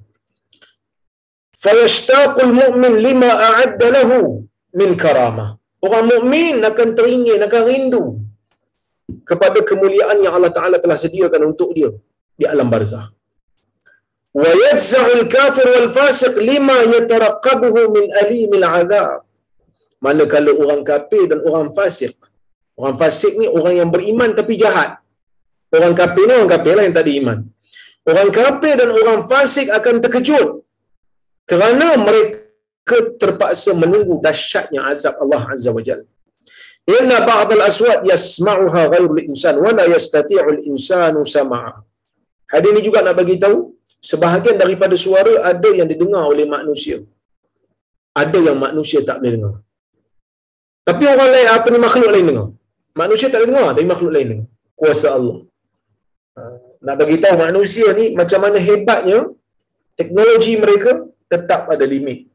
Fayashtaqul 1.65 2.53
mu'min 2.61 2.95
lima 3.07 3.31
a'adda 3.49 3.87
lahu 3.97 4.19
min 4.81 4.91
karamah. 5.03 5.51
Orang 5.87 6.05
mukmin 6.11 6.59
akan 6.71 6.89
teringin, 6.99 7.41
akan 7.47 7.63
rindu 7.71 8.05
kepada 9.31 9.59
kemuliaan 9.69 10.19
yang 10.25 10.35
Allah 10.37 10.53
Ta'ala 10.57 10.77
telah 10.85 10.99
sediakan 11.05 11.55
untuk 11.55 11.71
dia 11.77 11.91
di 12.41 12.45
alam 12.53 12.69
barzah 12.75 13.07
wayajza'ul 14.35 15.25
kafir 15.31 15.67
wal 15.75 15.89
fasiq 15.99 16.35
lima 16.51 16.77
yataraqabuhu 16.95 17.81
min 17.97 18.05
alimil 18.23 18.67
adab 18.67 19.25
manakala 20.05 20.53
orang 20.63 20.83
kafir 20.91 21.25
dan 21.31 21.41
orang 21.49 21.69
fasik. 21.75 22.15
Orang 22.79 22.95
fasik 22.95 23.35
ni 23.41 23.47
orang 23.51 23.75
yang 23.81 23.91
beriman 23.91 24.31
tapi 24.39 24.55
jahat. 24.55 25.03
Orang 25.75 25.95
kafir 25.99 26.25
ni 26.29 26.35
orang 26.39 26.53
kafir 26.55 26.73
lah 26.79 26.85
yang 26.87 26.97
tadi 26.97 27.13
iman. 27.21 27.39
Orang 28.09 28.31
kafir 28.31 28.75
dan 28.81 28.91
orang 28.95 29.21
fasik 29.31 29.69
akan 29.79 29.95
terkejut 30.05 30.63
kerana 31.51 31.97
mereka 31.97 32.97
terpaksa 33.21 33.77
menunggu 33.77 34.17
dahsyatnya 34.25 34.81
azab 34.89 35.17
Allah 35.21 35.43
azza 35.53 35.73
wajalla 35.77 36.09
Inna 36.89 37.21
ba'd 37.21 37.53
al-aswat 37.53 38.01
yasma'uha 38.09 38.83
ghayr 38.93 39.05
al-insan 39.13 39.61
wa 39.61 39.71
la 39.77 39.85
yastati'u 39.93 40.41
al-insanu 40.41 41.21
sama'a. 41.21 41.85
Hadis 42.49 42.69
ini 42.73 42.81
juga 42.81 43.05
nak 43.05 43.13
bagi 43.21 43.37
tahu 43.37 43.77
sebahagian 44.01 44.57
daripada 44.63 44.95
suara 44.95 45.33
ada 45.51 45.71
yang 45.79 45.89
didengar 45.91 46.25
oleh 46.33 46.47
manusia. 46.47 47.03
Ada 48.15 48.39
yang 48.51 48.59
manusia 48.59 48.99
tak 49.09 49.19
boleh 49.23 49.33
dengar. 49.37 49.55
Tapi 50.89 51.05
orang 51.05 51.31
lain, 51.35 51.49
apa 51.53 51.67
ni 51.69 51.79
makhluk 51.79 52.11
lain 52.15 52.27
dengar? 52.31 52.49
Manusia 52.97 53.27
tak 53.29 53.39
boleh 53.45 53.51
dengar, 53.53 53.67
tapi 53.77 53.87
makhluk 53.93 54.13
lain 54.15 54.27
dengar. 54.33 54.49
Kuasa 54.79 55.09
Allah. 55.19 55.39
Ha, 56.39 56.43
nak 56.87 56.95
bagi 57.01 57.19
tahu 57.23 57.37
manusia 57.47 57.87
ni 57.99 58.15
macam 58.15 58.41
mana 58.45 58.59
hebatnya 58.63 59.19
teknologi 59.99 60.55
mereka 60.55 60.91
tetap 61.27 61.67
ada 61.75 61.85
limit. 61.85 62.31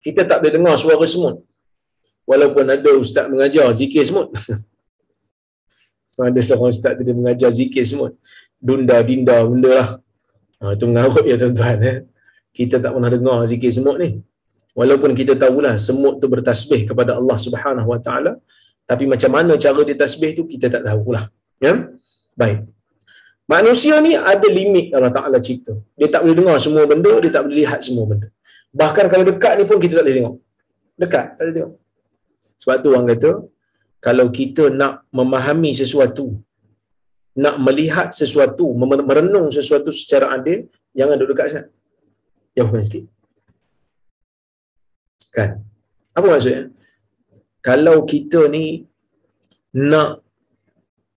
Kita 0.00 0.24
tak 0.24 0.40
boleh 0.40 0.54
dengar 0.56 0.74
suara 0.80 1.06
semut. 1.12 1.36
Walaupun 2.26 2.66
ada 2.66 2.90
ustaz 2.98 3.26
mengajar 3.30 3.70
zikir 3.70 4.02
semut. 4.02 4.28
ada 6.30 6.40
seorang 6.40 6.72
ustaz 6.74 6.96
dia 6.98 7.14
mengajar 7.14 7.50
zikir 7.52 7.84
semut. 7.84 8.12
Dunda, 8.58 8.98
dinda, 9.04 9.36
benda 9.44 9.72
lah. 9.78 9.88
Ha, 10.60 10.72
itu 10.76 10.84
mengarut 10.88 11.24
ya 11.30 11.36
tuan-tuan. 11.40 11.78
Eh. 11.90 11.98
Kita 12.56 12.80
tak 12.84 12.90
pernah 12.96 13.10
dengar 13.12 13.38
zikir 13.50 13.70
semut 13.76 13.96
ni. 14.02 14.10
Walaupun 14.76 15.10
kita 15.18 15.32
tahulah 15.42 15.74
semut 15.80 16.20
tu 16.20 16.28
bertasbih 16.32 16.84
kepada 16.88 17.16
Allah 17.18 17.36
Subhanahu 17.46 17.88
Wa 17.92 18.00
Taala, 18.06 18.32
tapi 18.90 19.04
macam 19.12 19.30
mana 19.36 19.52
cara 19.64 19.80
dia 19.88 19.96
tasbih 19.96 20.30
tu 20.38 20.44
kita 20.52 20.66
tak 20.74 20.82
tahulah. 20.88 21.24
Ya? 21.64 21.72
Baik. 22.36 22.68
Manusia 23.46 23.94
ni 24.06 24.12
ada 24.18 24.48
limit 24.58 24.92
Allah 24.96 25.12
Taala 25.16 25.38
cipta. 25.46 25.74
Dia 25.98 26.08
tak 26.12 26.20
boleh 26.24 26.36
dengar 26.38 26.56
semua 26.58 26.82
benda, 26.90 27.12
dia 27.22 27.30
tak 27.36 27.42
boleh 27.46 27.56
lihat 27.62 27.80
semua 27.86 28.04
benda. 28.10 28.28
Bahkan 28.80 29.04
kalau 29.12 29.24
dekat 29.24 29.52
ni 29.58 29.64
pun 29.64 29.78
kita 29.80 29.92
tak 29.98 30.04
boleh 30.04 30.16
tengok. 30.18 30.36
Dekat, 31.00 31.26
tak 31.36 31.42
boleh 31.44 31.54
tengok. 31.56 31.72
Sebab 32.60 32.76
tu 32.82 32.88
orang 32.92 33.06
kata, 33.12 33.30
kalau 34.06 34.26
kita 34.28 34.64
nak 34.80 34.94
memahami 35.08 35.72
sesuatu, 35.72 36.36
nak 37.36 37.56
melihat 37.60 38.08
sesuatu, 38.16 38.72
merenung 38.80 39.52
sesuatu 39.52 39.92
secara 39.92 40.32
adil, 40.32 40.72
jangan 40.96 41.20
duduk 41.20 41.36
dekat 41.36 41.46
sangat. 41.52 41.68
Jauhkan 42.56 42.80
sikit. 42.80 43.04
Kan? 45.36 45.60
Apa 46.16 46.26
maksudnya? 46.32 46.72
Kalau 47.60 48.08
kita 48.08 48.48
ni 48.48 48.88
nak 49.76 50.24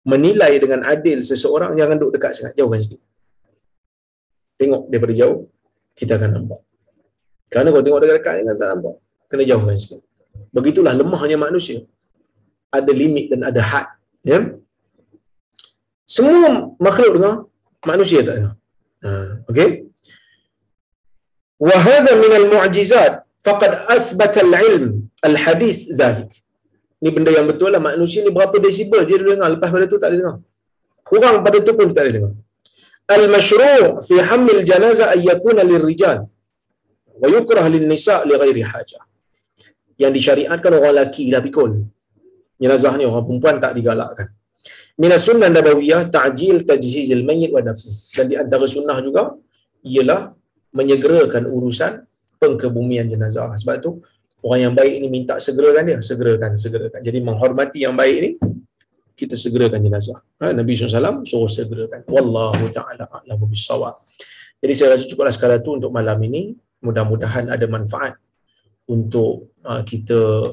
menilai 0.04 0.60
dengan 0.60 0.84
adil 0.84 1.24
seseorang, 1.24 1.72
jangan 1.80 1.96
duduk 1.96 2.20
dekat 2.20 2.36
sangat. 2.36 2.54
Jauhkan 2.60 2.80
sikit. 2.84 3.00
Tengok 4.60 4.92
daripada 4.92 5.14
jauh, 5.16 5.48
kita 5.96 6.20
akan 6.20 6.30
nampak. 6.36 6.60
Kerana 7.48 7.72
kalau 7.72 7.84
tengok 7.88 8.00
dekat-dekat, 8.04 8.34
kan 8.44 8.56
tak 8.60 8.70
nampak. 8.76 8.96
Kena 9.32 9.44
jauhkan 9.48 9.76
sikit. 9.80 10.02
Begitulah 10.52 10.94
lemahnya 11.00 11.38
manusia. 11.40 11.80
Ada 12.76 12.92
limit 12.92 13.32
dan 13.32 13.48
ada 13.48 13.62
had. 13.64 13.88
Ya? 14.28 14.60
Semua 16.16 16.74
makhluk 16.86 17.12
dengar, 17.16 17.36
manusia 17.86 18.20
tak 18.28 18.36
dengar. 18.38 18.54
Ha, 19.06 19.10
okey. 19.50 19.70
Wa 21.68 21.76
hadha 21.86 22.12
min 22.24 22.32
al-mu'jizat 22.42 23.14
faqad 23.46 23.72
asbata 23.96 24.42
al-ilm 24.46 24.86
al-hadith 25.28 25.82
dhalik. 26.00 26.32
Ni 27.04 27.10
benda 27.16 27.32
yang 27.38 27.46
betul 27.52 27.70
lah 27.76 27.82
manusia 27.90 28.26
ni 28.26 28.32
berapa 28.38 28.56
desibel 28.66 29.06
dia 29.10 29.22
dengar 29.22 29.50
lepas 29.54 29.70
pada 29.76 29.86
tu 29.92 30.02
tak 30.04 30.12
dengar. 30.18 30.36
Kurang 31.10 31.36
pada 31.46 31.58
tu 31.68 31.74
pun 31.78 31.94
tak 31.98 32.10
dengar. 32.10 32.34
Al-mashru' 33.16 34.02
fi 34.08 34.16
hamil 34.30 34.62
janazah 34.70 35.14
ay 35.14 35.22
yakuna 35.30 35.62
lirrijal 35.72 36.26
wa 37.22 37.28
yukrah 37.36 37.66
lin-nisa' 37.74 38.26
li 38.30 38.34
ghairi 38.42 38.64
hajah. 38.72 39.04
Yang 40.02 40.12
disyariatkan 40.18 40.72
orang 40.74 40.94
lelaki 40.98 41.30
lah 41.34 41.42
pikul. 41.46 41.72
Jenazah 42.58 42.94
ni 42.98 43.06
orang 43.06 43.24
perempuan 43.30 43.56
tak 43.64 43.78
digalakkan 43.78 44.39
min 45.00 45.12
sunnah 45.16 45.48
nabawiyah 45.48 46.12
ta'jil 46.12 46.68
tajhizil 46.68 47.24
mayyit 47.24 47.56
wa 47.56 47.64
nafs. 47.64 48.12
Dan 48.12 48.26
di 48.32 48.36
antara 48.36 48.68
sunnah 48.68 49.00
juga 49.00 49.32
ialah 49.88 50.36
menyegerakan 50.76 51.48
urusan 51.48 52.04
pengkebumian 52.38 53.08
jenazah. 53.08 53.50
Sebab 53.56 53.76
tu 53.80 54.04
orang 54.44 54.70
yang 54.70 54.74
baik 54.76 55.00
ni 55.00 55.08
minta 55.08 55.40
segerakan 55.40 55.84
dia, 55.88 55.98
segerakan, 56.04 56.52
segerakan. 56.60 57.00
Jadi 57.00 57.18
menghormati 57.24 57.88
yang 57.88 57.96
baik 57.96 58.18
ni 58.20 58.32
kita 59.20 59.36
segerakan 59.36 59.84
jenazah. 59.84 60.20
Ha, 60.40 60.56
Nabi 60.56 60.80
SAW 60.80 61.28
suruh 61.28 61.52
segerakan. 61.52 62.08
Wallahu 62.08 62.72
ta'ala 62.72 63.04
a'lamu 63.08 63.52
bisawab. 63.52 64.08
Jadi 64.60 64.74
saya 64.76 64.96
rasa 64.96 65.04
cukuplah 65.08 65.32
sekadar 65.32 65.60
tu 65.60 65.76
untuk 65.76 65.92
malam 65.92 66.16
ini. 66.24 66.56
Mudah-mudahan 66.80 67.52
ada 67.52 67.68
manfaat 67.68 68.16
untuk 68.88 69.52
uh, 69.68 69.84
kita 69.84 70.48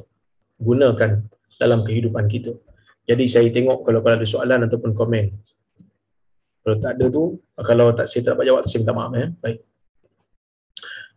gunakan 0.59 1.23
dalam 1.55 1.87
kehidupan 1.87 2.27
kita. 2.27 2.59
Jadi 3.07 3.25
saya 3.35 3.49
tengok 3.57 3.79
kalau 3.87 4.01
kalau 4.03 4.17
ada 4.19 4.27
soalan 4.35 4.61
ataupun 4.67 4.91
komen. 5.01 5.27
Kalau 6.63 6.77
tak 6.83 6.93
ada 6.99 7.07
tu, 7.17 7.25
kalau 7.69 7.87
tak 7.99 8.07
saya 8.11 8.21
tak 8.27 8.31
dapat 8.35 8.47
jawab, 8.51 8.63
saya 8.67 8.79
minta 8.83 8.95
maaf 8.99 9.13
ya. 9.15 9.27
Baik. 9.43 9.59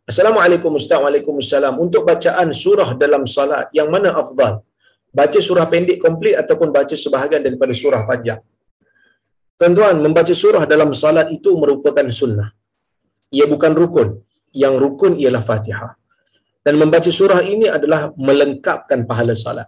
Assalamualaikum 0.10 0.72
Ustaz. 0.80 1.00
Waalaikumsalam. 1.06 1.74
Untuk 1.86 2.02
bacaan 2.10 2.50
surah 2.64 2.90
dalam 3.04 3.24
salat, 3.36 3.66
yang 3.78 3.90
mana 3.94 4.10
afdal? 4.22 4.54
Baca 5.20 5.40
surah 5.48 5.66
pendek 5.74 5.98
komplit 6.06 6.36
ataupun 6.42 6.70
baca 6.78 6.96
sebahagian 7.04 7.42
daripada 7.48 7.74
surah 7.82 8.02
panjang? 8.10 8.42
Tuan-tuan, 9.58 9.96
membaca 10.06 10.34
surah 10.42 10.64
dalam 10.74 10.94
salat 11.02 11.28
itu 11.38 11.50
merupakan 11.62 12.06
sunnah. 12.20 12.50
Ia 13.38 13.46
bukan 13.54 13.74
rukun. 13.82 14.10
Yang 14.54 14.74
rukun 14.84 15.14
ialah 15.22 15.42
fatihah. 15.50 15.94
Dan 16.66 16.78
membaca 16.82 17.10
surah 17.20 17.42
ini 17.54 17.66
adalah 17.78 18.14
melengkapkan 18.14 19.10
pahala 19.10 19.34
salat. 19.34 19.66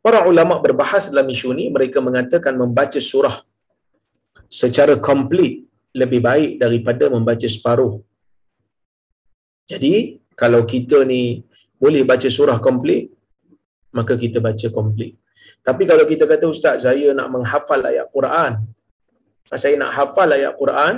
Para 0.00 0.24
ulama 0.30 0.56
berbahas 0.64 1.12
dalam 1.12 1.28
isu 1.28 1.52
ini, 1.56 1.68
mereka 1.68 2.00
mengatakan 2.00 2.56
membaca 2.56 3.00
surah 3.10 3.36
secara 4.48 4.96
komplit 5.08 5.68
lebih 6.00 6.20
baik 6.24 6.50
daripada 6.62 7.04
membaca 7.12 7.44
separuh. 7.56 8.00
Jadi, 9.70 9.94
kalau 10.40 10.64
kita 10.64 11.04
ni 11.04 11.44
boleh 11.76 12.02
baca 12.10 12.28
surah 12.36 12.58
komplit, 12.66 13.12
maka 13.92 14.16
kita 14.16 14.40
baca 14.40 14.66
komplit. 14.72 15.12
Tapi 15.60 15.82
kalau 15.90 16.04
kita 16.08 16.24
kata, 16.24 16.44
Ustaz, 16.48 16.88
saya 16.88 17.12
nak 17.18 17.28
menghafal 17.34 17.80
ayat 17.84 18.06
Quran, 18.16 18.52
saya 19.52 19.74
nak 19.82 19.92
hafal 19.98 20.28
ayat 20.38 20.54
Quran, 20.56 20.94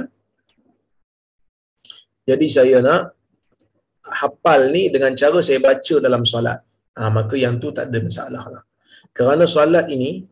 Jadi 2.23 2.47
saya 2.47 2.79
nak 2.87 3.19
hafal 4.07 4.71
ni 4.71 4.87
dengan 4.95 5.11
cara 5.21 5.43
saya 5.43 5.59
baca 5.59 5.95
dalam 5.99 6.23
solat. 6.23 6.63
Ha, 6.95 7.11
maka 7.11 7.35
yang 7.35 7.59
tu 7.59 7.75
tak 7.75 7.91
ada 7.91 7.99
masalah 7.99 8.45
lah. 8.47 8.63
Kerana 9.13 9.45
solat 9.45 9.93
ini 9.93 10.25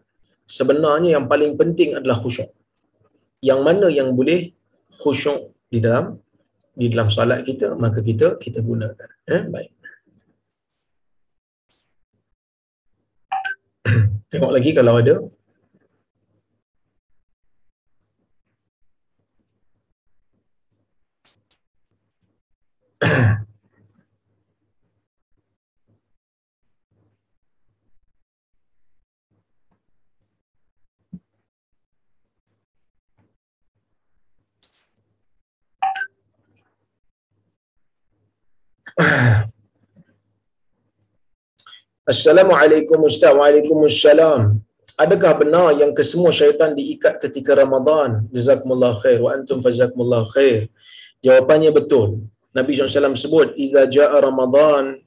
sebenarnya 0.49 1.21
yang 1.21 1.29
paling 1.29 1.53
penting 1.61 2.01
adalah 2.01 2.17
khusyuk. 2.17 2.49
Yang 3.45 3.61
mana 3.61 3.87
yang 3.93 4.17
boleh 4.17 4.57
khusyuk 4.97 5.53
di 5.69 5.85
dalam 5.85 6.17
di 6.73 6.89
dalam 6.89 7.13
solat 7.13 7.45
kita 7.45 7.77
maka 7.77 8.01
kita 8.01 8.41
kita 8.41 8.65
gunakan. 8.65 9.09
Eh, 9.29 9.43
baik. 9.53 9.73
Tengok 14.33 14.53
lagi 14.57 14.71
kalau 14.73 14.97
ada. 14.97 15.15
Assalamualaikum 42.13 42.99
Ustaz. 43.07 43.35
Waalaikumsalam. 43.35 44.63
Adakah 45.01 45.33
benar 45.41 45.73
yang 45.81 45.97
kesemua 45.97 46.29
syaitan 46.31 46.77
diikat 46.77 47.17
ketika 47.25 47.57
Ramadan? 47.57 48.29
Jazakumullah 48.31 48.95
khair. 49.01 49.19
Wa 49.25 49.35
antum 49.35 49.65
fazakumullah 49.65 50.29
khair. 50.29 50.69
Jawapannya 51.25 51.73
betul. 51.73 52.29
Nabi 52.51 52.75
SAW 52.75 53.15
sebut, 53.15 53.55
Iza 53.55 53.87
ja'a 53.87 54.19
Ramadan, 54.19 54.99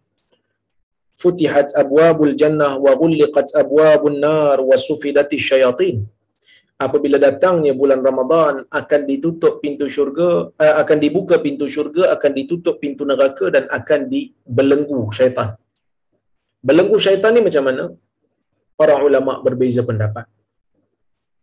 futihat 1.20 1.76
abwabul 1.76 2.34
jannah 2.39 2.80
wa 2.80 2.95
gulliqat 2.95 3.51
abwabun 3.51 4.18
nar 4.24 4.64
wa 4.64 4.78
sufidati 4.80 5.38
syayatin. 5.38 6.08
Apabila 6.82 7.22
datangnya 7.22 7.72
bulan 7.78 8.02
Ramadan, 8.02 8.66
akan 8.66 9.02
ditutup 9.06 9.62
pintu 9.62 9.86
syurga, 9.86 10.50
eh, 10.58 10.74
akan 10.82 10.98
dibuka 10.98 11.38
pintu 11.38 11.70
syurga, 11.70 12.10
akan 12.18 12.32
ditutup 12.34 12.82
pintu 12.82 13.06
neraka 13.06 13.54
dan 13.54 13.70
akan 13.70 14.10
dibelenggu 14.10 15.08
syaitan. 15.14 15.54
Belenggu 16.64 16.98
syaitan 16.98 17.32
ni 17.36 17.42
macam 17.46 17.64
mana? 17.68 17.84
Para 18.80 18.98
ulama 19.06 19.38
berbeza 19.46 19.86
pendapat. 19.86 20.26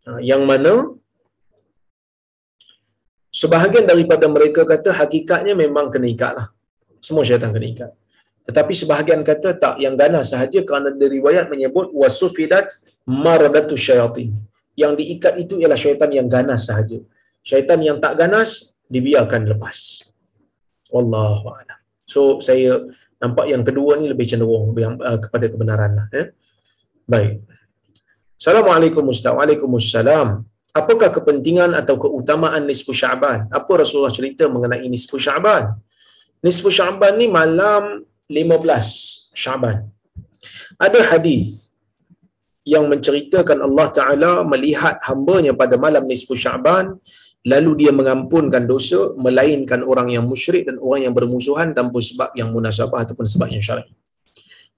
Ha, 0.08 0.18
yang 0.18 0.42
mana 0.48 0.96
sebahagian 3.30 3.86
daripada 3.86 4.26
mereka 4.26 4.66
kata 4.66 4.96
hakikatnya 4.96 5.54
memang 5.54 5.92
kena 5.94 6.08
ikat 6.10 6.32
lah. 6.40 6.46
Semua 6.98 7.22
syaitan 7.22 7.54
kena 7.54 7.68
ikat. 7.70 7.90
Tetapi 8.50 8.72
sebahagian 8.74 9.22
kata 9.22 9.54
tak, 9.62 9.74
yang 9.78 9.94
ganas 9.94 10.34
sahaja 10.34 10.64
kerana 10.66 10.90
dari 10.90 11.22
riwayat 11.22 11.46
menyebut 11.52 11.94
wasufidat 11.94 12.66
maradatu 13.06 13.78
syaitan. 13.78 14.34
Yang 14.80 14.92
diikat 15.04 15.34
itu 15.36 15.60
ialah 15.60 15.76
syaitan 15.76 16.08
yang 16.08 16.24
ganas 16.24 16.64
sahaja. 16.64 16.96
Syaitan 17.44 17.76
yang 17.84 18.00
tak 18.00 18.16
ganas 18.16 18.72
dibiarkan 18.88 19.44
lepas. 19.44 20.08
Wallahu 20.88 21.52
a'lam. 21.52 21.78
So 22.08 22.40
saya 22.40 22.88
nampak 23.20 23.52
yang 23.52 23.60
kedua 23.60 24.00
ni 24.00 24.08
lebih 24.08 24.24
cenderung 24.24 24.72
uh, 24.72 25.18
kepada 25.20 25.46
kebenaran 25.52 25.92
lah. 25.92 26.06
Ya? 26.10 26.32
Baik. 27.04 27.44
Assalamualaikum 28.40 29.04
Ustaz. 29.12 29.36
Waalaikumsalam. 29.36 30.48
Apakah 30.70 31.10
kepentingan 31.12 31.76
atau 31.76 31.98
keutamaan 31.98 32.64
nisfu 32.64 32.94
Syaban? 32.94 33.50
Apa 33.52 33.84
Rasulullah 33.84 34.14
cerita 34.14 34.48
mengenai 34.48 34.86
nisfu 34.88 35.20
Syaban? 35.20 35.76
Nisfu 36.40 36.72
Syaban 36.72 37.20
ni 37.20 37.28
malam 37.28 38.06
15 38.30 39.34
Syaban. 39.34 39.90
Ada 40.80 41.12
hadis 41.12 41.76
yang 42.70 42.86
menceritakan 42.86 43.58
Allah 43.66 43.86
Ta'ala 43.90 44.32
melihat 44.46 45.02
hambanya 45.08 45.50
pada 45.60 45.74
malam 45.74 46.06
nisfu 46.06 46.38
Syaban 46.38 47.02
lalu 47.52 47.70
dia 47.84 47.92
mengampunkan 48.00 48.62
dosa 48.68 49.16
melainkan 49.16 49.80
orang 49.82 50.12
yang 50.14 50.24
musyrik 50.28 50.68
dan 50.68 50.76
orang 50.78 51.08
yang 51.08 51.14
bermusuhan 51.16 51.72
tanpa 51.72 51.98
sebab 51.98 52.30
yang 52.38 52.52
munasabah 52.54 53.02
ataupun 53.08 53.26
sebab 53.26 53.48
yang 53.50 53.64
syar'i. 53.64 53.90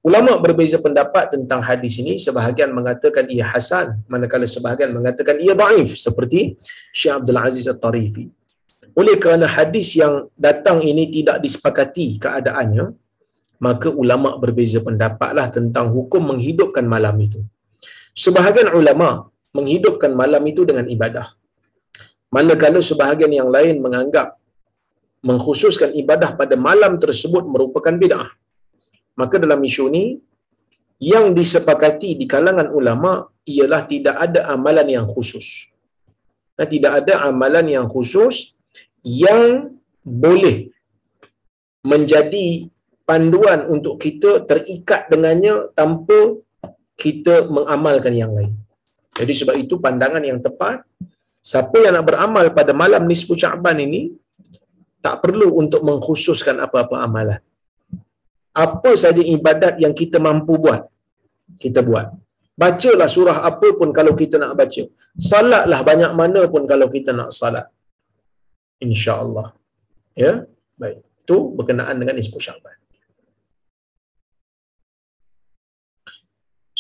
Ulama 0.02 0.34
berbeza 0.42 0.82
pendapat 0.82 1.30
tentang 1.30 1.62
hadis 1.62 1.94
ini. 2.02 2.18
Sebahagian 2.18 2.74
mengatakan 2.74 3.30
ia 3.30 3.46
hasan, 3.46 4.02
manakala 4.10 4.50
sebahagian 4.50 4.90
mengatakan 4.90 5.38
ia 5.38 5.54
daif 5.54 5.94
seperti 5.94 6.58
Syekh 6.90 7.22
Abdul 7.22 7.38
Aziz 7.38 7.70
At-Tarifi. 7.70 8.26
Oleh 8.98 9.14
kerana 9.22 9.46
hadis 9.46 9.94
yang 9.94 10.26
datang 10.34 10.82
ini 10.82 11.06
tidak 11.06 11.38
disepakati 11.38 12.18
keadaannya, 12.18 12.90
maka 13.62 13.94
ulama 13.94 14.34
berbeza 14.42 14.82
pendapatlah 14.82 15.46
tentang 15.54 15.94
hukum 15.94 16.34
menghidupkan 16.34 16.82
malam 16.82 17.14
itu. 17.22 17.38
Sebahagian 18.12 18.76
ulama 18.76 19.32
menghidupkan 19.56 20.12
malam 20.12 20.42
itu 20.44 20.68
dengan 20.68 20.84
ibadah. 20.88 21.24
Manakala 22.32 22.80
sebahagian 22.80 23.32
yang 23.32 23.48
lain 23.52 23.80
menganggap 23.84 24.36
mengkhususkan 25.24 25.92
ibadah 25.96 26.34
pada 26.36 26.56
malam 26.56 26.96
tersebut 26.96 27.44
merupakan 27.46 27.92
bid'ah. 27.92 28.28
Maka 29.16 29.36
dalam 29.36 29.60
isu 29.60 29.92
ini, 29.92 30.16
yang 31.02 31.34
disepakati 31.34 32.14
di 32.14 32.24
kalangan 32.30 32.70
ulama 32.70 33.26
ialah 33.44 33.84
tidak 33.90 34.16
ada 34.18 34.50
amalan 34.54 34.86
yang 34.86 35.06
khusus. 35.06 35.70
Dan 36.56 36.66
tidak 36.68 37.04
ada 37.04 37.26
amalan 37.26 37.66
yang 37.66 37.86
khusus 37.90 38.54
yang 39.02 39.72
boleh 40.02 40.70
menjadi 41.82 42.70
panduan 43.02 43.66
untuk 43.66 43.98
kita 43.98 44.46
terikat 44.46 45.10
dengannya 45.10 45.74
tanpa 45.74 46.38
kita 47.02 47.34
mengamalkan 47.56 48.14
yang 48.22 48.32
lain. 48.38 48.54
Jadi 49.18 49.32
sebab 49.40 49.54
itu 49.58 49.74
pandangan 49.84 50.22
yang 50.30 50.38
tepat 50.46 50.86
siapa 51.50 51.76
yang 51.84 51.98
nak 51.98 52.06
beramal 52.08 52.46
pada 52.58 52.72
malam 52.82 53.02
nisfu 53.10 53.34
Sya'ban 53.42 53.76
ini 53.86 54.14
tak 55.04 55.18
perlu 55.24 55.48
untuk 55.58 55.82
mengkhususkan 55.88 56.62
apa-apa 56.64 56.96
amalan. 57.06 57.42
Apa 58.54 58.94
saja 58.94 59.18
ibadat 59.18 59.74
yang 59.82 59.92
kita 60.00 60.22
mampu 60.22 60.54
buat, 60.64 60.86
kita 61.58 61.82
buat. 61.82 62.06
Bacalah 62.52 63.08
surah 63.08 63.38
apa 63.50 63.68
pun 63.74 63.90
kalau 63.98 64.12
kita 64.12 64.36
nak 64.42 64.52
baca. 64.60 64.82
Salatlah 65.30 65.80
banyak 65.82 66.12
mana 66.20 66.40
pun 66.52 66.62
kalau 66.68 66.86
kita 66.94 67.10
nak 67.10 67.32
salat. 67.34 67.66
Insya-Allah. 68.86 69.56
Ya? 70.12 70.32
Baik. 70.76 71.00
Itu 71.24 71.36
berkenaan 71.56 71.96
dengan 71.96 72.14
nisfu 72.18 72.38
Sya'ban. 72.38 72.81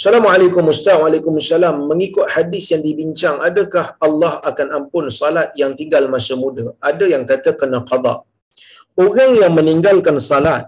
Assalamualaikum 0.02 0.66
Ustaz. 0.72 0.96
Waalaikumsalam. 1.00 1.74
Mengikut 1.90 2.26
hadis 2.34 2.64
yang 2.72 2.82
dibincang, 2.86 3.36
adakah 3.48 3.84
Allah 4.06 4.32
akan 4.50 4.66
ampun 4.78 5.04
salat 5.18 5.54
yang 5.60 5.72
tinggal 5.80 6.04
masa 6.14 6.34
muda? 6.40 6.64
Ada 6.90 7.04
yang 7.12 7.22
kata 7.28 7.50
kena 7.60 7.78
qada. 7.90 8.14
Orang 9.04 9.30
yang 9.42 9.52
meninggalkan 9.58 10.18
salat 10.30 10.66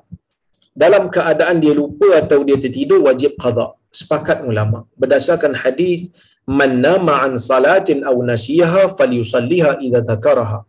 dalam 0.83 1.11
keadaan 1.17 1.59
dia 1.65 1.75
lupa 1.81 2.09
atau 2.23 2.39
dia 2.47 2.59
tertidur 2.63 3.03
wajib 3.09 3.35
qada. 3.43 3.67
Sepakat 4.01 4.47
ulama. 4.51 4.87
Berdasarkan 5.03 5.59
hadis 5.65 6.15
man 6.61 6.79
nama 6.87 7.27
an 7.27 7.35
salatin 7.51 8.07
aw 8.11 8.15
nasiyaha 8.33 8.87
falyusalliha 8.99 9.83
idza 9.83 10.07
takaraha. 10.15 10.63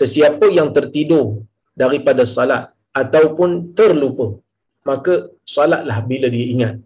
Sesiapa 0.00 0.54
yang 0.58 0.70
tertidur 0.78 1.26
daripada 1.82 2.22
salat 2.38 2.70
ataupun 3.02 3.74
terlupa, 3.78 4.38
maka 4.86 5.34
salatlah 5.58 5.98
bila 6.12 6.30
dia 6.36 6.46
ingat. 6.54 6.76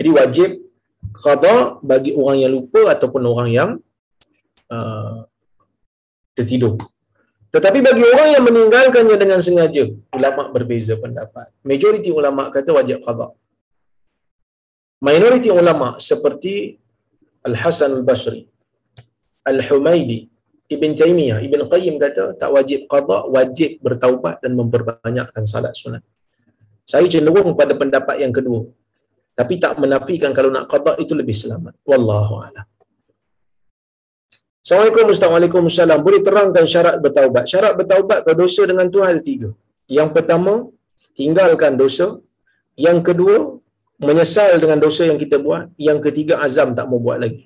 Jadi 0.00 0.10
wajib 0.16 0.50
qada 1.12 1.76
bagi 1.84 2.16
orang 2.16 2.40
yang 2.40 2.52
lupa 2.56 2.88
ataupun 2.88 3.20
orang 3.20 3.48
yang 3.52 3.70
uh, 4.72 5.28
tertidur. 6.32 6.80
Tetapi 7.52 7.84
bagi 7.84 8.00
orang 8.08 8.28
yang 8.32 8.44
meninggalkannya 8.48 9.16
dengan 9.20 9.44
sengaja, 9.44 9.92
ulama 10.16 10.48
berbeza 10.48 10.96
pendapat. 10.96 11.52
Majoriti 11.60 12.08
ulama 12.08 12.48
kata 12.48 12.72
wajib 12.72 13.04
qada. 13.04 13.36
Minoriti 15.04 15.52
ulama 15.52 16.00
seperti 16.00 16.80
Al-Hasan 17.44 18.00
Al-Basri, 18.00 18.48
Al-Humaidi, 19.44 20.32
Ibn 20.68 20.90
Taymiyah, 20.96 21.44
Ibn 21.44 21.60
Qayyim 21.68 22.00
kata 22.00 22.40
tak 22.40 22.48
wajib 22.56 22.88
qada, 22.88 23.28
wajib 23.28 23.84
bertaubat 23.84 24.40
dan 24.40 24.56
memperbanyakkan 24.56 25.44
salat 25.44 25.76
sunat. 25.76 26.00
Saya 26.88 27.04
cenderung 27.04 27.52
pada 27.52 27.76
pendapat 27.76 28.16
yang 28.24 28.32
kedua 28.32 28.64
tapi 29.40 29.54
tak 29.64 29.72
menafikan 29.82 30.30
kalau 30.38 30.50
nak 30.56 30.64
qada 30.72 30.92
itu 31.04 31.12
lebih 31.20 31.36
selamat 31.42 31.74
wallahu 31.90 32.36
a'lam 32.44 32.66
Assalamualaikum 34.64 35.06
Assalamualaikum 35.12 35.62
Assalam. 35.70 36.00
Boleh 36.06 36.20
terangkan 36.26 36.64
syarat 36.72 36.96
bertaubat. 37.04 37.44
Syarat 37.52 37.72
bertaubat 37.78 38.18
berdosa 38.26 38.62
dengan 38.70 38.86
Tuhan 38.94 39.08
ada 39.12 39.22
tiga. 39.30 39.48
Yang 39.98 40.08
pertama, 40.16 40.52
tinggalkan 41.18 41.72
dosa. 41.80 42.06
Yang 42.86 42.98
kedua, 43.08 43.36
menyesal 44.08 44.52
dengan 44.62 44.78
dosa 44.84 45.02
yang 45.10 45.18
kita 45.22 45.36
buat. 45.46 45.64
Yang 45.88 45.98
ketiga, 46.06 46.34
azam 46.46 46.76
tak 46.78 46.86
mau 46.92 47.00
buat 47.06 47.18
lagi. 47.24 47.44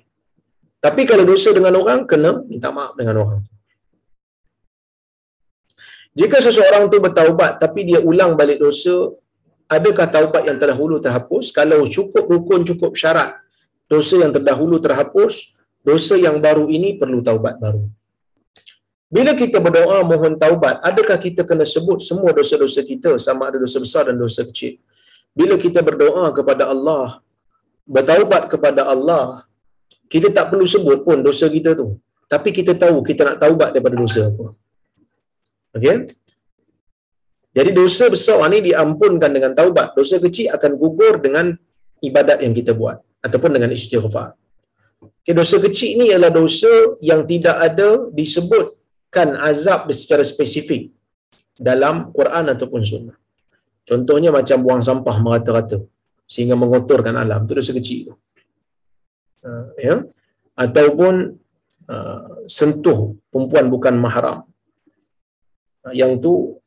Tapi 0.85 1.01
kalau 1.09 1.23
dosa 1.31 1.49
dengan 1.57 1.73
orang, 1.81 2.03
kena 2.11 2.31
minta 2.51 2.69
maaf 2.77 2.93
dengan 2.99 3.15
orang. 3.23 3.41
Jika 6.19 6.37
seseorang 6.45 6.83
tu 6.91 6.97
bertaubat 7.05 7.59
tapi 7.63 7.83
dia 7.89 7.99
ulang 8.09 8.39
balik 8.39 8.63
dosa, 8.63 8.95
adakah 9.69 10.07
taubat 10.09 10.43
yang 10.49 10.57
terdahulu 10.61 10.97
terhapus? 11.01 11.49
Kalau 11.49 11.83
cukup 11.89 12.25
rukun, 12.29 12.61
cukup 12.65 12.93
syarat, 12.97 13.37
dosa 13.89 14.15
yang 14.23 14.31
terdahulu 14.33 14.77
terhapus, 14.81 15.53
dosa 15.85 16.15
yang 16.17 16.37
baru 16.41 16.65
ini 16.69 16.97
perlu 16.97 17.21
taubat 17.21 17.57
baru. 17.61 17.85
Bila 19.15 19.31
kita 19.37 19.61
berdoa 19.61 20.01
mohon 20.01 20.33
taubat, 20.35 20.81
adakah 20.81 21.17
kita 21.21 21.45
kena 21.45 21.63
sebut 21.63 22.01
semua 22.01 22.33
dosa-dosa 22.33 22.81
kita 22.81 23.15
sama 23.21 23.53
ada 23.53 23.61
dosa 23.61 23.77
besar 23.77 24.09
dan 24.09 24.17
dosa 24.17 24.41
kecil? 24.43 24.81
Bila 25.31 25.55
kita 25.61 25.79
berdoa 25.85 26.33
kepada 26.33 26.67
Allah, 26.73 27.21
bertaubat 27.85 28.49
kepada 28.49 28.81
Allah, 28.89 29.45
kita 30.09 30.33
tak 30.33 30.51
perlu 30.51 30.65
sebut 30.65 31.05
pun 31.05 31.21
dosa 31.21 31.45
kita 31.47 31.77
tu. 31.77 32.01
Tapi 32.25 32.49
kita 32.49 32.73
tahu 32.73 33.05
kita 33.05 33.21
nak 33.27 33.37
taubat 33.37 33.69
daripada 33.73 33.95
dosa 34.03 34.21
apa. 34.33 34.45
Okey? 35.77 35.95
Jadi 37.55 37.71
dosa 37.71 38.05
besar 38.11 38.43
ni 38.51 38.59
diampunkan 38.67 39.31
dengan 39.31 39.51
taubat. 39.55 39.95
Dosa 39.95 40.19
kecil 40.19 40.51
akan 40.51 40.71
gugur 40.75 41.23
dengan 41.23 41.55
ibadat 42.03 42.43
yang 42.43 42.51
kita 42.51 42.75
buat 42.75 42.99
ataupun 43.23 43.55
dengan 43.55 43.71
istighfar. 43.71 44.35
Okay, 45.23 45.33
dosa 45.33 45.57
kecil 45.63 45.91
ni 45.99 46.05
ialah 46.11 46.29
dosa 46.29 46.99
yang 46.99 47.23
tidak 47.23 47.55
ada 47.67 48.11
disebutkan 48.11 49.39
azab 49.39 49.87
secara 49.95 50.21
spesifik 50.21 50.91
dalam 51.55 52.11
Quran 52.11 52.51
ataupun 52.51 52.81
sunnah. 52.83 53.17
Contohnya 53.87 54.29
macam 54.35 54.57
buang 54.65 54.83
sampah 54.83 55.15
merata-rata 55.23 55.79
sehingga 56.27 56.59
mengotorkan 56.59 57.15
alam. 57.15 57.47
Itu 57.47 57.53
dosa 57.55 57.71
kecil 57.71 57.99
tu. 58.11 58.13
Uh, 59.45 59.65
ya? 59.79 59.95
Ataupun 60.57 61.39
uh, 61.87 62.45
sentuh 62.49 63.15
perempuan 63.31 63.71
bukan 63.71 63.95
mahram. 63.95 64.37
Uh, 65.85 65.93
yang 65.93 66.17
tu 66.17 66.59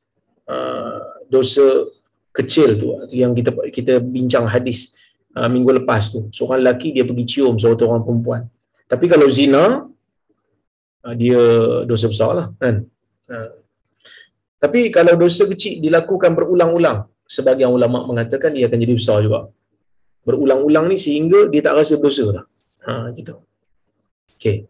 uh, 0.48 1.22
dosa 1.28 1.92
kecil 2.32 2.78
tu 2.80 2.96
yang 3.12 3.36
kita 3.36 3.50
kita 3.68 4.00
bincang 4.00 4.48
hadis 4.48 4.96
uh, 5.36 5.46
minggu 5.46 5.84
lepas 5.84 6.10
tu. 6.10 6.26
Seorang 6.32 6.64
lelaki 6.64 6.96
dia 6.96 7.04
pergi 7.04 7.24
cium 7.28 7.54
seorang 7.60 8.00
orang 8.00 8.04
perempuan. 8.04 8.42
Tapi 8.88 9.04
kalau 9.06 9.28
zina 9.28 9.84
uh, 11.04 11.14
dia 11.14 11.40
dosa 11.84 12.06
besar 12.08 12.30
lah 12.34 12.46
kan. 12.56 12.84
Uh, 13.28 13.60
tapi 14.58 14.90
kalau 14.90 15.14
dosa 15.14 15.46
kecil 15.46 15.78
dilakukan 15.78 16.34
berulang-ulang, 16.34 17.06
sebagian 17.22 17.70
ulama 17.70 18.02
mengatakan 18.02 18.50
dia 18.50 18.66
akan 18.66 18.78
jadi 18.82 18.94
besar 18.98 19.22
juga. 19.22 19.46
Berulang-ulang 20.26 20.90
ni 20.90 20.98
sehingga 20.98 21.46
dia 21.46 21.62
tak 21.62 21.78
rasa 21.78 21.94
dosa 21.94 22.24
dah. 22.42 22.44
Ha, 22.88 23.14
gitu. 23.14 23.38
Okay. 24.34 24.66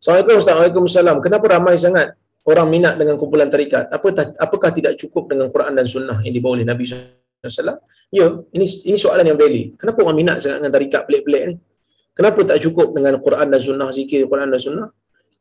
Assalamualaikum 0.00 0.40
Ustaz. 0.40 0.56
Waalaikumsalam. 0.56 1.16
Kenapa 1.20 1.44
ramai 1.52 1.76
sangat 1.76 2.16
orang 2.56 2.68
minat 2.72 2.94
dengan 2.96 3.14
kumpulan 3.20 3.46
tarikat? 3.52 3.92
Apa 3.92 4.34
apakah 4.40 4.70
tidak 4.74 4.96
cukup 4.96 5.30
dengan 5.30 5.52
Quran 5.52 5.72
dan 5.76 5.86
sunnah 5.86 6.18
yang 6.24 6.34
dibawa 6.34 6.58
oleh 6.58 6.66
Nabi 6.66 6.88
SAW? 6.88 7.78
Ya, 8.10 8.26
ini 8.52 8.66
ini 8.66 8.96
soalan 8.98 9.24
yang 9.24 9.38
valid. 9.38 9.78
Kenapa 9.78 9.98
orang 10.02 10.16
minat 10.18 10.36
sangat 10.42 10.64
dengan 10.64 10.72
tarikat 10.74 11.02
pelik-pelik 11.06 11.42
ni? 11.48 11.54
Kenapa 12.16 12.40
tak 12.44 12.58
cukup 12.60 12.92
dengan 12.92 13.16
Quran 13.22 13.46
dan 13.48 13.60
sunnah, 13.62 13.88
zikir 13.94 14.26
Quran 14.28 14.50
dan 14.50 14.60
sunnah? 14.60 14.88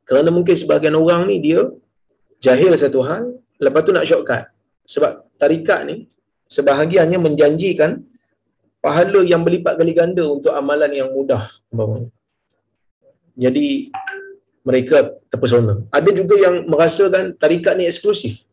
Kerana 0.07 0.29
mungkin 0.31 0.55
sebagian 0.55 0.95
orang 0.95 1.27
ni 1.27 1.41
dia 1.43 1.65
jahil 2.39 2.71
satu 2.79 3.03
hal, 3.03 3.35
lepas 3.59 3.81
tu 3.83 3.91
nak 3.91 4.07
shortcut. 4.07 4.47
Sebab 4.87 5.37
tarikat 5.37 5.85
ni 5.85 6.07
sebahagiannya 6.49 7.19
menjanjikan 7.19 7.99
pahala 8.79 9.21
yang 9.27 9.43
berlipat 9.43 9.75
kali 9.75 9.91
ganda 9.91 10.23
untuk 10.23 10.55
amalan 10.55 10.89
yang 10.89 11.09
mudah. 11.11 11.43
Jadi 13.39 13.91
mereka 14.67 15.15
terpesona. 15.31 15.83
Ada 15.89 16.09
juga 16.11 16.35
yang 16.39 16.67
merasakan 16.67 17.35
tarikat 17.35 17.73
ni 17.79 17.87
eksklusif. 17.87 18.43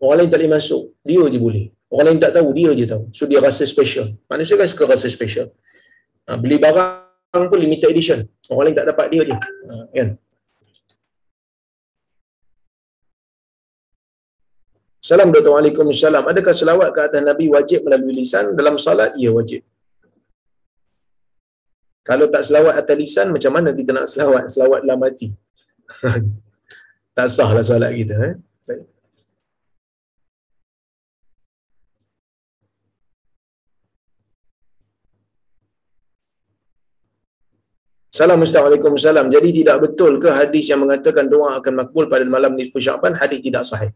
Orang 0.00 0.24
lain 0.24 0.28
tak 0.32 0.40
boleh 0.40 0.52
masuk, 0.56 0.82
dia 1.04 1.22
je 1.28 1.38
boleh. 1.38 1.64
Orang 1.92 2.06
lain 2.08 2.18
tak 2.22 2.32
tahu, 2.32 2.48
dia 2.56 2.70
je 2.72 2.84
tahu. 2.86 3.04
So 3.12 3.28
dia 3.28 3.42
rasa 3.42 3.66
special. 3.68 4.16
Manusia 4.30 4.54
kan 4.56 4.68
suka 4.70 4.86
rasa 4.88 5.10
special. 5.10 5.52
Ha, 6.24 6.38
beli 6.40 6.56
barang 6.56 7.46
pun 7.50 7.58
limited 7.58 7.90
edition. 7.90 8.24
Orang 8.48 8.70
lain 8.70 8.76
tak 8.78 8.86
dapat, 8.88 9.06
dia 9.12 9.22
je. 9.28 9.34
Ha, 9.34 9.74
kan? 9.92 10.08
Salam 15.00 15.34
Dr. 15.34 15.50
Waalaikumsalam. 15.50 16.24
Adakah 16.30 16.54
selawat 16.54 16.88
ke 16.94 17.00
atas 17.02 17.22
Nabi 17.26 17.50
wajib 17.50 17.82
melalui 17.82 18.22
lisan? 18.22 18.54
Dalam 18.54 18.78
salat, 18.78 19.10
ya 19.18 19.34
wajib. 19.34 19.66
Kalau 22.10 22.26
tak 22.34 22.42
selawat 22.46 22.74
atas 22.74 22.96
lisan, 22.98 23.28
macam 23.34 23.52
mana 23.54 23.70
kita 23.70 23.90
nak 23.94 24.10
selawat? 24.10 24.44
Selawat 24.50 24.80
dalam 24.82 24.98
hati. 25.06 25.28
tak 27.16 27.28
sah 27.30 27.50
lah 27.54 27.62
salat 27.62 27.94
kita. 27.94 28.16
Eh? 28.28 28.34
Salam 38.10 38.42
Assalamualaikum 38.42 38.98
Salam. 38.98 39.30
Jadi 39.30 39.62
tidak 39.62 39.76
betul 39.86 40.18
ke 40.18 40.34
hadis 40.34 40.66
yang 40.66 40.82
mengatakan 40.82 41.30
doa 41.30 41.62
akan 41.62 41.72
makbul 41.86 42.10
pada 42.10 42.26
malam 42.26 42.58
nisfu 42.58 42.82
Syaban? 42.82 43.14
Hadis 43.22 43.38
tidak 43.38 43.62
sahih 43.62 43.94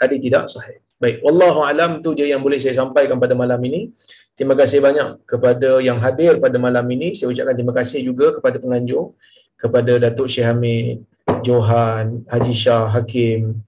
hadis 0.00 0.18
tidak 0.22 0.44
sahih. 0.50 0.78
Baik, 0.94 1.20
wallahu 1.26 1.66
alam 1.66 2.00
tu 2.00 2.14
je 2.14 2.24
yang 2.24 2.40
boleh 2.40 2.56
saya 2.56 2.74
sampaikan 2.80 3.18
pada 3.18 3.34
malam 3.34 3.58
ini. 3.66 3.92
Terima 4.34 4.54
kasih 4.56 4.78
banyak 4.80 5.26
kepada 5.26 5.78
yang 5.82 5.98
hadir 5.98 6.38
pada 6.38 6.56
malam 6.56 6.86
ini. 6.90 7.12
Saya 7.12 7.30
ucapkan 7.34 7.54
terima 7.54 7.74
kasih 7.74 8.00
juga 8.02 8.34
kepada 8.34 8.56
penganjur, 8.62 9.14
kepada 9.58 10.00
Datuk 10.00 10.26
Syekh 10.30 10.46
Hamid, 10.48 11.04
Johan, 11.44 12.26
Haji 12.30 12.54
Shah 12.54 12.88
Hakim, 12.90 13.62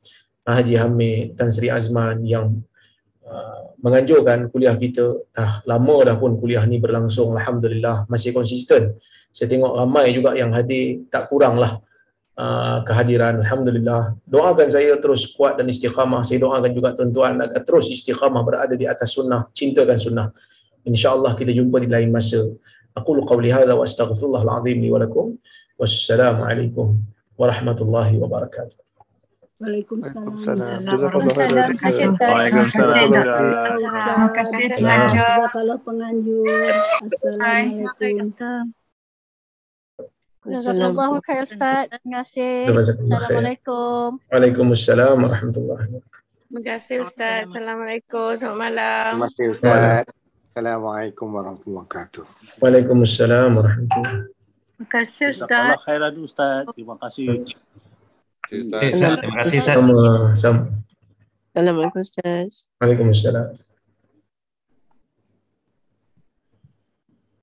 Haji 0.46 0.74
Hamid, 0.78 1.34
Tan 1.38 1.50
Sri 1.50 1.70
Azman 1.70 2.22
yang 2.26 2.62
uh, 3.26 3.74
menganjurkan 3.84 4.50
kuliah 4.50 4.74
kita. 4.74 5.20
Dah 5.30 5.62
lama 5.66 5.96
dah 6.08 6.16
pun 6.18 6.38
kuliah 6.38 6.62
ni 6.66 6.78
berlangsung. 6.82 7.34
Alhamdulillah 7.34 8.10
masih 8.10 8.34
konsisten. 8.34 8.98
Saya 9.30 9.46
tengok 9.50 9.76
ramai 9.76 10.14
juga 10.14 10.32
yang 10.32 10.50
hadir, 10.56 11.04
tak 11.12 11.28
kurang 11.28 11.60
lah 11.60 11.84
Uh, 12.36 12.84
kehadiran 12.84 13.40
alhamdulillah 13.40 14.12
doakan 14.28 14.68
saya 14.68 14.92
terus 15.00 15.24
kuat 15.32 15.56
dan 15.56 15.72
istiqamah 15.72 16.20
saya 16.20 16.44
doakan 16.44 16.68
juga 16.68 16.92
tuan-tuan 16.92 17.32
agar 17.40 17.64
terus 17.64 17.88
istiqamah 17.88 18.44
berada 18.44 18.76
di 18.76 18.84
atas 18.84 19.16
sunnah 19.16 19.48
cintakan 19.56 19.96
sunnah 19.96 20.28
insyaallah 20.84 21.32
kita 21.32 21.56
jumpa 21.56 21.80
di 21.80 21.88
lain 21.88 22.12
masa 22.12 22.44
aku 22.92 23.24
qauli 23.24 23.48
hadza 23.48 23.72
wa 23.72 23.88
astaghfirullahal 23.88 24.52
azim 24.60 24.84
li 24.84 24.92
wa 24.92 25.00
lakum 25.00 25.32
wassalamu 25.80 26.44
alaikum 26.44 27.00
warahmatullahi 27.40 28.20
wabarakatuh 28.20 28.84
Waalaikumsalam. 29.56 30.36
Waalaikumsalam. 30.36 31.72
Terima 31.72 31.80
kasih 31.80 32.04
Ustaz. 32.12 32.28
Waalaikumsalam. 32.28 33.08
Terima 33.08 34.28
kasih 34.36 34.64
penganjur. 34.76 35.40
Kalau 35.56 35.76
penganjur. 35.80 36.44
Assalamualaikum. 37.00 38.76
Jazakallahu 40.46 41.18
khair 41.26 41.42
Ustaz. 41.42 41.90
Terima 41.90 42.22
kasih. 42.22 42.70
Assalamualaikum. 42.70 44.08
Waalaikumsalam 44.30 45.16
warahmatullahi 45.18 45.84
wabarakatuh. 45.90 46.22
Terima 46.46 46.60
kasih 46.62 46.96
Ustaz. 47.02 47.42
Assalamualaikum. 47.50 48.30
Selamat 48.38 48.58
malam. 48.58 49.12
Terima 49.18 49.26
kasih 49.26 49.46
Ustaz. 49.50 50.04
Assalamualaikum 50.54 51.28
warahmatullahi 51.34 51.84
wabarakatuh. 51.84 52.24
Waalaikumsalam 52.62 53.48
warahmatullahi 53.58 54.20
Terima 54.76 54.86
kasih 54.92 55.24
Ustaz. 55.34 55.76
khairan 55.82 56.14
Ustaz. 56.22 56.62
Terima 56.76 56.94
kasih. 57.02 57.26
Terima 58.46 59.34
kasih 59.42 59.58
Ustaz. 59.58 59.76
Sama. 59.76 59.98
Sama. 60.38 60.62
Assalamualaikum 61.50 62.00
Ustaz. 62.04 62.70
Waalaikumsalam. 62.78 63.65